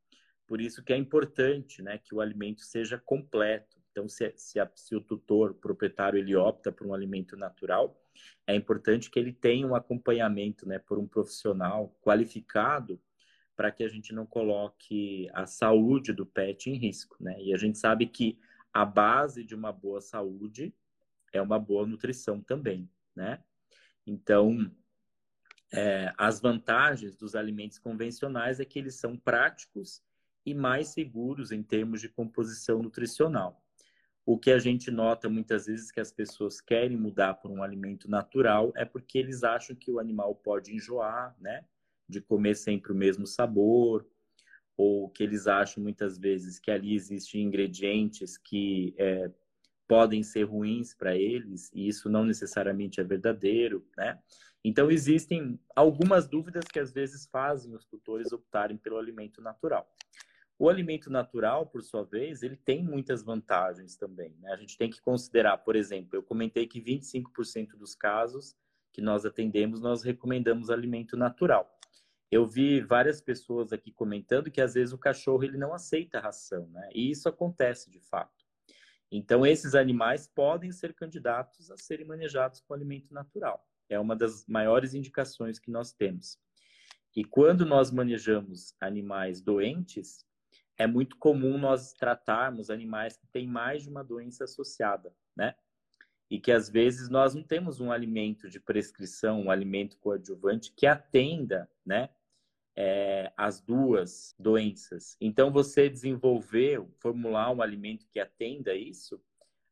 Por 0.46 0.59
isso 0.59 0.82
que 0.82 0.94
é 0.94 0.96
importante, 0.96 1.82
né, 1.82 1.99
que 1.99 2.14
o 2.14 2.22
alimento 2.22 2.62
seja 2.62 2.96
completo. 2.96 3.76
Então, 3.90 4.09
se, 4.09 4.32
se, 4.38 4.59
a, 4.59 4.70
se 4.74 4.96
o 4.96 5.03
tutor, 5.03 5.51
o 5.51 5.55
proprietário, 5.55 6.18
ele 6.18 6.34
opta 6.34 6.72
por 6.72 6.86
um 6.86 6.94
alimento 6.94 7.36
natural, 7.36 8.01
é 8.47 8.55
importante 8.55 9.11
que 9.11 9.19
ele 9.19 9.33
tenha 9.33 9.66
um 9.66 9.75
acompanhamento, 9.75 10.66
né, 10.66 10.79
por 10.79 10.99
um 10.99 11.07
profissional 11.07 11.97
qualificado 12.01 13.01
para 13.59 13.73
que 13.73 13.83
a 13.83 13.89
gente 13.89 14.14
não 14.14 14.25
coloque 14.25 15.29
a 15.35 15.45
saúde 15.45 16.12
do 16.12 16.25
pet 16.25 16.71
em 16.71 16.75
risco, 16.75 17.16
né? 17.19 17.37
E 17.43 17.53
a 17.53 17.57
gente 17.57 17.77
sabe 17.77 18.07
que 18.07 18.39
a 18.73 18.85
base 18.85 19.43
de 19.43 19.53
uma 19.53 19.73
boa 19.73 20.01
saúde 20.01 20.73
é 21.33 21.43
uma 21.43 21.59
boa 21.59 21.85
nutrição 21.85 22.41
também, 22.41 22.89
né? 23.16 23.43
Então, 24.07 24.71
é, 25.73 26.14
as 26.16 26.41
vantagens 26.41 27.16
dos 27.16 27.35
alimentos 27.35 27.81
convencionais 27.81 28.61
é 28.61 28.64
que 28.64 28.79
eles 28.79 28.95
são 28.95 29.16
práticos 29.16 30.03
e 30.47 30.55
mais 30.55 30.89
seguros 30.89 31.51
em 31.51 31.62
termos 31.62 32.01
de 32.01 32.09
composição 32.09 32.81
nutricional. 32.81 33.61
O 34.31 34.39
que 34.39 34.51
a 34.51 34.59
gente 34.59 34.91
nota 34.91 35.26
muitas 35.26 35.64
vezes 35.64 35.91
que 35.91 36.01
as 36.01 36.12
pessoas 36.12 36.61
querem 36.61 36.99
mudar 36.99 37.33
para 37.33 37.51
um 37.51 37.62
alimento 37.62 38.11
natural 38.11 38.70
é 38.76 38.85
porque 38.85 39.16
eles 39.16 39.43
acham 39.43 39.74
que 39.74 39.91
o 39.91 39.99
animal 39.99 40.35
pode 40.35 40.70
enjoar, 40.70 41.35
né? 41.41 41.64
de 42.07 42.20
comer 42.20 42.55
sempre 42.55 42.93
o 42.93 42.95
mesmo 42.95 43.26
sabor, 43.26 44.07
ou 44.76 45.09
que 45.09 45.22
eles 45.22 45.47
acham 45.47 45.83
muitas 45.83 46.18
vezes 46.18 46.59
que 46.59 46.70
ali 46.70 46.95
existem 46.95 47.43
ingredientes 47.43 48.37
que 48.37 48.95
é, 48.99 49.31
podem 49.87 50.22
ser 50.22 50.43
ruins 50.43 50.93
para 50.93 51.16
eles, 51.16 51.70
e 51.72 51.89
isso 51.89 52.11
não 52.11 52.22
necessariamente 52.22 53.01
é 53.01 53.05
verdadeiro, 53.05 53.83
né? 53.97 54.18
Então, 54.62 54.91
existem 54.91 55.59
algumas 55.74 56.29
dúvidas 56.29 56.64
que 56.70 56.79
às 56.79 56.93
vezes 56.93 57.26
fazem 57.33 57.74
os 57.74 57.87
tutores 57.87 58.31
optarem 58.31 58.76
pelo 58.76 58.99
alimento 58.99 59.41
natural. 59.41 59.91
O 60.59 60.69
alimento 60.69 61.09
natural, 61.09 61.67
por 61.67 61.83
sua 61.83 62.03
vez, 62.05 62.43
ele 62.43 62.57
tem 62.57 62.83
muitas 62.83 63.23
vantagens 63.23 63.97
também. 63.97 64.35
Né? 64.41 64.53
A 64.53 64.57
gente 64.57 64.77
tem 64.77 64.91
que 64.91 65.01
considerar, 65.01 65.59
por 65.59 65.77
exemplo, 65.77 66.11
eu 66.15 66.23
comentei 66.23 66.67
que 66.67 66.81
25% 66.81 67.77
dos 67.77 67.95
casos 67.95 68.57
que 68.93 69.01
nós 69.01 69.25
atendemos, 69.25 69.81
nós 69.81 70.03
recomendamos 70.03 70.71
alimento 70.71 71.17
natural 71.17 71.79
eu 72.31 72.47
vi 72.47 72.81
várias 72.81 73.21
pessoas 73.21 73.73
aqui 73.73 73.91
comentando 73.91 74.51
que 74.51 74.61
às 74.61 74.75
vezes 74.75 74.93
o 74.93 74.99
cachorro 74.99 75.43
ele 75.45 75.57
não 75.57 75.73
aceita 75.73 76.21
ração, 76.21 76.69
né? 76.69 76.89
E 76.93 77.11
isso 77.11 77.29
acontece 77.29 77.91
de 77.91 78.01
fato. 78.01 78.47
Então 79.11 79.47
esses 79.47 79.75
animais 79.75 80.27
podem 80.27 80.71
ser 80.71 80.95
candidatos 80.95 81.71
a 81.71 81.77
serem 81.79 82.07
manejados 82.07 82.61
com 82.61 82.75
alimento 82.75 83.15
natural. 83.15 83.67
É 83.89 83.99
uma 83.99 84.15
das 84.15 84.47
maiores 84.47 84.93
indicações 84.93 85.59
que 85.59 85.71
nós 85.71 85.93
temos. 85.93 86.39
E 87.17 87.25
quando 87.25 87.65
nós 87.65 87.91
manejamos 87.91 88.75
animais 88.79 89.41
doentes, 89.41 90.27
é 90.79 90.87
muito 90.87 91.16
comum 91.16 91.59
nós 91.59 91.93
tratarmos 91.93 92.70
animais 92.70 93.16
que 93.16 93.26
têm 93.26 93.47
mais 93.47 93.83
de 93.83 93.89
uma 93.91 94.05
doença 94.05 94.45
associada, 94.45 95.12
né? 95.37 95.55
E 96.31 96.39
que 96.39 96.53
às 96.53 96.68
vezes 96.68 97.09
nós 97.09 97.35
não 97.35 97.43
temos 97.43 97.81
um 97.81 97.91
alimento 97.91 98.49
de 98.49 98.61
prescrição, 98.61 99.43
um 99.43 99.51
alimento 99.51 99.99
coadjuvante 99.99 100.72
que 100.74 100.87
atenda, 100.87 101.68
né? 101.85 102.11
é, 102.81 103.33
as 103.37 103.61
duas 103.61 104.37
doenças. 104.39 105.16
Então, 105.20 105.51
você 105.51 105.89
desenvolver, 105.89 106.81
formular 107.01 107.51
um 107.51 107.61
alimento 107.61 108.07
que 108.07 108.20
atenda 108.20 108.72
isso, 108.72 109.20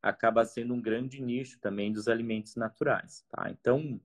acaba 0.03 0.45
sendo 0.45 0.75
um 0.75 0.83
grande 0.83 1.23
nicho 1.23 1.61
também 1.61 1.93
dos 1.93 2.09
alimentos 2.09 2.57
naturais, 2.57 3.25
tá? 3.31 3.49
Então, 3.49 4.01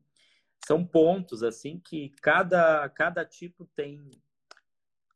são 0.67 0.85
pontos 0.85 1.41
assim 1.41 1.79
que 1.79 2.09
cada, 2.21 2.87
cada 2.89 3.25
tipo 3.25 3.65
tem 3.75 4.07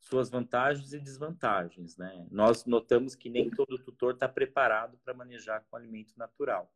suas 0.08 0.30
vantagens 0.30 0.92
e 0.92 1.00
desvantagens, 1.00 1.96
né? 1.96 2.26
Nós 2.30 2.64
notamos 2.64 3.14
que 3.14 3.28
nem 3.28 3.50
todo 3.50 3.78
tutor 3.78 4.14
está 4.14 4.28
preparado 4.28 4.96
para 5.04 5.12
manejar 5.12 5.64
com 5.68 5.76
alimento 5.76 6.12
natural. 6.16 6.70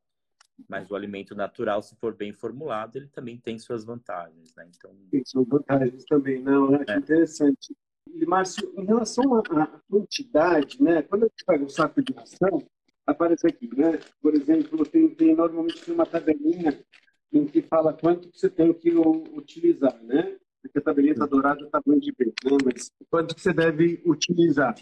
Mas 0.69 0.91
o 0.91 0.97
alimento 0.97 1.35
natural, 1.35 1.81
se 1.81 1.97
for 1.97 2.15
bem 2.15 2.33
formulado, 2.33 2.97
ele 2.97 3.07
também 3.07 3.39
tem 3.39 3.59
suas 3.59 3.85
vantagens, 3.85 4.53
né? 4.55 4.69
Então... 4.77 4.95
Tem 5.11 5.25
suas 5.25 5.47
vantagens 5.49 6.05
também, 6.05 6.43
não, 6.43 6.75
é, 6.75 6.85
é. 6.89 6.97
interessante. 6.97 7.75
E, 8.13 8.27
Márcio, 8.27 8.73
em 8.77 8.85
relação 8.85 9.37
à 9.37 9.67
quantidade, 9.89 10.83
né? 10.83 11.03
Quando 11.03 11.25
a 11.25 11.29
gente 11.29 11.45
pega 11.47 11.65
um 11.65 11.69
saco 11.69 12.03
de 12.03 12.13
ração, 12.13 12.67
aparece 13.07 13.47
aqui, 13.47 13.71
né? 13.77 14.01
Por 14.21 14.35
exemplo, 14.35 14.85
tem, 14.85 15.09
tem 15.15 15.37
normalmente 15.37 15.91
uma 15.91 16.05
tabelinha 16.05 16.85
em 17.33 17.47
que 17.47 17.63
fala 17.63 17.93
quanto 17.93 18.29
você 18.33 18.51
tem 18.51 18.73
que 18.75 18.91
utilizar, 18.91 20.03
né? 20.03 20.37
Porque 20.63 20.79
a 20.79 20.83
tabelinha 20.83 21.13
está 21.13 21.27
dourada, 21.27 21.69
tamanho 21.71 22.01
de 22.01 22.15
né? 22.19 22.59
Mas 22.65 22.91
quanto 23.09 23.35
que 23.35 23.41
você 23.41 23.53
deve 23.53 24.03
utilizar. 24.05 24.75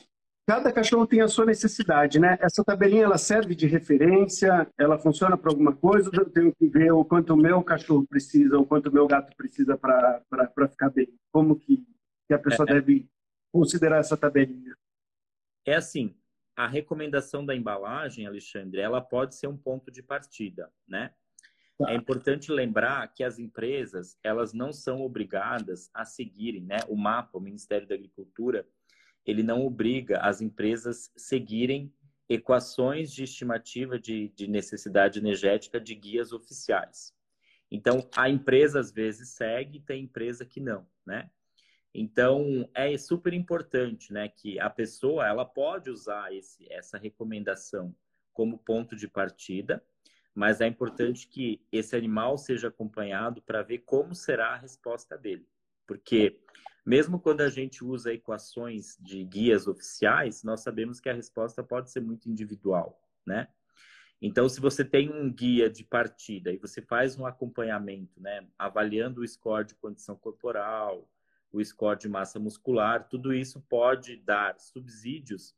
Cada 0.46 0.72
cachorro 0.72 1.06
tem 1.06 1.20
a 1.20 1.28
sua 1.28 1.44
necessidade, 1.44 2.18
né? 2.18 2.38
Essa 2.40 2.64
tabelinha 2.64 3.04
ela 3.04 3.18
serve 3.18 3.54
de 3.54 3.66
referência, 3.66 4.66
ela 4.78 4.98
funciona 4.98 5.36
para 5.36 5.50
alguma 5.50 5.76
coisa, 5.76 6.10
eu 6.14 6.30
tenho 6.30 6.54
que 6.54 6.66
ver 6.66 6.90
o 6.90 7.04
quanto 7.04 7.34
o 7.34 7.36
meu 7.36 7.62
cachorro 7.62 8.06
precisa, 8.06 8.56
ou 8.56 8.64
quanto 8.64 8.88
o 8.88 8.92
meu 8.92 9.06
gato 9.06 9.36
precisa 9.36 9.76
para 9.76 10.22
ficar 10.70 10.88
bem. 10.88 11.12
Como 11.30 11.54
que, 11.54 11.86
que 12.26 12.32
a 12.32 12.38
pessoa 12.38 12.66
é, 12.66 12.72
é, 12.72 12.74
deve 12.76 13.06
considerar 13.52 13.98
essa 13.98 14.16
tabelinha? 14.16 14.74
É 15.66 15.74
assim, 15.74 16.16
a 16.56 16.66
recomendação 16.66 17.44
da 17.44 17.54
embalagem, 17.54 18.26
Alexandre, 18.26 18.80
ela 18.80 19.02
pode 19.02 19.34
ser 19.34 19.48
um 19.48 19.56
ponto 19.56 19.90
de 19.90 20.02
partida, 20.02 20.72
né? 20.88 21.12
É 21.86 21.94
importante 21.94 22.50
lembrar 22.50 23.06
que 23.14 23.22
as 23.22 23.38
empresas, 23.38 24.18
elas 24.22 24.52
não 24.52 24.72
são 24.72 25.00
obrigadas 25.00 25.90
a 25.94 26.04
seguirem, 26.04 26.64
né, 26.64 26.78
o 26.88 26.96
mapa, 26.96 27.38
o 27.38 27.40
Ministério 27.40 27.86
da 27.86 27.94
Agricultura, 27.94 28.66
ele 29.24 29.42
não 29.42 29.64
obriga 29.64 30.18
as 30.20 30.40
empresas 30.40 31.12
seguirem 31.16 31.92
equações 32.28 33.12
de 33.12 33.22
estimativa 33.24 33.98
de, 33.98 34.28
de 34.30 34.48
necessidade 34.48 35.18
energética 35.18 35.80
de 35.80 35.94
guias 35.94 36.32
oficiais. 36.32 37.14
Então, 37.70 38.08
a 38.16 38.28
empresa 38.28 38.80
às 38.80 38.90
vezes 38.90 39.30
segue, 39.30 39.80
tem 39.80 40.04
empresa 40.04 40.44
que 40.44 40.60
não, 40.60 40.86
né? 41.06 41.30
Então, 41.94 42.68
é 42.74 42.96
super 42.98 43.32
importante, 43.32 44.12
né, 44.12 44.28
que 44.28 44.58
a 44.60 44.68
pessoa, 44.68 45.26
ela 45.26 45.44
pode 45.44 45.90
usar 45.90 46.34
esse, 46.34 46.70
essa 46.70 46.98
recomendação 46.98 47.94
como 48.32 48.58
ponto 48.58 48.94
de 48.94 49.08
partida, 49.08 49.82
mas 50.38 50.60
é 50.60 50.68
importante 50.68 51.26
que 51.26 51.60
esse 51.72 51.96
animal 51.96 52.38
seja 52.38 52.68
acompanhado 52.68 53.42
para 53.42 53.60
ver 53.60 53.78
como 53.78 54.14
será 54.14 54.50
a 54.50 54.56
resposta 54.56 55.18
dele. 55.18 55.44
Porque 55.84 56.38
mesmo 56.86 57.18
quando 57.18 57.40
a 57.40 57.48
gente 57.48 57.84
usa 57.84 58.12
equações 58.12 58.96
de 59.00 59.24
guias 59.24 59.66
oficiais, 59.66 60.44
nós 60.44 60.60
sabemos 60.60 61.00
que 61.00 61.08
a 61.08 61.12
resposta 61.12 61.60
pode 61.60 61.90
ser 61.90 61.98
muito 61.98 62.30
individual, 62.30 63.02
né? 63.26 63.48
Então, 64.22 64.48
se 64.48 64.60
você 64.60 64.84
tem 64.84 65.10
um 65.10 65.28
guia 65.28 65.68
de 65.68 65.82
partida 65.82 66.52
e 66.52 66.56
você 66.56 66.80
faz 66.80 67.18
um 67.18 67.26
acompanhamento, 67.26 68.20
né, 68.20 68.46
avaliando 68.56 69.22
o 69.22 69.26
score 69.26 69.66
de 69.66 69.74
condição 69.74 70.14
corporal, 70.14 71.10
o 71.50 71.60
score 71.64 71.98
de 71.98 72.08
massa 72.08 72.38
muscular, 72.38 73.08
tudo 73.08 73.34
isso 73.34 73.60
pode 73.68 74.16
dar 74.18 74.56
subsídios 74.60 75.52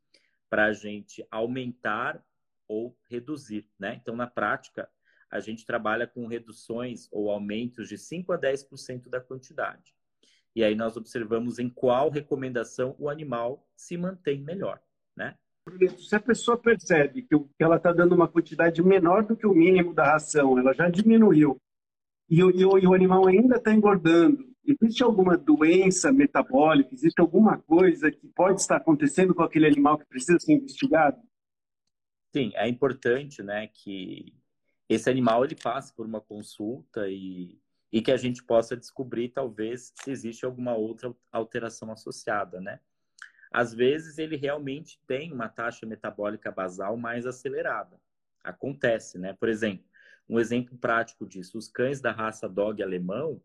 para 0.49 0.67
a 0.67 0.73
gente 0.73 1.23
aumentar 1.31 2.25
ou 2.71 2.97
reduzir, 3.09 3.67
né? 3.77 3.99
Então, 4.01 4.15
na 4.15 4.29
prática, 4.29 4.89
a 5.29 5.41
gente 5.41 5.67
trabalha 5.67 6.07
com 6.07 6.29
reduções 6.29 7.09
ou 7.11 7.29
aumentos 7.29 7.89
de 7.89 7.99
5 7.99 8.33
a 8.33 8.39
10% 8.39 9.09
da 9.09 9.21
quantidade. 9.21 9.93
E 10.55 10.63
aí 10.63 10.77
nós 10.77 10.97
observamos 10.97 11.59
em 11.59 11.69
qual 11.69 12.11
recomendação 12.11 12.95
o 12.97 13.09
animal 13.09 13.69
se 13.75 13.97
mantém 13.97 14.41
melhor, 14.41 14.81
né? 15.17 15.37
Se 15.99 16.15
a 16.15 16.21
pessoa 16.21 16.57
percebe 16.57 17.23
que 17.23 17.35
ela 17.59 17.77
está 17.77 17.93
dando 17.93 18.15
uma 18.15 18.29
quantidade 18.29 18.83
menor 18.83 19.25
do 19.25 19.37
que 19.37 19.47
o 19.47 19.55
mínimo 19.55 19.93
da 19.93 20.05
ração, 20.05 20.59
ela 20.59 20.73
já 20.73 20.89
diminuiu, 20.89 21.61
e 22.29 22.43
o, 22.43 22.51
e 22.51 22.65
o, 22.65 22.79
e 22.79 22.87
o 22.87 22.95
animal 22.95 23.27
ainda 23.27 23.57
está 23.57 23.73
engordando, 23.73 24.45
existe 24.65 25.03
alguma 25.03 25.37
doença 25.37 26.13
metabólica, 26.13 26.95
existe 26.95 27.21
alguma 27.21 27.59
coisa 27.59 28.11
que 28.11 28.29
pode 28.29 28.61
estar 28.61 28.77
acontecendo 28.77 29.35
com 29.35 29.43
aquele 29.43 29.67
animal 29.67 29.99
que 29.99 30.07
precisa 30.07 30.39
ser 30.39 30.55
investigado? 30.55 31.19
Sim, 32.33 32.53
é 32.55 32.69
importante, 32.69 33.43
né, 33.43 33.67
que 33.67 34.35
esse 34.89 35.11
animal 35.11 35.45
ele 35.45 35.57
passe 35.57 35.93
por 35.95 36.07
uma 36.07 36.21
consulta 36.21 37.09
e, 37.09 37.61
e 37.93 38.01
que 38.01 38.13
a 38.13 38.17
gente 38.17 38.43
possa 38.43 38.77
descobrir 38.77 39.31
talvez 39.31 39.93
se 39.95 40.11
existe 40.11 40.45
alguma 40.45 40.75
outra 40.75 41.15
alteração 41.33 41.91
associada, 41.93 42.61
né? 42.61 42.81
Às 43.53 43.75
vezes 43.75 44.19
ele 44.19 44.37
realmente 44.37 45.01
tem 45.07 45.33
uma 45.33 45.49
taxa 45.49 45.85
metabólica 45.85 46.53
basal 46.53 46.97
mais 46.97 47.27
acelerada. 47.27 48.01
Acontece, 48.45 49.19
né? 49.19 49.33
Por 49.33 49.49
exemplo, 49.49 49.85
um 50.29 50.39
exemplo 50.39 50.77
prático 50.79 51.27
disso, 51.27 51.59
os 51.59 51.69
cães 51.69 52.01
da 52.01 52.13
raça 52.13 52.49
dog 52.49 52.81
alemão, 52.81 53.43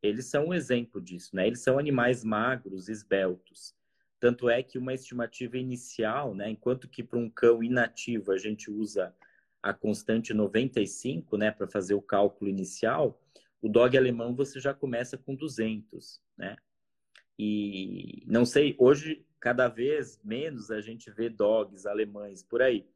eles 0.00 0.26
são 0.26 0.48
um 0.48 0.54
exemplo 0.54 1.00
disso, 1.00 1.34
né? 1.34 1.46
Eles 1.46 1.60
são 1.60 1.78
animais 1.78 2.24
magros, 2.24 2.88
esbeltos. 2.88 3.74
Tanto 4.22 4.48
é 4.48 4.62
que 4.62 4.78
uma 4.78 4.94
estimativa 4.94 5.58
inicial, 5.58 6.32
né, 6.32 6.48
enquanto 6.48 6.88
que 6.88 7.02
para 7.02 7.18
um 7.18 7.28
cão 7.28 7.60
inativo 7.60 8.30
a 8.30 8.38
gente 8.38 8.70
usa 8.70 9.12
a 9.60 9.74
constante 9.74 10.32
95, 10.32 11.36
né, 11.36 11.50
para 11.50 11.66
fazer 11.66 11.94
o 11.94 12.00
cálculo 12.00 12.48
inicial, 12.48 13.20
o 13.60 13.68
dog 13.68 13.98
alemão 13.98 14.32
você 14.32 14.60
já 14.60 14.72
começa 14.72 15.18
com 15.18 15.34
200, 15.34 16.22
né? 16.38 16.54
E 17.36 18.22
não 18.28 18.44
sei, 18.44 18.76
hoje 18.78 19.26
cada 19.40 19.66
vez 19.66 20.20
menos 20.22 20.70
a 20.70 20.80
gente 20.80 21.10
vê 21.10 21.28
dogs 21.28 21.84
alemães 21.84 22.44
por 22.44 22.62
aí. 22.62 22.86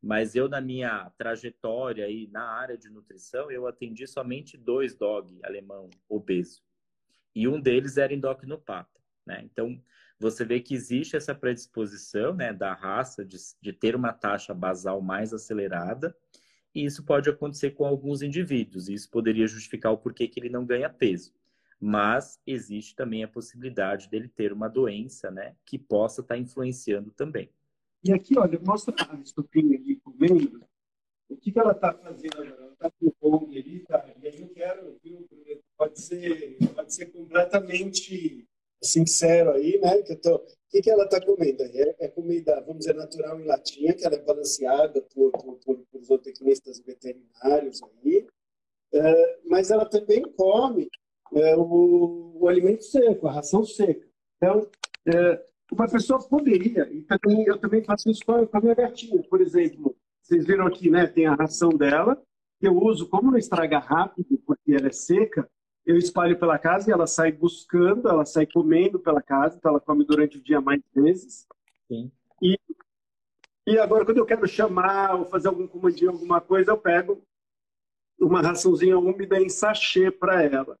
Mas 0.00 0.36
eu, 0.36 0.48
na 0.48 0.60
minha 0.60 1.10
trajetória 1.18 2.04
aí 2.04 2.28
na 2.28 2.44
área 2.44 2.78
de 2.78 2.88
nutrição, 2.88 3.50
eu 3.50 3.66
atendi 3.66 4.06
somente 4.06 4.56
dois 4.56 4.94
dog 4.94 5.36
alemão 5.42 5.90
obeso. 6.08 6.62
E 7.34 7.48
um 7.48 7.60
deles 7.60 7.96
era 7.96 8.14
endocrinopata, 8.14 9.00
né? 9.26 9.42
Então, 9.42 9.82
você 10.18 10.44
vê 10.44 10.60
que 10.60 10.74
existe 10.74 11.16
essa 11.16 11.34
predisposição 11.34 12.34
né, 12.34 12.52
da 12.52 12.72
raça 12.72 13.24
de, 13.24 13.36
de 13.60 13.72
ter 13.72 13.94
uma 13.94 14.12
taxa 14.12 14.54
basal 14.54 15.00
mais 15.00 15.32
acelerada, 15.32 16.16
e 16.74 16.84
isso 16.84 17.04
pode 17.04 17.28
acontecer 17.28 17.70
com 17.70 17.86
alguns 17.86 18.22
indivíduos, 18.22 18.88
e 18.88 18.94
isso 18.94 19.10
poderia 19.10 19.46
justificar 19.46 19.92
o 19.92 19.98
porquê 19.98 20.28
que 20.28 20.40
ele 20.40 20.48
não 20.48 20.64
ganha 20.64 20.90
peso. 20.90 21.32
Mas 21.78 22.40
existe 22.46 22.94
também 22.94 23.22
a 23.22 23.28
possibilidade 23.28 24.08
dele 24.08 24.28
ter 24.28 24.52
uma 24.52 24.68
doença 24.68 25.30
né, 25.30 25.54
que 25.64 25.78
possa 25.78 26.22
estar 26.22 26.38
influenciando 26.38 27.10
também. 27.10 27.50
E 28.02 28.12
aqui, 28.12 28.38
olha, 28.38 28.58
mostra 28.60 28.94
a 29.10 29.14
estupinha 29.16 29.76
ali 29.76 29.96
comendo. 29.96 30.64
O 31.28 31.36
que, 31.36 31.50
que 31.50 31.58
ela 31.58 31.72
está 31.72 31.92
fazendo 31.92 32.34
agora? 32.34 32.62
Ela 32.62 32.72
está 32.72 32.90
com 32.90 33.10
fome 33.20 33.58
ali, 33.58 33.80
tá? 33.80 34.06
E 34.22 34.28
aí 34.28 34.40
eu 34.40 34.48
quero, 34.48 35.00
pode 35.76 36.00
ser, 36.00 36.56
pode 36.74 36.94
ser 36.94 37.06
completamente 37.06 38.46
sincero 38.82 39.52
aí, 39.52 39.78
né? 39.80 40.02
Que 40.02 40.12
eu 40.12 40.20
tô, 40.20 40.36
o 40.36 40.68
que, 40.70 40.82
que 40.82 40.90
ela 40.90 41.04
está 41.04 41.24
comendo 41.24 41.62
aí? 41.62 41.78
É, 41.78 41.96
é, 42.00 42.08
comida, 42.08 42.60
vamos 42.60 42.80
dizer, 42.80 42.94
natural 42.94 43.40
em 43.40 43.44
latinha, 43.44 43.94
que 43.94 44.04
ela 44.04 44.16
é 44.16 44.22
balanceada 44.22 45.00
por, 45.14 45.32
por, 45.32 45.56
por, 45.58 45.76
por 45.78 46.04
zootecnistas 46.04 46.80
veterinários 46.80 47.80
aí. 48.04 48.26
É, 48.92 49.38
mas 49.46 49.70
ela 49.70 49.84
também 49.84 50.22
come 50.22 50.88
é, 51.34 51.56
o, 51.56 52.38
o, 52.40 52.48
alimento 52.48 52.84
seco, 52.84 53.26
a 53.26 53.32
ração 53.32 53.64
seca. 53.64 54.06
Então, 54.36 54.68
é, 55.06 55.44
uma 55.72 55.88
pessoa 55.88 56.26
poderia, 56.28 56.88
e 56.92 57.02
também, 57.02 57.44
eu 57.46 57.58
também 57.58 57.82
faço 57.82 58.10
isso 58.10 58.24
com 58.24 58.48
a 58.50 58.60
minha 58.60 58.74
gatinha, 58.74 59.22
por 59.24 59.40
exemplo. 59.40 59.96
Vocês 60.22 60.46
viram 60.46 60.66
aqui, 60.66 60.90
né? 60.90 61.06
Tem 61.06 61.26
a 61.26 61.34
ração 61.34 61.70
dela, 61.70 62.20
que 62.58 62.66
eu 62.66 62.76
uso, 62.76 63.08
como 63.08 63.30
não 63.30 63.38
estraga 63.38 63.78
rápido, 63.78 64.38
porque 64.46 64.72
ela 64.72 64.88
é 64.88 64.92
seca, 64.92 65.48
eu 65.86 65.96
espalho 65.96 66.36
pela 66.38 66.58
casa 66.58 66.90
e 66.90 66.92
ela 66.92 67.06
sai 67.06 67.30
buscando, 67.30 68.08
ela 68.08 68.26
sai 68.26 68.44
comendo 68.44 68.98
pela 68.98 69.22
casa, 69.22 69.56
então 69.56 69.70
ela 69.70 69.80
come 69.80 70.04
durante 70.04 70.36
o 70.36 70.42
dia 70.42 70.60
mais 70.60 70.82
vezes. 70.92 71.46
Sim. 71.86 72.10
E, 72.42 72.58
e 73.64 73.78
agora, 73.78 74.04
quando 74.04 74.18
eu 74.18 74.26
quero 74.26 74.46
chamar 74.48 75.14
ou 75.14 75.24
fazer 75.24 75.46
algum 75.46 75.66
comandinho, 75.68 76.10
alguma 76.10 76.40
coisa, 76.40 76.72
eu 76.72 76.76
pego 76.76 77.22
uma 78.18 78.42
raçãozinha 78.42 78.98
úmida 78.98 79.40
em 79.40 79.48
sachê 79.48 80.10
para 80.10 80.42
ela. 80.42 80.76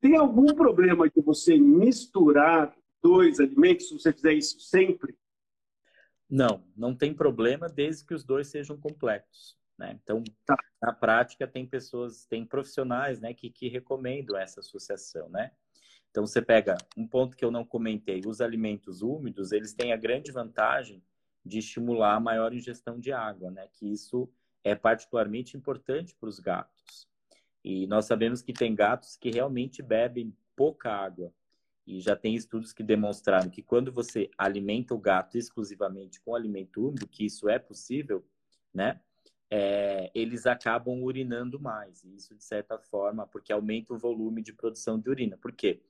Tem 0.00 0.16
algum 0.16 0.54
problema 0.54 1.10
de 1.10 1.20
você 1.20 1.58
misturar 1.58 2.72
dois 3.02 3.40
alimentos, 3.40 3.88
se 3.88 3.94
você 3.94 4.12
fizer 4.12 4.34
isso 4.34 4.60
sempre? 4.60 5.16
Não, 6.30 6.64
não 6.76 6.94
tem 6.94 7.12
problema 7.12 7.68
desde 7.68 8.04
que 8.04 8.14
os 8.14 8.22
dois 8.22 8.46
sejam 8.46 8.76
completos. 8.76 9.56
Né? 9.78 9.98
Então, 10.02 10.22
tá. 10.44 10.56
na 10.82 10.92
prática, 10.92 11.46
tem 11.46 11.66
pessoas, 11.66 12.24
tem 12.26 12.44
profissionais 12.44 13.20
né, 13.20 13.34
que, 13.34 13.50
que 13.50 13.68
recomendam 13.68 14.36
essa 14.36 14.60
associação. 14.60 15.28
Né? 15.28 15.50
Então, 16.10 16.26
você 16.26 16.40
pega 16.40 16.76
um 16.96 17.06
ponto 17.06 17.36
que 17.36 17.44
eu 17.44 17.50
não 17.50 17.64
comentei: 17.64 18.22
os 18.26 18.40
alimentos 18.40 19.02
úmidos, 19.02 19.52
eles 19.52 19.74
têm 19.74 19.92
a 19.92 19.96
grande 19.96 20.32
vantagem 20.32 21.02
de 21.44 21.58
estimular 21.58 22.14
a 22.16 22.20
maior 22.20 22.52
ingestão 22.52 22.98
de 22.98 23.12
água, 23.12 23.50
né? 23.50 23.68
que 23.72 23.86
isso 23.90 24.28
é 24.64 24.74
particularmente 24.74 25.56
importante 25.56 26.16
para 26.18 26.28
os 26.28 26.40
gatos. 26.40 27.08
E 27.62 27.86
nós 27.86 28.04
sabemos 28.06 28.42
que 28.42 28.52
tem 28.52 28.74
gatos 28.74 29.16
que 29.16 29.30
realmente 29.30 29.82
bebem 29.82 30.34
pouca 30.56 30.90
água. 30.90 31.32
E 31.86 32.00
já 32.00 32.16
tem 32.16 32.34
estudos 32.34 32.72
que 32.72 32.82
demonstraram 32.82 33.48
que 33.48 33.62
quando 33.62 33.92
você 33.92 34.28
alimenta 34.36 34.92
o 34.92 34.98
gato 34.98 35.38
exclusivamente 35.38 36.20
com 36.20 36.34
alimento 36.34 36.84
úmido, 36.84 37.06
que 37.06 37.24
isso 37.24 37.48
é 37.48 37.58
possível, 37.58 38.26
né? 38.74 39.00
É, 39.50 40.10
eles 40.14 40.46
acabam 40.46 41.02
urinando 41.02 41.60
mais. 41.60 42.02
E 42.04 42.14
isso, 42.14 42.34
de 42.34 42.44
certa 42.44 42.78
forma, 42.78 43.26
porque 43.26 43.52
aumenta 43.52 43.94
o 43.94 43.98
volume 43.98 44.42
de 44.42 44.52
produção 44.52 44.98
de 44.98 45.08
urina. 45.08 45.36
Por 45.36 45.52
quê? 45.52 45.82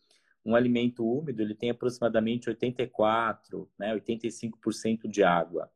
Um 0.44 0.54
alimento 0.54 1.04
úmido 1.04 1.42
ele 1.42 1.54
tem 1.54 1.70
aproximadamente 1.70 2.48
84, 2.48 3.68
né, 3.78 3.92
85% 3.94 5.09
de 5.09 5.24
água. 5.24 5.70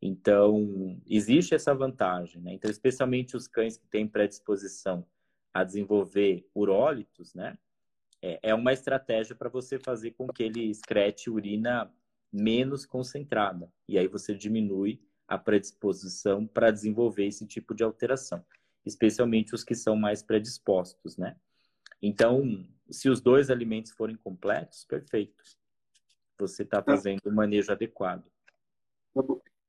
Então, 0.00 1.00
existe 1.06 1.54
essa 1.54 1.74
vantagem. 1.74 2.42
Né? 2.42 2.54
Então, 2.54 2.70
especialmente 2.70 3.36
os 3.36 3.46
cães 3.46 3.76
que 3.76 3.86
têm 3.86 4.06
predisposição 4.06 5.06
a 5.54 5.62
desenvolver 5.62 6.46
urólitos, 6.54 7.34
né? 7.34 7.56
É, 8.20 8.38
é 8.42 8.54
uma 8.54 8.72
estratégia 8.72 9.34
para 9.34 9.48
você 9.48 9.78
fazer 9.78 10.12
com 10.12 10.28
que 10.28 10.42
ele 10.42 10.70
excrete 10.70 11.28
urina 11.28 11.92
menos 12.32 12.86
concentrada. 12.86 13.70
E 13.86 13.98
aí 13.98 14.08
você 14.08 14.34
diminui 14.34 15.00
a 15.32 15.38
predisposição 15.38 16.46
para 16.46 16.70
desenvolver 16.70 17.26
esse 17.26 17.46
tipo 17.46 17.74
de 17.74 17.82
alteração, 17.82 18.44
especialmente 18.84 19.54
os 19.54 19.64
que 19.64 19.74
são 19.74 19.96
mais 19.96 20.22
predispostos, 20.22 21.16
né? 21.16 21.36
Então, 22.02 22.66
se 22.90 23.08
os 23.08 23.18
dois 23.20 23.48
alimentos 23.48 23.92
forem 23.92 24.16
completos, 24.16 24.84
perfeito. 24.84 25.42
Você 26.38 26.64
está 26.64 26.82
fazendo 26.82 27.24
o 27.24 27.30
um 27.30 27.34
manejo 27.34 27.72
adequado. 27.72 28.24
Tá 29.14 29.22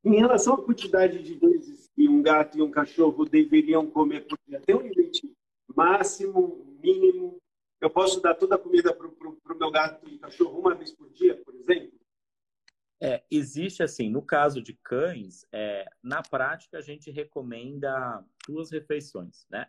em 0.03 0.15
relação 0.15 0.55
à 0.55 0.61
quantidade 0.61 1.23
de 1.23 1.35
vezes 1.35 1.89
que 1.95 2.09
um 2.09 2.21
gato 2.21 2.57
e 2.57 2.61
um 2.61 2.69
cachorro 2.69 3.23
deveriam 3.23 3.89
comer 3.89 4.27
por 4.27 4.37
dia, 4.45 4.59
tem 4.59 4.75
um 4.75 4.81
limite 4.81 5.31
máximo, 5.73 6.77
mínimo? 6.83 7.37
Eu 7.79 7.89
posso 7.89 8.19
dar 8.19 8.35
toda 8.35 8.55
a 8.55 8.59
comida 8.59 8.93
para 8.93 9.07
o 9.07 9.57
meu 9.57 9.71
gato 9.71 10.09
e 10.09 10.17
cachorro 10.17 10.59
uma 10.59 10.75
vez 10.75 10.91
por 10.91 11.09
dia, 11.11 11.37
por 11.37 11.55
exemplo? 11.55 12.02
É, 13.05 13.21
existe 13.29 13.83
assim, 13.83 14.09
no 14.09 14.21
caso 14.21 14.61
de 14.61 14.71
cães, 14.75 15.45
é, 15.51 15.85
na 16.01 16.21
prática 16.21 16.77
a 16.77 16.81
gente 16.81 17.11
recomenda 17.11 18.23
duas 18.47 18.71
refeições, 18.71 19.45
né? 19.49 19.67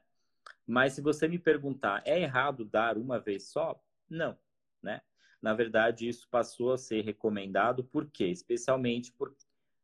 Mas 0.64 0.92
se 0.92 1.00
você 1.00 1.26
me 1.26 1.36
perguntar, 1.36 2.00
é 2.06 2.20
errado 2.20 2.64
dar 2.64 2.96
uma 2.96 3.18
vez 3.18 3.48
só? 3.48 3.82
Não, 4.08 4.38
né? 4.80 5.02
Na 5.42 5.52
verdade, 5.52 6.08
isso 6.08 6.28
passou 6.30 6.72
a 6.72 6.78
ser 6.78 7.04
recomendado, 7.04 7.82
por 7.82 8.08
quê? 8.08 8.26
Especialmente 8.26 9.10
por, 9.10 9.34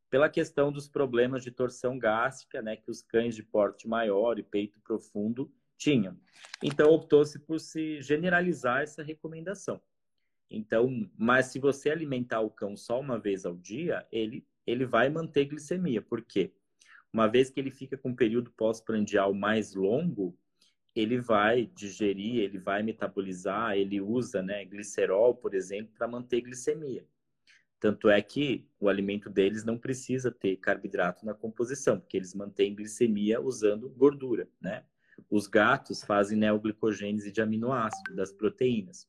pela 0.09 0.29
questão 0.29 0.71
dos 0.71 0.89
problemas 0.89 1.43
de 1.43 1.51
torção 1.51 1.99
gástrica, 1.99 2.63
né? 2.63 2.77
Que 2.77 2.89
os 2.89 3.03
cães 3.03 3.35
de 3.35 3.43
porte 3.43 3.89
maior 3.89 4.39
e 4.39 4.45
peito 4.45 4.79
profundo 4.79 5.53
tinham. 5.77 6.17
Então, 6.63 6.89
optou-se 6.93 7.37
por 7.41 7.59
se 7.59 8.01
generalizar 8.01 8.83
essa 8.83 9.03
recomendação. 9.03 9.83
Então, 10.51 11.09
mas 11.17 11.47
se 11.47 11.61
você 11.61 11.91
alimentar 11.91 12.41
o 12.41 12.51
cão 12.51 12.77
só 12.77 12.99
uma 12.99 13.19
vez 13.19 13.47
ao 13.47 13.57
dia, 13.57 14.07
ele, 14.11 14.45
ele 14.67 14.85
vai 14.85 15.09
manter 15.09 15.45
glicemia. 15.45 16.03
Por 16.03 16.23
quê? 16.23 16.53
Uma 17.13 17.29
vez 17.29 17.51
que 17.51 17.61
ele 17.61 17.71
fica 17.71 17.97
com 17.97 18.11
um 18.11 18.17
período 18.17 18.51
pós-prandial 18.53 19.33
mais 19.33 19.75
longo, 19.75 20.37
ele 20.95 21.21
vai 21.21 21.67
digerir, 21.67 22.39
ele 22.39 22.59
vai 22.59 22.83
metabolizar, 22.83 23.77
ele 23.77 24.01
usa 24.01 24.43
né, 24.43 24.65
glicerol, 24.65 25.35
por 25.35 25.55
exemplo, 25.55 25.93
para 25.97 26.09
manter 26.09 26.41
glicemia. 26.41 27.07
Tanto 27.79 28.11
é 28.11 28.21
que 28.21 28.69
o 28.79 28.89
alimento 28.89 29.31
deles 29.31 29.65
não 29.65 29.79
precisa 29.79 30.31
ter 30.31 30.57
carboidrato 30.57 31.25
na 31.25 31.33
composição, 31.33 31.99
porque 31.99 32.17
eles 32.17 32.35
mantêm 32.35 32.75
glicemia 32.75 33.41
usando 33.41 33.89
gordura, 33.89 34.49
né? 34.61 34.85
Os 35.31 35.47
gatos 35.47 36.03
fazem 36.03 36.39
neoglicogênese 36.39 37.33
de 37.33 37.41
aminoácidos, 37.41 38.15
das 38.15 38.33
proteínas. 38.33 39.09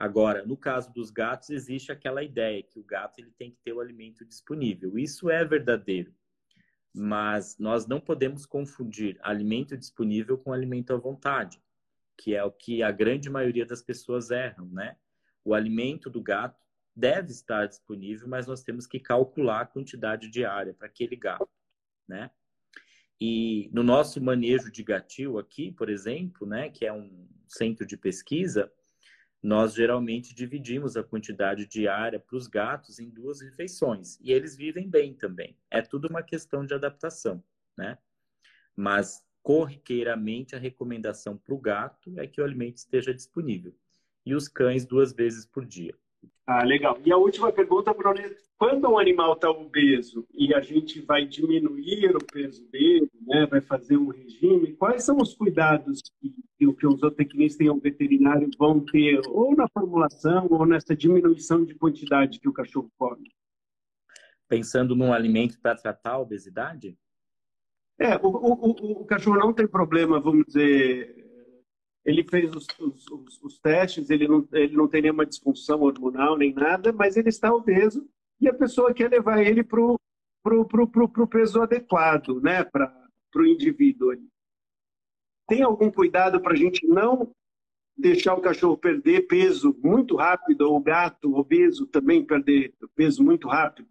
Agora, 0.00 0.46
no 0.46 0.56
caso 0.56 0.90
dos 0.94 1.10
gatos, 1.10 1.50
existe 1.50 1.92
aquela 1.92 2.22
ideia 2.22 2.62
que 2.62 2.78
o 2.78 2.82
gato 2.82 3.18
ele 3.18 3.30
tem 3.32 3.50
que 3.50 3.58
ter 3.62 3.74
o 3.74 3.80
alimento 3.80 4.24
disponível. 4.24 4.98
Isso 4.98 5.28
é 5.28 5.44
verdadeiro. 5.44 6.14
Mas 6.90 7.58
nós 7.58 7.86
não 7.86 8.00
podemos 8.00 8.46
confundir 8.46 9.18
alimento 9.20 9.76
disponível 9.76 10.38
com 10.38 10.54
alimento 10.54 10.94
à 10.94 10.96
vontade, 10.96 11.62
que 12.16 12.34
é 12.34 12.42
o 12.42 12.50
que 12.50 12.82
a 12.82 12.90
grande 12.90 13.28
maioria 13.28 13.66
das 13.66 13.82
pessoas 13.82 14.30
erram, 14.30 14.70
né? 14.70 14.96
O 15.44 15.52
alimento 15.52 16.08
do 16.08 16.22
gato 16.22 16.58
deve 16.96 17.30
estar 17.30 17.66
disponível, 17.66 18.26
mas 18.26 18.46
nós 18.46 18.62
temos 18.62 18.86
que 18.86 18.98
calcular 18.98 19.60
a 19.60 19.66
quantidade 19.66 20.30
diária 20.30 20.72
para 20.72 20.86
aquele 20.86 21.14
gato, 21.14 21.46
né? 22.08 22.30
E 23.20 23.68
no 23.70 23.82
nosso 23.82 24.18
manejo 24.18 24.72
de 24.72 24.82
gatil 24.82 25.38
aqui, 25.38 25.70
por 25.70 25.90
exemplo, 25.90 26.46
né, 26.46 26.70
que 26.70 26.86
é 26.86 26.92
um 26.92 27.28
centro 27.46 27.84
de 27.84 27.98
pesquisa, 27.98 28.72
nós 29.42 29.74
geralmente 29.74 30.34
dividimos 30.34 30.96
a 30.96 31.02
quantidade 31.02 31.66
diária 31.66 32.20
para 32.20 32.36
os 32.36 32.46
gatos 32.46 32.98
em 32.98 33.08
duas 33.08 33.40
refeições 33.40 34.18
e 34.20 34.32
eles 34.32 34.54
vivem 34.54 34.88
bem 34.88 35.14
também. 35.14 35.56
É 35.70 35.80
tudo 35.80 36.08
uma 36.08 36.22
questão 36.22 36.64
de 36.64 36.74
adaptação, 36.74 37.42
né? 37.76 37.96
Mas 38.76 39.24
corriqueiramente 39.42 40.54
a 40.54 40.58
recomendação 40.58 41.36
para 41.38 41.54
o 41.54 41.58
gato 41.58 42.12
é 42.18 42.26
que 42.26 42.40
o 42.40 42.44
alimento 42.44 42.76
esteja 42.76 43.14
disponível 43.14 43.74
e 44.24 44.34
os 44.34 44.48
cães 44.48 44.84
duas 44.84 45.12
vezes 45.12 45.46
por 45.46 45.64
dia. 45.64 45.96
Ah, 46.52 46.64
legal. 46.64 46.98
E 47.04 47.12
a 47.12 47.16
última 47.16 47.52
pergunta, 47.52 47.94
Bruno, 47.94 48.18
quando 48.58 48.88
um 48.88 48.98
animal 48.98 49.34
está 49.34 49.48
obeso 49.48 50.26
e 50.34 50.52
a 50.52 50.60
gente 50.60 51.00
vai 51.00 51.24
diminuir 51.24 52.16
o 52.16 52.18
peso 52.18 52.68
dele, 52.72 53.08
né, 53.24 53.46
vai 53.46 53.60
fazer 53.60 53.96
um 53.96 54.08
regime, 54.08 54.72
quais 54.72 55.04
são 55.04 55.18
os 55.18 55.32
cuidados 55.32 56.02
que, 56.20 56.34
que 56.74 56.86
os 56.88 56.98
zootecnistas 56.98 57.64
e 57.64 57.70
o 57.70 57.78
veterinário 57.78 58.50
vão 58.58 58.80
ter, 58.80 59.20
ou 59.28 59.54
na 59.54 59.68
formulação, 59.68 60.48
ou 60.50 60.66
nessa 60.66 60.96
diminuição 60.96 61.64
de 61.64 61.76
quantidade 61.76 62.40
que 62.40 62.48
o 62.48 62.52
cachorro 62.52 62.90
come? 62.98 63.30
Pensando 64.48 64.96
num 64.96 65.12
alimento 65.12 65.56
para 65.60 65.76
tratar 65.76 66.14
a 66.14 66.18
obesidade? 66.18 66.98
É, 67.96 68.16
o, 68.16 68.26
o, 68.26 68.70
o, 68.70 69.02
o 69.02 69.04
cachorro 69.04 69.38
não 69.38 69.52
tem 69.52 69.68
problema, 69.68 70.18
vamos 70.18 70.46
dizer, 70.46 71.19
ele 72.04 72.24
fez 72.24 72.54
os, 72.54 72.66
os, 72.78 73.42
os, 73.42 73.58
testes, 73.58 74.10
ele 74.10 74.26
não, 74.26 74.46
ele 74.52 74.76
não 74.76 74.88
tem 74.88 75.02
nenhuma 75.02 75.26
disfunção 75.26 75.82
hormonal 75.82 76.36
nem 76.36 76.52
nada, 76.52 76.92
mas 76.92 77.16
ele 77.16 77.28
está 77.28 77.52
obeso 77.52 78.08
e 78.40 78.48
a 78.48 78.54
pessoa 78.54 78.94
quer 78.94 79.10
levar 79.10 79.42
ele 79.42 79.62
para 79.62 79.80
o 79.80 80.00
pro, 80.42 80.64
pro, 80.66 80.88
pro, 80.88 81.08
pro 81.08 81.28
peso 81.28 81.60
adequado, 81.60 82.40
né, 82.40 82.64
para 82.64 82.90
o 83.36 83.46
indivíduo. 83.46 84.16
Tem 85.46 85.62
algum 85.62 85.90
cuidado 85.90 86.40
para 86.40 86.52
a 86.52 86.56
gente 86.56 86.86
não 86.86 87.34
deixar 87.96 88.34
o 88.34 88.40
cachorro 88.40 88.78
perder 88.78 89.26
peso 89.26 89.76
muito 89.82 90.16
rápido, 90.16 90.62
ou 90.62 90.76
o 90.76 90.82
gato 90.82 91.34
obeso 91.34 91.86
também 91.86 92.24
perder 92.24 92.74
peso 92.94 93.22
muito 93.22 93.48
rápido? 93.48 93.88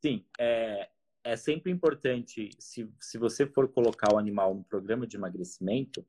Sim, 0.00 0.24
é, 0.38 0.88
é 1.24 1.36
sempre 1.36 1.72
importante, 1.72 2.50
se, 2.58 2.88
se 3.00 3.18
você 3.18 3.46
for 3.46 3.68
colocar 3.68 4.14
o 4.14 4.18
animal 4.18 4.54
no 4.54 4.64
programa 4.64 5.06
de 5.06 5.16
emagrecimento, 5.16 6.04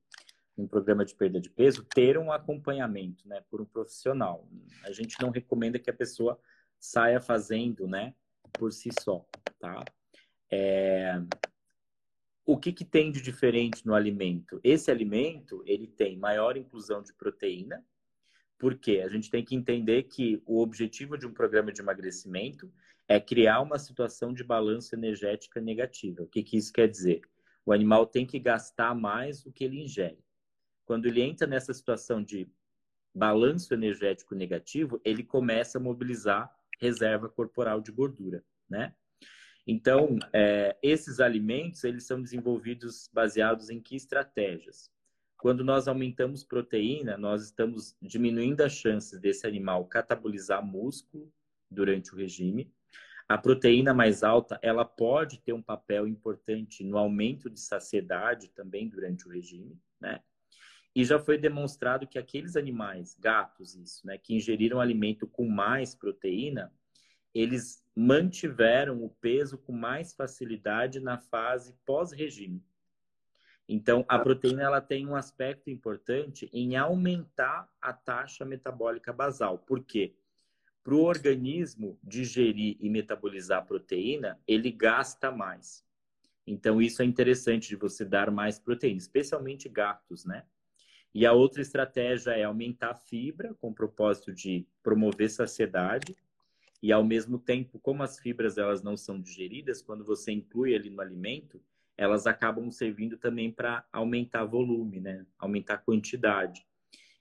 um 0.57 0.67
programa 0.67 1.03
de 1.03 1.15
perda 1.15 1.39
de 1.39 1.49
peso, 1.49 1.83
ter 1.83 2.17
um 2.17 2.31
acompanhamento, 2.31 3.27
né, 3.27 3.43
por 3.49 3.61
um 3.61 3.65
profissional. 3.65 4.47
A 4.83 4.91
gente 4.91 5.15
não 5.21 5.29
recomenda 5.29 5.79
que 5.79 5.89
a 5.89 5.93
pessoa 5.93 6.39
saia 6.79 7.19
fazendo, 7.19 7.87
né, 7.87 8.13
por 8.53 8.71
si 8.71 8.89
só, 8.99 9.25
tá? 9.59 9.83
É... 10.51 11.21
O 12.45 12.57
que, 12.57 12.73
que 12.73 12.83
tem 12.83 13.11
de 13.11 13.21
diferente 13.21 13.85
no 13.85 13.95
alimento? 13.95 14.59
Esse 14.63 14.91
alimento, 14.91 15.63
ele 15.65 15.87
tem 15.87 16.17
maior 16.17 16.57
inclusão 16.57 17.01
de 17.01 17.13
proteína, 17.13 17.83
porque 18.59 19.01
a 19.03 19.07
gente 19.07 19.29
tem 19.29 19.43
que 19.43 19.55
entender 19.55 20.03
que 20.03 20.41
o 20.45 20.61
objetivo 20.61 21.17
de 21.17 21.25
um 21.25 21.33
programa 21.33 21.71
de 21.71 21.81
emagrecimento 21.81 22.71
é 23.07 23.19
criar 23.19 23.61
uma 23.61 23.79
situação 23.79 24.33
de 24.33 24.43
balanço 24.43 24.93
energética 24.95 25.59
negativa. 25.59 26.23
O 26.23 26.27
que, 26.27 26.43
que 26.43 26.57
isso 26.57 26.71
quer 26.71 26.87
dizer? 26.87 27.21
O 27.65 27.71
animal 27.71 28.05
tem 28.05 28.25
que 28.25 28.39
gastar 28.39 28.93
mais 28.93 29.41
do 29.41 29.51
que 29.51 29.63
ele 29.63 29.81
ingere. 29.81 30.22
Quando 30.85 31.05
ele 31.05 31.21
entra 31.21 31.47
nessa 31.47 31.73
situação 31.73 32.23
de 32.23 32.47
balanço 33.13 33.73
energético 33.73 34.35
negativo, 34.35 34.99
ele 35.05 35.23
começa 35.23 35.77
a 35.77 35.81
mobilizar 35.81 36.53
reserva 36.79 37.29
corporal 37.29 37.79
de 37.79 37.91
gordura, 37.91 38.43
né? 38.69 38.93
Então, 39.65 40.17
é, 40.33 40.75
esses 40.83 41.19
alimentos, 41.19 41.83
eles 41.83 42.05
são 42.05 42.21
desenvolvidos 42.21 43.09
baseados 43.13 43.69
em 43.69 43.79
que 43.79 43.95
estratégias? 43.95 44.91
Quando 45.37 45.63
nós 45.63 45.87
aumentamos 45.87 46.43
proteína, 46.43 47.17
nós 47.17 47.43
estamos 47.43 47.95
diminuindo 48.01 48.61
as 48.61 48.73
chances 48.73 49.19
desse 49.19 49.47
animal 49.47 49.85
catabolizar 49.85 50.65
músculo 50.65 51.31
durante 51.69 52.13
o 52.13 52.17
regime. 52.17 52.73
A 53.27 53.37
proteína 53.37 53.93
mais 53.93 54.21
alta, 54.21 54.59
ela 54.61 54.83
pode 54.83 55.39
ter 55.41 55.53
um 55.53 55.61
papel 55.61 56.07
importante 56.07 56.83
no 56.83 56.97
aumento 56.97 57.49
de 57.49 57.59
saciedade 57.59 58.49
também 58.49 58.89
durante 58.89 59.27
o 59.27 59.31
regime, 59.31 59.79
né? 59.99 60.21
E 60.95 61.03
já 61.03 61.17
foi 61.19 61.37
demonstrado 61.37 62.07
que 62.07 62.19
aqueles 62.19 62.55
animais, 62.55 63.17
gatos, 63.19 63.75
isso, 63.75 64.05
né, 64.05 64.17
que 64.17 64.35
ingeriram 64.35 64.79
alimento 64.79 65.25
com 65.27 65.47
mais 65.47 65.95
proteína, 65.95 66.71
eles 67.33 67.83
mantiveram 67.95 69.03
o 69.03 69.09
peso 69.09 69.57
com 69.57 69.71
mais 69.71 70.13
facilidade 70.13 70.99
na 70.99 71.17
fase 71.17 71.75
pós-regime. 71.85 72.63
Então, 73.67 74.05
a 74.07 74.19
proteína 74.19 74.63
ela 74.63 74.81
tem 74.81 75.07
um 75.07 75.15
aspecto 75.15 75.69
importante 75.69 76.49
em 76.53 76.75
aumentar 76.75 77.67
a 77.81 77.93
taxa 77.93 78.45
metabólica 78.45 79.11
basal. 79.11 79.57
Por 79.57 79.83
quê? 79.83 80.15
Para 80.83 80.95
o 80.95 81.03
organismo 81.03 81.97
digerir 82.03 82.75
e 82.79 82.89
metabolizar 82.89 83.59
a 83.59 83.65
proteína, 83.65 84.39
ele 84.45 84.69
gasta 84.69 85.31
mais. 85.31 85.83
Então, 86.45 86.81
isso 86.81 87.01
é 87.01 87.05
interessante 87.05 87.69
de 87.69 87.77
você 87.77 88.03
dar 88.03 88.29
mais 88.29 88.59
proteína, 88.59 88.97
especialmente 88.97 89.69
gatos, 89.69 90.25
né? 90.25 90.45
E 91.13 91.25
a 91.25 91.33
outra 91.33 91.61
estratégia 91.61 92.31
é 92.31 92.43
aumentar 92.43 92.91
a 92.91 92.95
fibra, 92.95 93.53
com 93.55 93.69
o 93.69 93.73
propósito 93.73 94.33
de 94.33 94.65
promover 94.81 95.29
saciedade. 95.29 96.15
E 96.81 96.91
ao 96.91 97.03
mesmo 97.03 97.37
tempo, 97.37 97.79
como 97.79 98.01
as 98.01 98.19
fibras 98.19 98.57
elas 98.57 98.81
não 98.81 98.97
são 98.97 99.21
digeridas, 99.21 99.81
quando 99.81 100.03
você 100.03 100.31
inclui 100.31 100.75
ali 100.75 100.89
no 100.89 101.01
alimento, 101.01 101.61
elas 101.95 102.25
acabam 102.25 102.71
servindo 102.71 103.17
também 103.17 103.51
para 103.51 103.85
aumentar 103.91 104.43
volume, 104.45 104.99
né? 104.99 105.25
Aumentar 105.37 105.77
quantidade. 105.77 106.65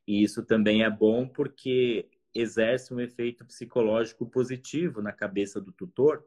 E 0.06 0.22
isso 0.22 0.42
também 0.42 0.82
é 0.82 0.90
bom 0.90 1.28
porque 1.28 2.08
exerce 2.34 2.94
um 2.94 3.00
efeito 3.00 3.44
psicológico 3.44 4.26
positivo 4.26 5.02
na 5.02 5.12
cabeça 5.12 5.60
do 5.60 5.70
tutor, 5.70 6.24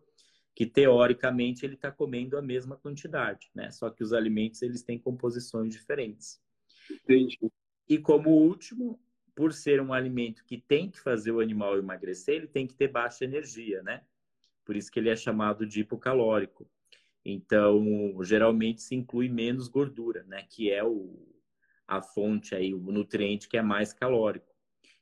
que 0.54 0.66
teoricamente 0.66 1.66
ele 1.66 1.74
está 1.74 1.92
comendo 1.92 2.38
a 2.38 2.42
mesma 2.42 2.78
quantidade, 2.78 3.50
né? 3.54 3.72
Só 3.72 3.90
que 3.90 4.04
os 4.04 4.14
alimentos 4.14 4.62
eles 4.62 4.84
têm 4.84 5.00
composições 5.00 5.74
diferentes. 5.74 6.40
Entendi. 6.92 7.40
E 7.88 7.98
como 7.98 8.30
último, 8.30 9.00
por 9.36 9.54
ser 9.54 9.82
um 9.82 9.94
alimento 9.94 10.44
que 10.46 10.58
tem 10.58 10.90
que 10.90 11.00
fazer 11.00 11.32
o 11.32 11.40
animal 11.40 11.78
emagrecer, 11.78 12.36
ele 12.36 12.48
tem 12.48 12.66
que 12.66 12.74
ter 12.74 12.88
baixa 12.88 13.26
energia, 13.26 13.84
né? 13.84 14.04
Por 14.64 14.76
isso 14.76 14.92
que 14.92 15.00
ele 15.00 15.10
é 15.10 15.16
chamado 15.16 15.66
de 15.66 15.82
hipocalórico. 15.82 16.68
Então, 17.24 18.18
geralmente 18.24 18.82
se 18.82 18.96
inclui 18.96 19.30
menos 19.30 19.68
gordura, 19.68 20.24
né? 20.24 20.44
Que 20.50 20.72
é 20.72 20.84
o, 20.84 21.28
a 21.88 22.02
fonte 22.02 22.56
aí, 22.56 22.74
o 22.74 22.80
nutriente 22.80 23.48
que 23.48 23.58
é 23.58 23.62
mais 23.62 23.94
calórico. 23.94 24.56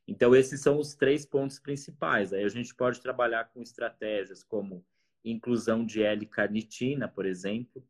Então, 0.06 0.34
esses 0.34 0.60
são 0.60 0.78
os 0.78 0.94
três 0.94 1.24
pontos 1.24 1.58
principais. 1.58 2.32
Aí 2.32 2.44
a 2.44 2.48
gente 2.48 2.74
pode 2.74 3.00
trabalhar 3.00 3.44
com 3.44 3.62
estratégias 3.62 4.42
como 4.42 4.84
inclusão 5.24 5.86
de 5.86 6.02
L-carnitina, 6.02 7.08
por 7.08 7.24
exemplo, 7.24 7.82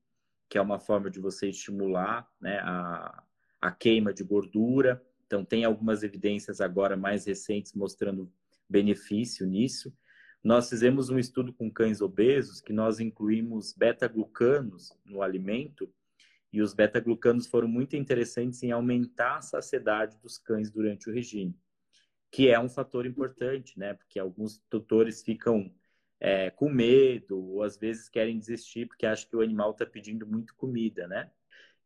que 0.49 0.57
é 0.57 0.61
uma 0.61 0.78
forma 0.78 1.11
de 1.11 1.18
você 1.18 1.49
estimular 1.49 2.30
né, 2.40 2.61
a, 2.61 3.23
a 3.64 3.70
queima 3.70 4.12
de 4.12 4.22
gordura. 4.22 5.02
Então, 5.26 5.42
tem 5.42 5.64
algumas 5.64 6.02
evidências 6.02 6.60
agora 6.60 6.98
mais 6.98 7.24
recentes 7.24 7.72
mostrando 7.72 8.30
benefício 8.68 9.46
nisso. 9.46 9.90
Nós 10.42 10.68
fizemos 10.68 11.08
um 11.08 11.18
estudo 11.18 11.50
com 11.50 11.70
cães 11.70 12.02
obesos 12.02 12.60
que 12.60 12.74
nós 12.74 13.00
incluímos 13.00 13.72
beta-glucanos 13.72 14.92
no 15.02 15.22
alimento 15.22 15.90
e 16.52 16.60
os 16.60 16.74
beta-glucanos 16.74 17.46
foram 17.46 17.66
muito 17.66 17.96
interessantes 17.96 18.62
em 18.62 18.70
aumentar 18.70 19.38
a 19.38 19.42
saciedade 19.42 20.18
dos 20.18 20.36
cães 20.36 20.70
durante 20.70 21.08
o 21.08 21.12
regime, 21.12 21.58
que 22.30 22.50
é 22.50 22.60
um 22.60 22.68
fator 22.68 23.06
importante, 23.06 23.78
né? 23.78 23.94
Porque 23.94 24.18
alguns 24.18 24.58
tutores 24.68 25.22
ficam 25.22 25.74
é, 26.20 26.50
com 26.50 26.68
medo 26.68 27.38
ou 27.38 27.62
às 27.62 27.78
vezes 27.78 28.10
querem 28.10 28.38
desistir 28.38 28.86
porque 28.86 29.06
acham 29.06 29.28
que 29.30 29.36
o 29.36 29.40
animal 29.40 29.70
está 29.70 29.86
pedindo 29.86 30.26
muito 30.26 30.54
comida, 30.54 31.08
né? 31.08 31.30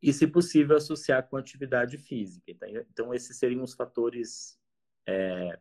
E, 0.03 0.13
se 0.13 0.27
possível, 0.27 0.77
associar 0.77 1.29
com 1.29 1.37
atividade 1.37 1.99
física. 1.99 2.53
Então, 2.91 3.13
esses 3.13 3.37
seriam 3.37 3.63
os 3.63 3.75
fatores 3.75 4.59
é, 5.07 5.59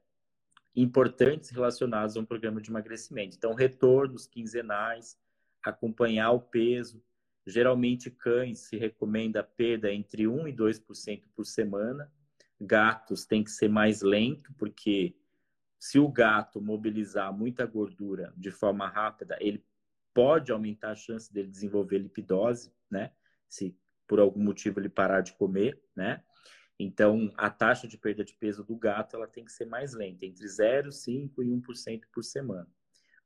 importantes 0.75 1.49
relacionados 1.49 2.15
a 2.15 2.19
um 2.19 2.25
programa 2.25 2.61
de 2.61 2.69
emagrecimento. 2.69 3.35
Então, 3.35 3.53
retornos 3.53 4.27
quinzenais, 4.27 5.17
acompanhar 5.63 6.31
o 6.31 6.39
peso. 6.39 7.03
Geralmente, 7.45 8.11
cães 8.11 8.59
se 8.59 8.77
recomenda 8.77 9.43
perda 9.43 9.91
entre 9.91 10.27
1 10.27 10.47
e 10.47 10.53
2% 10.53 11.23
por 11.35 11.45
semana. 11.45 12.11
Gatos 12.59 13.25
tem 13.25 13.43
que 13.43 13.51
ser 13.51 13.69
mais 13.69 14.01
lento, 14.01 14.53
porque 14.57 15.15
se 15.79 15.99
o 15.99 16.07
gato 16.07 16.61
mobilizar 16.61 17.31
muita 17.33 17.65
gordura 17.65 18.33
de 18.35 18.51
forma 18.51 18.87
rápida, 18.87 19.37
ele 19.39 19.63
pode 20.13 20.51
aumentar 20.51 20.91
a 20.91 20.95
chance 20.95 21.31
dele 21.31 21.47
desenvolver 21.47 21.99
lipidose, 21.99 22.73
né? 22.89 23.11
Se 23.47 23.77
por 24.07 24.19
algum 24.19 24.41
motivo 24.41 24.79
ele 24.79 24.89
parar 24.89 25.21
de 25.21 25.33
comer, 25.33 25.81
né? 25.95 26.23
Então, 26.79 27.31
a 27.35 27.49
taxa 27.49 27.87
de 27.87 27.97
perda 27.97 28.23
de 28.23 28.35
peso 28.35 28.63
do 28.63 28.75
gato 28.75 29.15
ela 29.15 29.27
tem 29.27 29.43
que 29.43 29.51
ser 29.51 29.65
mais 29.65 29.93
lenta, 29.93 30.25
entre 30.25 30.47
0, 30.47 30.91
5 30.91 31.43
e 31.43 31.47
1% 31.47 32.01
por 32.13 32.23
semana, 32.23 32.67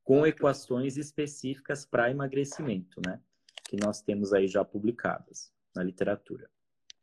com 0.02 0.26
equações 0.26 0.96
específicas 0.96 1.84
para 1.84 2.10
emagrecimento, 2.10 3.00
né? 3.06 3.20
Que 3.68 3.76
nós 3.76 4.00
temos 4.00 4.32
aí 4.32 4.48
já 4.48 4.64
publicadas 4.64 5.52
na 5.74 5.82
literatura. 5.82 6.48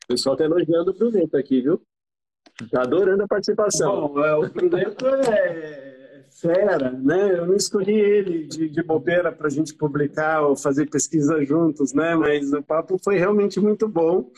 O 0.06 0.08
pessoal 0.08 0.34
está 0.34 0.46
elogiando 0.46 0.92
o 0.92 0.94
Bruneto 0.94 1.38
aqui, 1.38 1.62
viu? 1.62 1.82
Está 2.62 2.82
adorando 2.82 3.24
a 3.24 3.28
participação. 3.28 4.08
Bom, 4.10 4.26
é, 4.26 4.36
o 4.36 4.50
Bruneto 4.50 5.06
é 5.06 5.89
fera, 6.40 6.92
né? 6.92 7.38
Eu 7.38 7.48
não 7.48 7.56
escolhi 7.56 8.00
ele 8.00 8.46
de, 8.46 8.70
de 8.70 8.84
bobeira 8.84 9.32
para 9.32 9.48
a 9.48 9.50
gente 9.50 9.74
publicar 9.74 10.42
ou 10.42 10.56
fazer 10.56 10.90
pesquisa 10.90 11.44
juntos, 11.44 11.94
né? 11.94 12.16
Mas 12.16 12.52
o 12.54 12.62
papo 12.62 12.98
foi 13.04 13.18
realmente 13.18 13.60
muito 13.60 13.88
bom. 13.88 14.32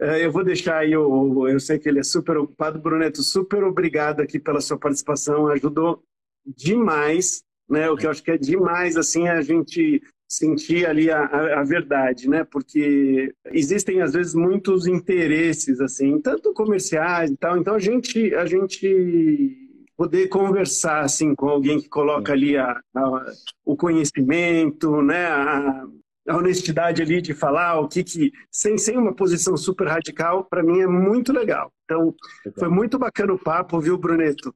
É, 0.00 0.24
eu 0.24 0.30
vou 0.30 0.44
deixar 0.44 0.78
aí, 0.78 0.96
o, 0.96 1.48
eu 1.48 1.58
sei 1.58 1.78
que 1.78 1.88
ele 1.88 2.00
é 2.00 2.04
super 2.04 2.36
ocupado. 2.36 2.78
Bruneto, 2.78 3.22
super 3.22 3.64
obrigado 3.64 4.20
aqui 4.20 4.38
pela 4.38 4.60
sua 4.60 4.78
participação, 4.78 5.48
ajudou 5.48 6.02
demais, 6.46 7.42
né? 7.68 7.90
O 7.90 7.96
que 7.96 8.06
eu 8.06 8.10
acho 8.10 8.22
que 8.22 8.30
é 8.30 8.38
demais, 8.38 8.96
assim, 8.96 9.26
é 9.26 9.32
a 9.32 9.42
gente 9.42 10.02
sentir 10.30 10.86
ali 10.86 11.10
a, 11.10 11.20
a, 11.24 11.60
a, 11.60 11.64
verdade, 11.64 12.28
né? 12.28 12.44
Porque 12.44 13.34
existem 13.46 14.02
às 14.02 14.12
vezes 14.12 14.34
muitos 14.34 14.86
interesses, 14.86 15.80
assim, 15.80 16.20
tanto 16.20 16.52
comerciais 16.52 17.30
e 17.30 17.36
tal. 17.36 17.56
Então 17.56 17.74
a 17.74 17.78
gente, 17.78 18.34
a 18.34 18.44
gente 18.44 19.67
poder 19.98 20.28
conversar 20.28 21.00
assim 21.00 21.34
com 21.34 21.48
alguém 21.48 21.80
que 21.80 21.88
coloca 21.88 22.32
ali 22.32 22.56
a, 22.56 22.80
a 22.94 23.24
o 23.64 23.76
conhecimento, 23.76 25.02
né? 25.02 25.26
A, 25.26 25.84
a 26.28 26.36
honestidade 26.36 27.02
ali 27.02 27.20
de 27.20 27.34
falar 27.34 27.80
o 27.80 27.88
que 27.88 28.04
que 28.04 28.30
sem 28.48 28.78
sem 28.78 28.96
uma 28.96 29.12
posição 29.12 29.56
super 29.56 29.88
radical 29.88 30.44
para 30.44 30.62
mim 30.62 30.80
é 30.80 30.86
muito 30.86 31.32
legal. 31.32 31.72
Então 31.84 32.14
foi 32.56 32.68
muito 32.68 32.96
bacana 32.96 33.32
o 33.32 33.38
papo 33.38 33.80
viu 33.80 33.98
Bruneto 33.98 34.54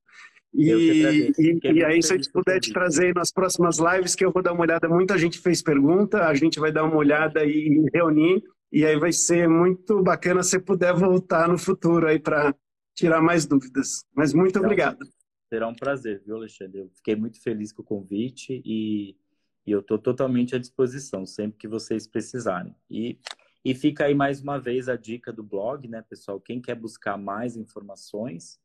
e, 0.55 1.33
e, 1.39 1.59
e, 1.65 1.85
aí 1.85 2.03
se 2.03 2.13
a 2.13 2.17
gente 2.17 2.31
puder 2.31 2.61
te 2.61 2.73
trazer 2.73 3.15
nas 3.15 3.33
próximas 3.33 3.79
lives 3.79 4.15
que 4.15 4.23
eu 4.25 4.31
vou 4.31 4.43
dar 4.43 4.53
uma 4.53 4.61
olhada 4.61 4.87
muita 4.87 5.17
gente 5.17 5.39
fez 5.39 5.63
pergunta 5.63 6.27
a 6.27 6.35
gente 6.35 6.61
vai 6.61 6.71
dar 6.71 6.85
uma 6.85 6.97
olhada 6.97 7.43
e 7.43 7.83
reunir 7.93 8.43
e 8.71 8.85
aí 8.85 8.99
vai 8.99 9.13
ser 9.13 9.49
muito 9.49 10.03
bacana 10.03 10.43
se 10.43 10.59
puder 10.59 10.93
voltar 10.93 11.49
no 11.49 11.57
futuro 11.57 12.07
aí 12.07 12.19
para 12.19 12.55
tirar 12.95 13.23
mais 13.23 13.47
dúvidas. 13.47 14.05
Mas 14.15 14.35
muito 14.35 14.59
obrigado 14.59 14.99
será 15.53 15.69
um 15.69 15.75
prazer 15.75 16.23
viu 16.25 16.37
Alexandre 16.37 16.81
eu 16.81 16.91
fiquei 16.95 17.15
muito 17.15 17.41
feliz 17.41 17.73
com 17.73 17.83
o 17.83 17.85
convite 17.85 18.63
e 18.65 19.17
e 19.67 19.71
eu 19.71 19.81
estou 19.81 19.99
totalmente 19.99 20.55
à 20.55 20.59
disposição, 20.59 21.25
sempre 21.25 21.59
que 21.59 21.69
vocês 21.69 22.07
precisarem. 22.07 22.75
E, 22.91 23.19
e 23.65 23.75
fica 23.75 24.05
aí 24.05 24.15
mais 24.15 24.41
uma 24.41 24.59
vez 24.59 24.89
a 24.89 24.97
dica 24.97 25.33
do 25.33 25.43
blog, 25.43 25.87
né, 25.87 26.03
pessoal? 26.03 26.41
Quem 26.41 26.61
quer 26.61 26.75
buscar 26.75 27.17
mais 27.17 27.57
informações 27.57 28.61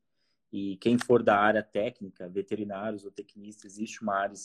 e 0.51 0.77
quem 0.77 0.97
for 0.97 1.21
da 1.21 1.37
área 1.37 1.61
técnica, 1.61 2.27
veterinários 2.27 3.05
ou 3.05 3.11
tecnistas, 3.11 3.73
existe 3.73 4.01
uma 4.01 4.15
área, 4.15 4.35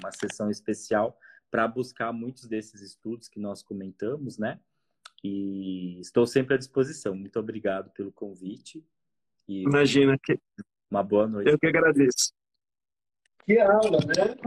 uma 0.00 0.10
seção 0.10 0.50
especial 0.50 1.16
para 1.50 1.68
buscar 1.68 2.12
muitos 2.12 2.46
desses 2.46 2.80
estudos 2.80 3.28
que 3.28 3.38
nós 3.38 3.62
comentamos, 3.62 4.36
né? 4.36 4.58
E 5.22 6.00
estou 6.00 6.26
sempre 6.26 6.54
à 6.54 6.58
disposição. 6.58 7.14
Muito 7.14 7.38
obrigado 7.38 7.90
pelo 7.90 8.10
convite. 8.10 8.84
E 9.46 9.62
Imagina 9.62 10.16
que 10.18 10.38
uma 10.90 11.02
boa 11.02 11.26
noite. 11.26 11.50
Eu 11.50 11.58
que 11.58 11.66
agradeço. 11.66 12.32
Que 13.44 13.58
aula, 13.58 13.98
né? 13.98 14.34
É 14.34 14.46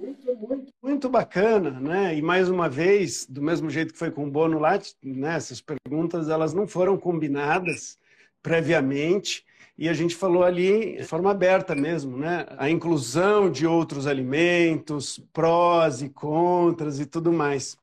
muito, 0.00 0.36
muito, 0.36 0.72
muito 0.82 1.08
bacana, 1.08 1.70
né? 1.70 2.16
E 2.16 2.22
mais 2.22 2.48
uma 2.48 2.68
vez, 2.68 3.26
do 3.26 3.42
mesmo 3.42 3.70
jeito 3.70 3.92
que 3.92 3.98
foi 3.98 4.10
com 4.10 4.26
o 4.26 4.30
Bono 4.30 4.58
lá, 4.58 4.78
né? 5.02 5.34
essas 5.34 5.60
perguntas 5.60 6.28
elas 6.28 6.52
não 6.52 6.66
foram 6.66 6.96
combinadas 6.96 7.98
previamente 8.42 9.44
e 9.76 9.88
a 9.88 9.94
gente 9.94 10.14
falou 10.14 10.44
ali 10.44 10.98
de 10.98 11.04
forma 11.04 11.30
aberta 11.30 11.74
mesmo, 11.74 12.16
né? 12.16 12.46
A 12.58 12.70
inclusão 12.70 13.50
de 13.50 13.66
outros 13.66 14.06
alimentos, 14.06 15.18
prós 15.32 16.02
e 16.02 16.08
contras 16.08 17.00
e 17.00 17.06
tudo 17.06 17.32
mais. 17.32 17.76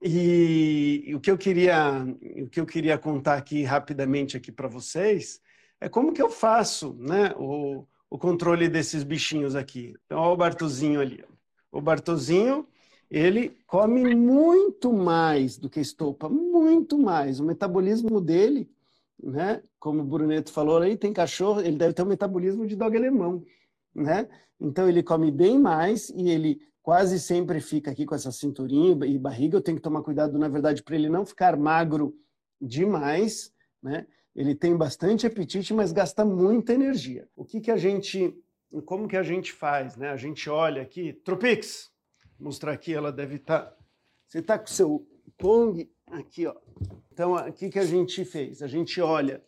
E, 0.00 1.02
e 1.06 1.14
o 1.14 1.20
que 1.20 1.30
eu 1.30 1.36
queria, 1.36 2.06
o 2.42 2.48
que 2.48 2.60
eu 2.60 2.66
queria 2.66 2.96
contar 2.96 3.34
aqui 3.34 3.64
rapidamente 3.64 4.36
aqui 4.36 4.52
para 4.52 4.68
vocês 4.68 5.40
é 5.80 5.88
como 5.88 6.12
que 6.12 6.22
eu 6.22 6.30
faço, 6.30 6.94
né? 6.98 7.34
O, 7.36 7.84
o 8.10 8.18
controle 8.18 8.68
desses 8.68 9.02
bichinhos 9.04 9.54
aqui. 9.54 9.94
Então, 10.06 10.18
olha 10.18 10.32
o 10.32 10.36
Bartozinho 10.36 11.00
ali. 11.00 11.24
O 11.70 11.80
Bartozinho, 11.80 12.66
ele 13.10 13.56
come 13.66 14.14
muito 14.14 14.92
mais 14.92 15.56
do 15.56 15.68
que 15.70 15.80
estopa, 15.80 16.28
muito 16.28 16.98
mais. 16.98 17.40
O 17.40 17.44
metabolismo 17.44 18.20
dele, 18.20 18.68
né? 19.22 19.62
Como 19.78 20.00
o 20.00 20.04
Bruneto 20.04 20.52
falou 20.52 20.78
aí, 20.78 20.96
tem 20.96 21.12
cachorro, 21.12 21.60
ele 21.60 21.76
deve 21.76 21.94
ter 21.94 22.02
um 22.02 22.06
metabolismo 22.06 22.66
de 22.66 22.74
dog 22.76 22.96
alemão, 22.96 23.44
né? 23.94 24.28
Então 24.60 24.88
ele 24.88 25.02
come 25.02 25.30
bem 25.30 25.58
mais 25.58 26.10
e 26.10 26.28
ele 26.28 26.60
quase 26.82 27.20
sempre 27.20 27.60
fica 27.60 27.90
aqui 27.90 28.04
com 28.04 28.14
essa 28.14 28.32
cinturinha 28.32 28.96
e 29.06 29.18
barriga. 29.18 29.56
Eu 29.56 29.62
tenho 29.62 29.76
que 29.76 29.82
tomar 29.82 30.02
cuidado, 30.02 30.38
na 30.38 30.48
verdade, 30.48 30.82
para 30.82 30.96
ele 30.96 31.08
não 31.08 31.24
ficar 31.24 31.56
magro 31.56 32.14
demais, 32.60 33.52
né? 33.82 34.06
Ele 34.38 34.54
tem 34.54 34.76
bastante 34.76 35.26
apetite, 35.26 35.74
mas 35.74 35.90
gasta 35.90 36.24
muita 36.24 36.72
energia. 36.72 37.28
O 37.34 37.44
que, 37.44 37.60
que 37.60 37.72
a 37.72 37.76
gente, 37.76 38.40
como 38.86 39.08
que 39.08 39.16
a 39.16 39.22
gente 39.24 39.52
faz, 39.52 39.96
né? 39.96 40.10
A 40.10 40.16
gente 40.16 40.48
olha 40.48 40.80
aqui, 40.80 41.12
Tropix, 41.12 41.90
mostrar 42.38 42.70
aqui, 42.70 42.94
ela 42.94 43.10
deve 43.10 43.34
estar. 43.34 43.62
Tá... 43.62 43.76
Você 44.28 44.38
está 44.38 44.56
com 44.56 44.66
o 44.66 44.68
seu 44.68 45.04
Pong 45.36 45.90
aqui, 46.06 46.46
ó. 46.46 46.54
Então, 47.12 47.34
o 47.34 47.52
que, 47.52 47.68
que 47.68 47.80
a 47.80 47.84
gente 47.84 48.24
fez? 48.24 48.62
A 48.62 48.68
gente 48.68 49.00
olha 49.00 49.42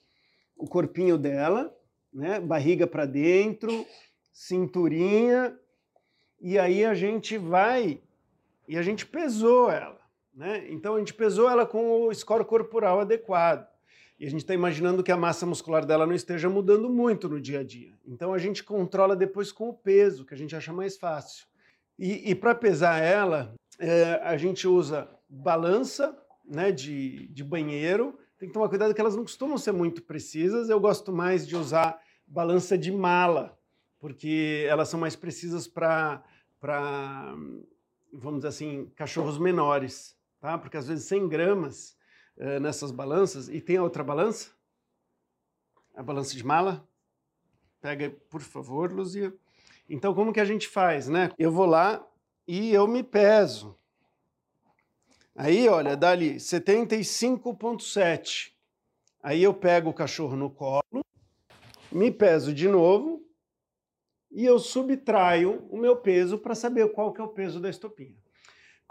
o 0.56 0.66
corpinho 0.66 1.16
dela, 1.16 1.72
né? 2.12 2.40
Barriga 2.40 2.84
para 2.84 3.06
dentro, 3.06 3.86
cinturinha, 4.32 5.56
e 6.40 6.58
aí 6.58 6.84
a 6.84 6.94
gente 6.94 7.38
vai 7.38 8.02
e 8.66 8.76
a 8.76 8.82
gente 8.82 9.06
pesou 9.06 9.70
ela, 9.70 10.00
né? 10.34 10.66
Então 10.68 10.96
a 10.96 10.98
gente 10.98 11.14
pesou 11.14 11.48
ela 11.48 11.64
com 11.64 12.08
o 12.08 12.12
score 12.12 12.44
corporal 12.44 12.98
adequado. 12.98 13.70
E 14.20 14.26
a 14.26 14.30
gente 14.30 14.42
está 14.42 14.52
imaginando 14.52 15.02
que 15.02 15.10
a 15.10 15.16
massa 15.16 15.46
muscular 15.46 15.86
dela 15.86 16.06
não 16.06 16.12
esteja 16.12 16.46
mudando 16.46 16.90
muito 16.90 17.26
no 17.26 17.40
dia 17.40 17.60
a 17.60 17.64
dia. 17.64 17.94
Então 18.06 18.34
a 18.34 18.38
gente 18.38 18.62
controla 18.62 19.16
depois 19.16 19.50
com 19.50 19.70
o 19.70 19.72
peso, 19.72 20.26
que 20.26 20.34
a 20.34 20.36
gente 20.36 20.54
acha 20.54 20.74
mais 20.74 20.98
fácil. 20.98 21.46
E, 21.98 22.30
e 22.30 22.34
para 22.34 22.54
pesar 22.54 23.02
ela, 23.02 23.54
é, 23.78 24.20
a 24.22 24.36
gente 24.36 24.68
usa 24.68 25.08
balança 25.26 26.14
né, 26.44 26.70
de, 26.70 27.28
de 27.28 27.42
banheiro. 27.42 28.18
Tem 28.38 28.46
que 28.46 28.52
tomar 28.52 28.68
cuidado 28.68 28.92
que 28.94 29.00
elas 29.00 29.16
não 29.16 29.22
costumam 29.22 29.56
ser 29.56 29.72
muito 29.72 30.02
precisas. 30.02 30.68
Eu 30.68 30.78
gosto 30.78 31.10
mais 31.10 31.48
de 31.48 31.56
usar 31.56 31.98
balança 32.26 32.76
de 32.76 32.92
mala, 32.92 33.58
porque 33.98 34.66
elas 34.68 34.90
são 34.90 35.00
mais 35.00 35.16
precisas 35.16 35.66
para, 35.66 36.22
vamos 38.12 38.40
dizer 38.40 38.48
assim, 38.48 38.92
cachorros 38.94 39.38
menores. 39.38 40.14
Tá? 40.38 40.58
Porque 40.58 40.76
às 40.76 40.88
vezes 40.88 41.06
100 41.06 41.26
gramas 41.26 41.98
eh, 42.40 42.58
nessas 42.58 42.90
balanças. 42.90 43.48
E 43.50 43.60
tem 43.60 43.76
a 43.76 43.82
outra 43.82 44.02
balança? 44.02 44.48
A 45.94 46.02
balança 46.02 46.34
de 46.34 46.42
mala? 46.44 46.88
Pega, 47.80 48.10
por 48.30 48.40
favor, 48.40 48.90
Luzia. 48.90 49.32
Então, 49.88 50.12
como 50.14 50.32
que 50.32 50.40
a 50.40 50.44
gente 50.44 50.66
faz, 50.66 51.06
né? 51.06 51.30
Eu 51.38 51.52
vou 51.52 51.66
lá 51.66 52.04
e 52.48 52.72
eu 52.72 52.88
me 52.88 53.02
peso. 53.02 53.76
Aí, 55.36 55.68
olha, 55.68 55.94
dá 55.96 56.10
ali 56.10 56.36
75,7. 56.36 58.52
Aí 59.22 59.42
eu 59.42 59.52
pego 59.52 59.90
o 59.90 59.94
cachorro 59.94 60.34
no 60.34 60.50
colo, 60.50 61.04
me 61.92 62.10
peso 62.10 62.54
de 62.54 62.66
novo 62.68 63.22
e 64.30 64.46
eu 64.46 64.58
subtraio 64.58 65.66
o 65.70 65.76
meu 65.76 65.96
peso 65.96 66.38
para 66.38 66.54
saber 66.54 66.90
qual 66.92 67.12
que 67.12 67.20
é 67.20 67.24
o 67.24 67.28
peso 67.28 67.60
da 67.60 67.68
estopinha. 67.68 68.16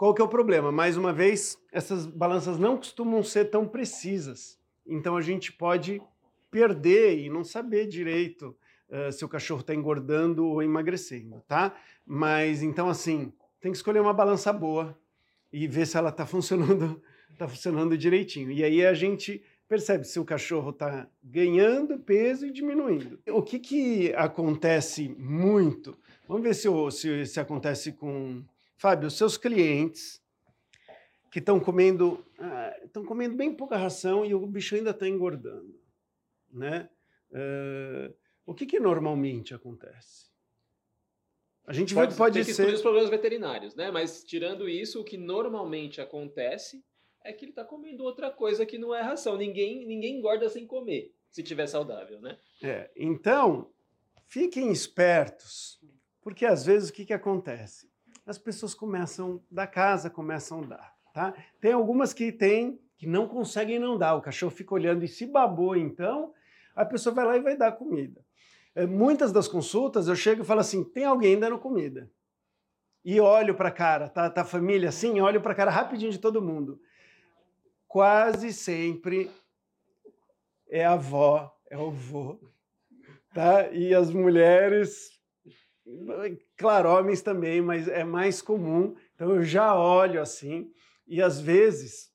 Qual 0.00 0.14
que 0.14 0.22
é 0.22 0.24
o 0.24 0.28
problema? 0.28 0.72
Mais 0.72 0.96
uma 0.96 1.12
vez, 1.12 1.58
essas 1.70 2.06
balanças 2.06 2.58
não 2.58 2.78
costumam 2.78 3.22
ser 3.22 3.50
tão 3.50 3.68
precisas. 3.68 4.58
Então 4.86 5.14
a 5.14 5.20
gente 5.20 5.52
pode 5.52 6.00
perder 6.50 7.18
e 7.18 7.28
não 7.28 7.44
saber 7.44 7.86
direito 7.86 8.56
uh, 8.88 9.12
se 9.12 9.22
o 9.26 9.28
cachorro 9.28 9.60
está 9.60 9.74
engordando 9.74 10.46
ou 10.46 10.62
emagrecendo, 10.62 11.44
tá? 11.46 11.76
Mas 12.06 12.62
então 12.62 12.88
assim, 12.88 13.30
tem 13.60 13.70
que 13.70 13.76
escolher 13.76 14.00
uma 14.00 14.14
balança 14.14 14.50
boa 14.54 14.98
e 15.52 15.68
ver 15.68 15.86
se 15.86 15.98
ela 15.98 16.08
está 16.08 16.24
funcionando 16.24 17.02
tá 17.36 17.46
funcionando 17.46 17.98
direitinho. 17.98 18.50
E 18.50 18.64
aí 18.64 18.86
a 18.86 18.94
gente 18.94 19.42
percebe 19.68 20.04
se 20.04 20.18
o 20.18 20.24
cachorro 20.24 20.70
está 20.70 21.06
ganhando 21.22 21.98
peso 21.98 22.46
e 22.46 22.50
diminuindo. 22.50 23.20
O 23.28 23.42
que, 23.42 23.58
que 23.58 24.14
acontece 24.14 25.14
muito? 25.18 25.94
Vamos 26.26 26.42
ver 26.42 26.54
se, 26.54 26.68
se, 26.90 27.26
se 27.26 27.38
acontece 27.38 27.92
com. 27.92 28.42
Fábio, 28.80 29.08
os 29.08 29.14
seus 29.18 29.36
clientes 29.36 30.22
que 31.30 31.38
estão 31.38 31.60
comendo 31.60 32.24
estão 32.82 33.02
ah, 33.02 33.06
comendo 33.06 33.36
bem 33.36 33.54
pouca 33.54 33.76
ração 33.76 34.24
e 34.24 34.34
o 34.34 34.46
bicho 34.46 34.74
ainda 34.74 34.88
está 34.88 35.06
engordando, 35.06 35.78
né? 36.50 36.88
Uh, 37.30 38.14
o 38.46 38.54
que, 38.54 38.64
que 38.64 38.80
normalmente 38.80 39.52
acontece? 39.52 40.30
A 41.66 41.74
gente 41.74 41.94
pode, 41.94 42.16
pode 42.16 42.42
que 42.42 42.54
ser... 42.54 42.72
os 42.72 42.80
problemas 42.80 43.10
veterinários, 43.10 43.74
né? 43.74 43.90
Mas 43.90 44.24
tirando 44.24 44.66
isso, 44.66 45.02
o 45.02 45.04
que 45.04 45.18
normalmente 45.18 46.00
acontece 46.00 46.82
é 47.22 47.34
que 47.34 47.44
ele 47.44 47.52
está 47.52 47.66
comendo 47.66 48.02
outra 48.02 48.30
coisa 48.30 48.64
que 48.64 48.78
não 48.78 48.94
é 48.94 49.02
ração. 49.02 49.36
Ninguém, 49.36 49.84
ninguém 49.84 50.16
engorda 50.16 50.48
sem 50.48 50.66
comer, 50.66 51.14
se 51.28 51.42
tiver 51.42 51.66
saudável, 51.66 52.18
né? 52.18 52.38
É, 52.62 52.90
então, 52.96 53.70
fiquem 54.26 54.72
espertos, 54.72 55.78
porque 56.22 56.46
às 56.46 56.64
vezes 56.64 56.88
o 56.88 56.94
que, 56.94 57.04
que 57.04 57.12
acontece? 57.12 57.89
As 58.30 58.38
pessoas 58.38 58.74
começam 58.74 59.42
da 59.50 59.66
casa, 59.66 60.08
começam 60.08 60.62
a 60.62 60.66
dar, 60.66 60.94
tá? 61.12 61.34
Tem 61.60 61.72
algumas 61.72 62.12
que 62.12 62.30
tem 62.30 62.80
que 62.96 63.06
não 63.06 63.26
conseguem 63.26 63.78
não 63.78 63.98
dar. 63.98 64.14
O 64.14 64.22
cachorro 64.22 64.52
fica 64.52 64.74
olhando 64.74 65.04
e 65.04 65.08
se 65.08 65.26
babou, 65.26 65.74
então 65.74 66.32
a 66.76 66.84
pessoa 66.84 67.14
vai 67.14 67.24
lá 67.24 67.36
e 67.36 67.40
vai 67.40 67.56
dar 67.56 67.72
comida. 67.72 68.24
É, 68.74 68.86
muitas 68.86 69.32
das 69.32 69.48
consultas 69.48 70.06
eu 70.06 70.14
chego 70.14 70.42
e 70.42 70.46
falo 70.46 70.60
assim: 70.60 70.84
tem 70.84 71.04
alguém 71.04 71.40
dando 71.40 71.58
comida? 71.58 72.08
E 73.04 73.18
olho 73.18 73.54
para 73.54 73.68
a 73.70 73.72
cara, 73.72 74.08
tá, 74.08 74.30
tá 74.30 74.44
família 74.44 74.90
assim, 74.90 75.20
olho 75.20 75.40
para 75.40 75.52
a 75.52 75.56
cara 75.56 75.70
rapidinho 75.70 76.12
de 76.12 76.18
todo 76.18 76.40
mundo 76.40 76.80
quase 77.90 78.52
sempre 78.52 79.28
é 80.68 80.84
a 80.84 80.92
avó, 80.92 81.52
é 81.68 81.76
o 81.76 81.90
vô, 81.90 82.38
tá? 83.34 83.68
E 83.72 83.92
as 83.92 84.12
mulheres, 84.12 85.19
claro, 86.56 86.88
homens 86.88 87.22
também, 87.22 87.60
mas 87.60 87.88
é 87.88 88.04
mais 88.04 88.40
comum. 88.42 88.94
Então 89.14 89.34
eu 89.34 89.42
já 89.42 89.74
olho 89.74 90.20
assim 90.20 90.70
e 91.06 91.20
às 91.22 91.40
vezes 91.40 92.10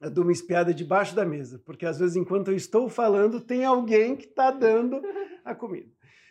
eu 0.00 0.10
dou 0.10 0.24
uma 0.24 0.32
espiada 0.32 0.72
debaixo 0.72 1.14
da 1.14 1.24
mesa, 1.24 1.60
porque 1.64 1.84
às 1.84 1.98
vezes 1.98 2.16
enquanto 2.16 2.48
eu 2.48 2.56
estou 2.56 2.88
falando 2.88 3.40
tem 3.40 3.64
alguém 3.64 4.16
que 4.16 4.26
está 4.26 4.50
dando 4.50 5.02
a 5.44 5.54
comida. 5.54 5.90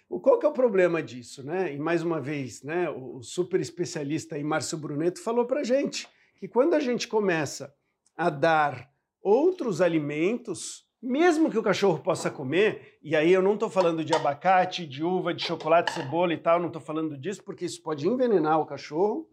O 0.10 0.22
qual 0.22 0.40
que 0.40 0.46
é 0.46 0.50
o 0.50 0.54
problema 0.54 1.04
disso, 1.04 1.44
né? 1.44 1.74
E 1.74 1.78
mais 1.78 2.02
uma 2.02 2.22
vez, 2.22 2.64
né? 2.64 2.90
O 2.90 3.22
super 3.22 3.60
especialista 3.60 4.36
aí, 4.36 4.44
Márcio 4.44 4.78
Bruneto 4.78 5.22
falou 5.22 5.46
para 5.46 5.66
gente 5.66 6.08
que 6.38 6.48
quando 6.48 6.76
a 6.76 6.80
gente 6.80 7.08
começa 7.08 7.74
a 8.16 8.30
dar 8.30 8.90
outros 9.22 9.82
alimentos, 9.82 10.87
mesmo 11.02 11.50
que 11.50 11.58
o 11.58 11.64
cachorro 11.64 12.00
possa 12.00 12.30
comer, 12.30 12.98
e 13.02 13.16
aí 13.16 13.32
eu 13.32 13.42
não 13.42 13.54
estou 13.54 13.70
falando 13.70 14.04
de 14.04 14.14
abacate, 14.14 14.86
de 14.86 15.04
uva, 15.04 15.34
de 15.34 15.44
chocolate, 15.46 15.94
cebola 15.94 16.34
e 16.34 16.38
tal, 16.38 16.60
não 16.60 16.68
estou 16.68 16.82
falando 16.82 17.18
disso 17.18 17.44
porque 17.44 17.66
isso 17.66 17.82
pode 17.82 18.08
envenenar 18.08 18.60
o 18.60 18.66
cachorro, 18.66 19.30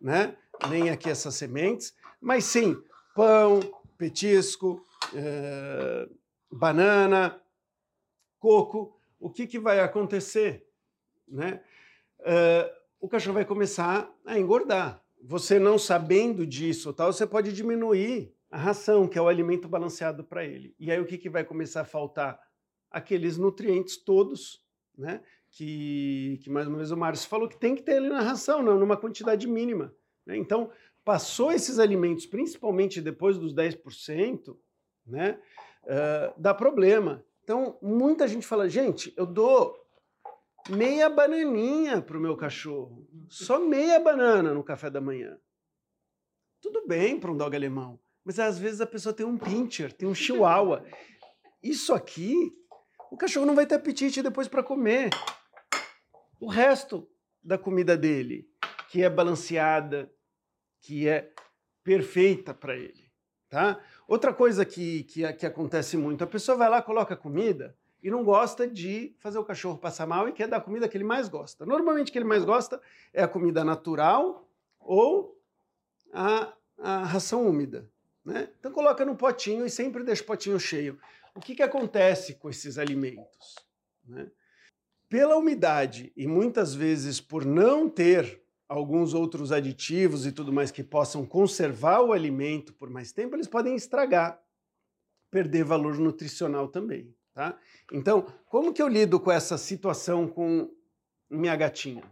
né? 0.00 0.36
Nem 0.68 0.90
aqui 0.90 1.08
essas 1.08 1.34
sementes, 1.34 1.94
mas 2.20 2.44
sim 2.44 2.76
pão, 3.14 3.60
petisco, 3.96 4.84
eh, 5.14 6.08
banana, 6.50 7.40
coco. 8.38 8.94
O 9.18 9.30
que, 9.30 9.46
que 9.46 9.58
vai 9.58 9.80
acontecer, 9.80 10.66
né? 11.26 11.62
Uh, 12.20 12.68
o 13.00 13.08
cachorro 13.08 13.34
vai 13.34 13.44
começar 13.44 14.10
a 14.24 14.38
engordar 14.38 15.02
você 15.22 15.58
não 15.58 15.78
sabendo 15.78 16.46
disso, 16.46 16.92
tal, 16.92 17.12
você 17.12 17.26
pode 17.26 17.52
diminuir 17.52 18.32
a 18.56 18.58
ração, 18.58 19.06
que 19.06 19.18
é 19.18 19.20
o 19.20 19.28
alimento 19.28 19.68
balanceado 19.68 20.24
para 20.24 20.42
ele. 20.42 20.74
E 20.78 20.90
aí 20.90 20.98
o 20.98 21.04
que, 21.04 21.18
que 21.18 21.28
vai 21.28 21.44
começar 21.44 21.82
a 21.82 21.84
faltar? 21.84 22.40
Aqueles 22.90 23.36
nutrientes 23.36 23.98
todos, 23.98 24.64
né? 24.96 25.22
Que, 25.50 26.40
que 26.42 26.48
mais 26.48 26.66
uma 26.66 26.78
vez 26.78 26.90
o 26.90 26.96
Márcio 26.96 27.28
falou 27.28 27.50
que 27.50 27.58
tem 27.58 27.74
que 27.74 27.82
ter 27.82 27.96
ali 27.96 28.08
na 28.08 28.22
ração, 28.22 28.62
não, 28.62 28.78
numa 28.78 28.96
quantidade 28.96 29.46
mínima. 29.46 29.94
Né? 30.24 30.38
Então, 30.38 30.70
passou 31.04 31.52
esses 31.52 31.78
alimentos, 31.78 32.24
principalmente 32.24 33.02
depois 33.02 33.36
dos 33.36 33.54
10%, 33.54 34.56
né? 35.06 35.38
Uh, 35.82 36.40
dá 36.40 36.54
problema. 36.54 37.22
Então, 37.44 37.78
muita 37.82 38.26
gente 38.26 38.46
fala, 38.46 38.70
gente, 38.70 39.12
eu 39.18 39.26
dou 39.26 39.76
meia 40.70 41.10
bananinha 41.10 42.00
para 42.00 42.16
o 42.16 42.20
meu 42.20 42.38
cachorro. 42.38 43.06
Só 43.28 43.60
meia 43.60 44.00
banana 44.00 44.54
no 44.54 44.64
café 44.64 44.88
da 44.88 45.00
manhã. 45.00 45.38
Tudo 46.62 46.86
bem 46.86 47.20
para 47.20 47.30
um 47.30 47.36
dog 47.36 47.54
alemão, 47.54 48.00
mas 48.26 48.40
às 48.40 48.58
vezes 48.58 48.80
a 48.80 48.86
pessoa 48.86 49.14
tem 49.14 49.24
um 49.24 49.38
pincher, 49.38 49.92
tem 49.92 50.08
um 50.08 50.14
chihuahua. 50.14 50.84
Isso 51.62 51.94
aqui, 51.94 52.52
o 53.08 53.16
cachorro 53.16 53.46
não 53.46 53.54
vai 53.54 53.64
ter 53.64 53.76
apetite 53.76 54.20
depois 54.20 54.48
para 54.48 54.64
comer. 54.64 55.10
O 56.40 56.48
resto 56.48 57.08
da 57.40 57.56
comida 57.56 57.96
dele, 57.96 58.50
que 58.90 59.00
é 59.00 59.08
balanceada, 59.08 60.12
que 60.80 61.06
é 61.06 61.32
perfeita 61.84 62.52
para 62.52 62.74
ele, 62.76 63.08
tá? 63.48 63.80
Outra 64.08 64.34
coisa 64.34 64.64
que, 64.64 65.04
que, 65.04 65.32
que 65.34 65.46
acontece 65.46 65.96
muito, 65.96 66.24
a 66.24 66.26
pessoa 66.26 66.58
vai 66.58 66.68
lá, 66.68 66.82
coloca 66.82 67.16
comida, 67.16 67.76
e 68.02 68.10
não 68.10 68.24
gosta 68.24 68.66
de 68.66 69.14
fazer 69.20 69.38
o 69.38 69.44
cachorro 69.44 69.78
passar 69.78 70.06
mal 70.06 70.28
e 70.28 70.32
quer 70.32 70.48
dar 70.48 70.56
a 70.56 70.60
comida 70.60 70.88
que 70.88 70.96
ele 70.96 71.04
mais 71.04 71.28
gosta. 71.28 71.64
Normalmente 71.64 72.08
o 72.08 72.12
que 72.12 72.18
ele 72.18 72.24
mais 72.24 72.44
gosta 72.44 72.80
é 73.12 73.22
a 73.22 73.28
comida 73.28 73.64
natural 73.64 74.48
ou 74.80 75.40
a, 76.12 76.52
a 76.78 77.04
ração 77.04 77.46
úmida. 77.46 77.88
Né? 78.26 78.50
Então 78.58 78.72
coloca 78.72 79.04
no 79.04 79.14
potinho 79.14 79.64
e 79.64 79.70
sempre 79.70 80.02
deixa 80.02 80.24
o 80.24 80.26
potinho 80.26 80.58
cheio. 80.58 80.98
O 81.32 81.40
que, 81.40 81.54
que 81.54 81.62
acontece 81.62 82.34
com 82.34 82.50
esses 82.50 82.76
alimentos? 82.76 83.54
Né? 84.04 84.28
Pela 85.08 85.36
umidade 85.36 86.12
e 86.16 86.26
muitas 86.26 86.74
vezes 86.74 87.20
por 87.20 87.44
não 87.44 87.88
ter 87.88 88.42
alguns 88.68 89.14
outros 89.14 89.52
aditivos 89.52 90.26
e 90.26 90.32
tudo 90.32 90.52
mais 90.52 90.72
que 90.72 90.82
possam 90.82 91.24
conservar 91.24 92.00
o 92.00 92.12
alimento 92.12 92.74
por 92.74 92.90
mais 92.90 93.12
tempo, 93.12 93.36
eles 93.36 93.46
podem 93.46 93.76
estragar, 93.76 94.42
perder 95.30 95.62
valor 95.62 95.96
nutricional 95.96 96.66
também. 96.66 97.14
Tá? 97.32 97.56
Então, 97.92 98.26
como 98.46 98.72
que 98.72 98.82
eu 98.82 98.88
lido 98.88 99.20
com 99.20 99.30
essa 99.30 99.56
situação 99.56 100.26
com 100.26 100.74
minha 101.30 101.54
gatinha? 101.54 102.02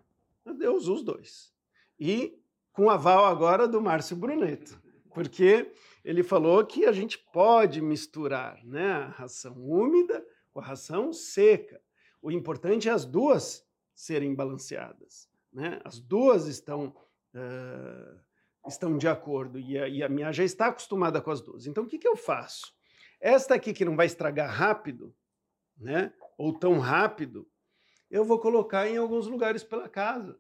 Eu 0.60 0.76
os 0.76 1.02
dois. 1.02 1.52
E 1.98 2.38
com 2.72 2.88
aval 2.88 3.24
agora 3.24 3.66
do 3.66 3.80
Márcio 3.80 4.16
Bruneto, 4.16 4.80
porque 5.12 5.72
ele 6.04 6.22
falou 6.22 6.64
que 6.66 6.84
a 6.84 6.92
gente 6.92 7.18
pode 7.32 7.80
misturar 7.80 8.62
né, 8.64 8.92
a 8.92 9.06
ração 9.06 9.56
úmida 9.56 10.24
com 10.52 10.60
a 10.60 10.64
ração 10.64 11.12
seca. 11.12 11.80
O 12.20 12.30
importante 12.30 12.88
é 12.88 12.92
as 12.92 13.06
duas 13.06 13.66
serem 13.94 14.34
balanceadas. 14.34 15.28
Né? 15.50 15.80
As 15.82 15.98
duas 15.98 16.46
estão, 16.46 16.94
uh, 17.34 18.20
estão 18.68 18.98
de 18.98 19.08
acordo 19.08 19.58
e 19.58 19.78
a, 19.78 19.88
e 19.88 20.02
a 20.02 20.08
minha 20.08 20.30
já 20.30 20.44
está 20.44 20.66
acostumada 20.66 21.22
com 21.22 21.30
as 21.30 21.40
duas. 21.40 21.66
Então, 21.66 21.84
o 21.84 21.86
que, 21.86 21.98
que 21.98 22.08
eu 22.08 22.16
faço? 22.16 22.74
Esta 23.18 23.54
aqui 23.54 23.72
que 23.72 23.84
não 23.84 23.96
vai 23.96 24.04
estragar 24.04 24.50
rápido, 24.50 25.14
né? 25.78 26.12
Ou 26.36 26.52
tão 26.52 26.78
rápido, 26.78 27.48
eu 28.10 28.24
vou 28.24 28.38
colocar 28.38 28.86
em 28.86 28.98
alguns 28.98 29.26
lugares 29.26 29.64
pela 29.64 29.88
casa. 29.88 30.38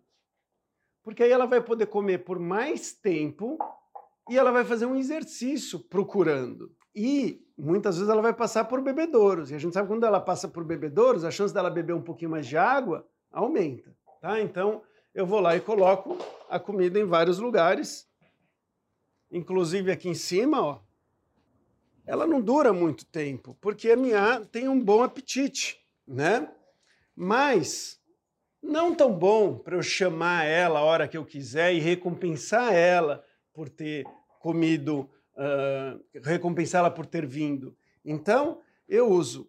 Porque 1.02 1.22
aí 1.22 1.30
ela 1.30 1.46
vai 1.46 1.62
poder 1.62 1.86
comer 1.86 2.18
por 2.18 2.38
mais 2.38 2.92
tempo 2.92 3.58
e 4.28 4.38
ela 4.38 4.50
vai 4.50 4.64
fazer 4.64 4.86
um 4.86 4.96
exercício 4.96 5.78
procurando. 5.78 6.72
E 6.94 7.44
muitas 7.56 7.96
vezes 7.96 8.10
ela 8.10 8.22
vai 8.22 8.32
passar 8.32 8.64
por 8.64 8.80
bebedouros. 8.80 9.50
E 9.50 9.54
a 9.54 9.58
gente 9.58 9.74
sabe 9.74 9.86
que 9.86 9.94
quando 9.94 10.04
ela 10.04 10.20
passa 10.20 10.48
por 10.48 10.64
bebedouros, 10.64 11.24
a 11.24 11.30
chance 11.30 11.52
dela 11.52 11.70
beber 11.70 11.94
um 11.94 12.02
pouquinho 12.02 12.30
mais 12.30 12.46
de 12.46 12.56
água 12.56 13.06
aumenta. 13.30 13.94
Tá? 14.20 14.40
Então 14.40 14.82
eu 15.14 15.26
vou 15.26 15.40
lá 15.40 15.56
e 15.56 15.60
coloco 15.60 16.16
a 16.48 16.58
comida 16.58 16.98
em 16.98 17.04
vários 17.04 17.38
lugares. 17.38 18.08
Inclusive 19.30 19.90
aqui 19.90 20.08
em 20.08 20.14
cima, 20.14 20.62
ó, 20.62 20.80
ela 22.06 22.26
não 22.26 22.40
dura 22.40 22.72
muito 22.72 23.04
tempo, 23.06 23.56
porque 23.60 23.90
a 23.90 23.96
minha 23.96 24.40
tem 24.46 24.68
um 24.68 24.80
bom 24.80 25.02
apetite, 25.02 25.84
né? 26.06 26.50
Mas 27.16 28.00
não 28.62 28.94
tão 28.94 29.12
bom 29.12 29.58
para 29.58 29.76
eu 29.76 29.82
chamar 29.82 30.44
ela 30.44 30.80
a 30.80 30.84
hora 30.84 31.08
que 31.08 31.16
eu 31.16 31.24
quiser 31.24 31.74
e 31.74 31.80
recompensar 31.80 32.72
ela 32.74 33.24
por 33.54 33.70
ter 33.70 34.04
comido, 34.40 35.08
uh, 35.36 36.04
recompensá-la 36.22 36.90
por 36.90 37.06
ter 37.06 37.24
vindo. 37.24 37.74
Então, 38.04 38.60
eu 38.86 39.08
uso 39.08 39.48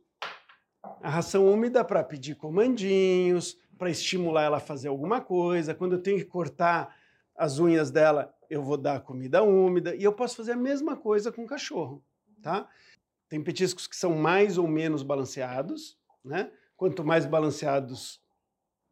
a 1.01 1.10
ração 1.10 1.45
úmida 1.51 1.84
para 1.84 2.03
pedir 2.03 2.36
comandinhos, 2.36 3.58
para 3.78 3.89
estimular 3.89 4.43
ela 4.43 4.58
a 4.58 4.62
fazer 4.62 4.88
alguma 4.88 5.20
coisa. 5.20 5.76
Quando 5.76 5.93
eu 5.93 6.01
tenho 6.01 6.20
que 6.20 6.26
cortar 6.26 6.95
as 7.36 7.60
unhas 7.60 7.91
dela, 7.91 8.34
eu 8.49 8.64
vou 8.64 8.78
dar 8.78 9.01
comida 9.01 9.43
úmida. 9.43 9.93
E 9.93 10.03
eu 10.03 10.14
posso 10.14 10.38
fazer 10.38 10.53
a 10.53 10.58
mesma 10.58 10.95
coisa 10.95 11.32
com 11.34 11.43
o 11.43 11.47
cachorro 11.47 12.01
tá? 12.45 12.70
Tem 13.28 13.43
petiscos 13.43 13.88
que 13.88 13.95
são 13.95 14.14
mais 14.14 14.60
ou 14.60 14.68
menos 14.68 15.01
balanceados, 15.01 15.97
né? 16.24 16.51
Quanto 16.78 17.03
mais 17.03 17.26
balanceados, 17.26 18.22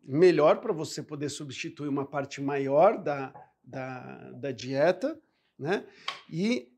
melhor 0.02 0.60
para 0.60 0.74
você 0.74 1.04
poder 1.04 1.30
substituir 1.30 1.88
uma 1.88 2.04
parte 2.04 2.42
maior 2.42 2.98
da, 2.98 3.32
da, 3.64 4.32
da 4.32 4.52
dieta, 4.52 5.20
né? 5.58 5.86
E 6.30 6.72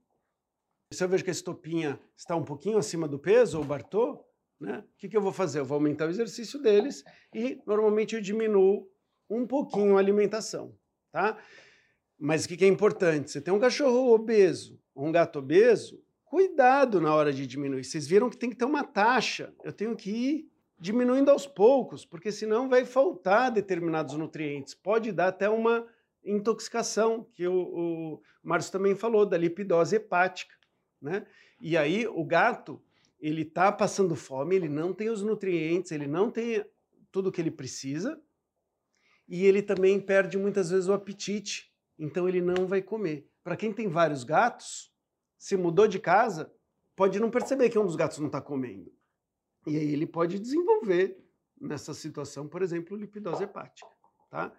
Se 0.91 1.03
eu 1.03 1.09
vejo 1.09 1.23
que 1.23 1.29
a 1.29 1.33
estopinha 1.33 1.99
está 2.15 2.35
um 2.35 2.43
pouquinho 2.45 2.77
acima 2.77 3.07
do 3.07 3.19
peso, 3.19 3.57
ou 3.57 3.63
Bartô, 3.63 4.23
né? 4.59 4.79
O 4.79 4.97
que, 4.97 5.09
que 5.09 5.17
eu 5.17 5.21
vou 5.21 5.33
fazer? 5.33 5.59
Eu 5.59 5.65
vou 5.65 5.75
aumentar 5.75 6.05
o 6.05 6.09
exercício 6.09 6.61
deles 6.61 7.03
e 7.33 7.61
normalmente 7.65 8.15
eu 8.15 8.21
diminuo 8.21 8.87
um 9.29 9.45
pouquinho 9.45 9.97
a 9.97 9.99
alimentação, 9.99 10.77
tá? 11.11 11.37
Mas 12.17 12.45
o 12.45 12.47
que, 12.47 12.57
que 12.57 12.65
é 12.65 12.67
importante? 12.67 13.31
Você 13.31 13.41
tem 13.41 13.53
um 13.53 13.59
cachorro 13.59 14.13
obeso, 14.13 14.79
um 14.95 15.11
gato 15.11 15.39
obeso, 15.39 16.01
cuidado 16.23 17.01
na 17.01 17.13
hora 17.13 17.33
de 17.33 17.45
diminuir. 17.45 17.83
Vocês 17.83 18.07
viram 18.07 18.29
que 18.29 18.37
tem 18.37 18.49
que 18.49 18.55
ter 18.55 18.65
uma 18.65 18.83
taxa. 18.83 19.53
Eu 19.63 19.73
tenho 19.73 19.95
que 19.95 20.09
ir 20.09 20.51
diminuindo 20.79 21.29
aos 21.29 21.47
poucos, 21.47 22.05
porque 22.05 22.31
senão 22.31 22.69
vai 22.69 22.85
faltar 22.85 23.51
determinados 23.51 24.15
nutrientes. 24.15 24.73
Pode 24.73 25.11
dar 25.11 25.27
até 25.27 25.49
uma 25.49 25.85
intoxicação, 26.25 27.23
que 27.33 27.47
o, 27.47 27.55
o 27.55 28.21
Márcio 28.43 28.71
também 28.71 28.95
falou, 28.95 29.25
da 29.25 29.37
lipidose 29.37 29.95
hepática. 29.95 30.53
Né? 31.01 31.25
E 31.61 31.77
aí 31.77 32.07
o 32.07 32.23
gato, 32.25 32.81
ele 33.19 33.43
está 33.43 33.71
passando 33.71 34.15
fome, 34.15 34.55
ele 34.55 34.69
não 34.69 34.93
tem 34.93 35.09
os 35.09 35.21
nutrientes, 35.21 35.91
ele 35.91 36.07
não 36.07 36.31
tem 36.31 36.65
tudo 37.11 37.29
o 37.29 37.31
que 37.31 37.41
ele 37.41 37.51
precisa, 37.51 38.21
e 39.27 39.45
ele 39.45 39.61
também 39.61 39.99
perde 39.99 40.37
muitas 40.37 40.69
vezes 40.69 40.87
o 40.87 40.93
apetite, 40.93 41.73
então 41.97 42.27
ele 42.27 42.41
não 42.41 42.67
vai 42.67 42.81
comer. 42.81 43.27
Para 43.43 43.55
quem 43.55 43.71
tem 43.71 43.87
vários 43.87 44.23
gatos, 44.23 44.93
se 45.37 45.55
mudou 45.55 45.87
de 45.87 45.99
casa, 45.99 46.51
pode 46.95 47.19
não 47.19 47.29
perceber 47.29 47.69
que 47.69 47.79
um 47.79 47.85
dos 47.85 47.95
gatos 47.95 48.19
não 48.19 48.27
está 48.27 48.41
comendo. 48.41 48.91
E 49.65 49.77
aí 49.77 49.93
ele 49.93 50.05
pode 50.05 50.39
desenvolver 50.39 51.17
nessa 51.59 51.93
situação, 51.93 52.47
por 52.47 52.61
exemplo, 52.61 52.97
lipidose 52.97 53.43
hepática, 53.43 53.89
tá? 54.29 54.53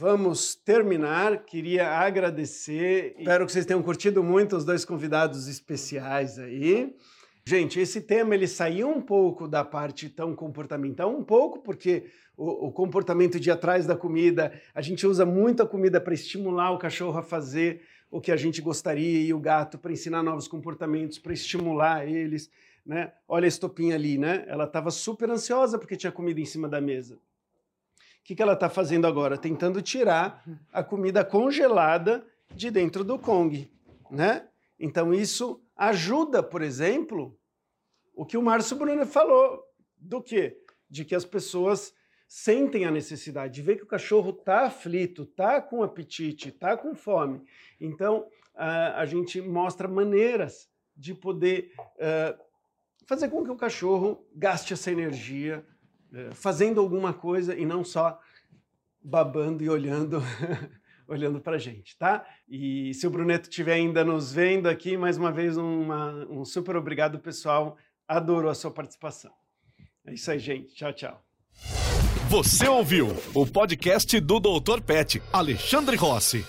Vamos 0.00 0.54
terminar. 0.54 1.44
Queria 1.44 1.86
agradecer. 1.86 3.16
Espero 3.18 3.44
que 3.44 3.52
vocês 3.52 3.66
tenham 3.66 3.82
curtido 3.82 4.24
muito 4.24 4.56
os 4.56 4.64
dois 4.64 4.82
convidados 4.82 5.46
especiais 5.46 6.38
aí. 6.38 6.96
Gente, 7.46 7.78
esse 7.78 8.00
tema 8.00 8.34
ele 8.34 8.48
saiu 8.48 8.88
um 8.88 9.02
pouco 9.02 9.46
da 9.46 9.62
parte 9.62 10.08
tão 10.08 10.34
comportamental, 10.34 11.14
um 11.14 11.22
pouco 11.22 11.58
porque 11.58 12.06
o, 12.34 12.68
o 12.68 12.72
comportamento 12.72 13.38
de 13.38 13.50
atrás 13.50 13.84
da 13.84 13.94
comida, 13.94 14.58
a 14.74 14.80
gente 14.80 15.06
usa 15.06 15.26
muito 15.26 15.62
a 15.62 15.66
comida 15.66 16.00
para 16.00 16.14
estimular 16.14 16.70
o 16.70 16.78
cachorro 16.78 17.18
a 17.18 17.22
fazer 17.22 17.82
o 18.10 18.22
que 18.22 18.32
a 18.32 18.38
gente 18.38 18.62
gostaria 18.62 19.20
e 19.20 19.34
o 19.34 19.38
gato 19.38 19.76
para 19.76 19.92
ensinar 19.92 20.22
novos 20.22 20.48
comportamentos, 20.48 21.18
para 21.18 21.34
estimular 21.34 22.08
eles, 22.08 22.50
né? 22.86 23.12
Olha 23.28 23.44
a 23.44 23.48
estopinha 23.48 23.96
ali, 23.96 24.16
né? 24.16 24.46
Ela 24.48 24.64
estava 24.64 24.90
super 24.90 25.28
ansiosa 25.28 25.78
porque 25.78 25.94
tinha 25.94 26.10
comida 26.10 26.40
em 26.40 26.46
cima 26.46 26.70
da 26.70 26.80
mesa. 26.80 27.18
Que, 28.30 28.36
que 28.36 28.42
ela 28.42 28.52
está 28.52 28.68
fazendo 28.68 29.08
agora? 29.08 29.36
Tentando 29.36 29.82
tirar 29.82 30.44
a 30.72 30.84
comida 30.84 31.24
congelada 31.24 32.24
de 32.54 32.70
dentro 32.70 33.02
do 33.02 33.18
Kong, 33.18 33.68
né? 34.08 34.46
Então 34.78 35.12
isso 35.12 35.60
ajuda, 35.74 36.40
por 36.40 36.62
exemplo, 36.62 37.36
o 38.14 38.24
que 38.24 38.36
o 38.36 38.42
Márcio 38.42 38.76
Bruno 38.76 39.04
falou, 39.04 39.60
do 39.98 40.22
quê? 40.22 40.56
De 40.88 41.04
que 41.04 41.16
as 41.16 41.24
pessoas 41.24 41.92
sentem 42.28 42.84
a 42.84 42.90
necessidade 42.92 43.52
de 43.52 43.62
ver 43.62 43.78
que 43.78 43.82
o 43.82 43.88
cachorro 43.88 44.30
está 44.30 44.66
aflito, 44.66 45.24
está 45.24 45.60
com 45.60 45.82
apetite, 45.82 46.50
está 46.50 46.76
com 46.76 46.94
fome. 46.94 47.42
Então, 47.80 48.28
a 48.54 49.04
gente 49.06 49.40
mostra 49.40 49.88
maneiras 49.88 50.70
de 50.96 51.14
poder 51.14 51.72
fazer 53.08 53.28
com 53.28 53.42
que 53.42 53.50
o 53.50 53.56
cachorro 53.56 54.24
gaste 54.32 54.72
essa 54.72 54.92
energia 54.92 55.66
fazendo 56.32 56.80
alguma 56.80 57.12
coisa 57.12 57.56
e 57.56 57.64
não 57.64 57.84
só 57.84 58.18
babando 59.02 59.62
e 59.62 59.68
olhando 59.68 60.22
olhando 61.10 61.40
para 61.40 61.56
a 61.56 61.58
gente, 61.58 61.96
tá? 61.98 62.24
E 62.48 62.94
se 62.94 63.04
o 63.06 63.10
Bruneto 63.10 63.48
estiver 63.48 63.74
ainda 63.74 64.04
nos 64.04 64.32
vendo 64.32 64.68
aqui, 64.68 64.96
mais 64.96 65.18
uma 65.18 65.32
vez, 65.32 65.56
uma, 65.56 66.12
um 66.30 66.44
super 66.44 66.76
obrigado, 66.76 67.18
pessoal. 67.18 67.76
Adoro 68.06 68.48
a 68.48 68.54
sua 68.54 68.70
participação. 68.70 69.32
É 70.06 70.14
isso 70.14 70.30
aí, 70.30 70.38
gente. 70.38 70.72
Tchau, 70.72 70.92
tchau. 70.92 71.24
Você 72.28 72.68
ouviu 72.68 73.08
o 73.34 73.44
podcast 73.44 74.20
do 74.20 74.38
Dr. 74.38 74.80
Pet, 74.80 75.20
Alexandre 75.32 75.96
Rossi. 75.96 76.44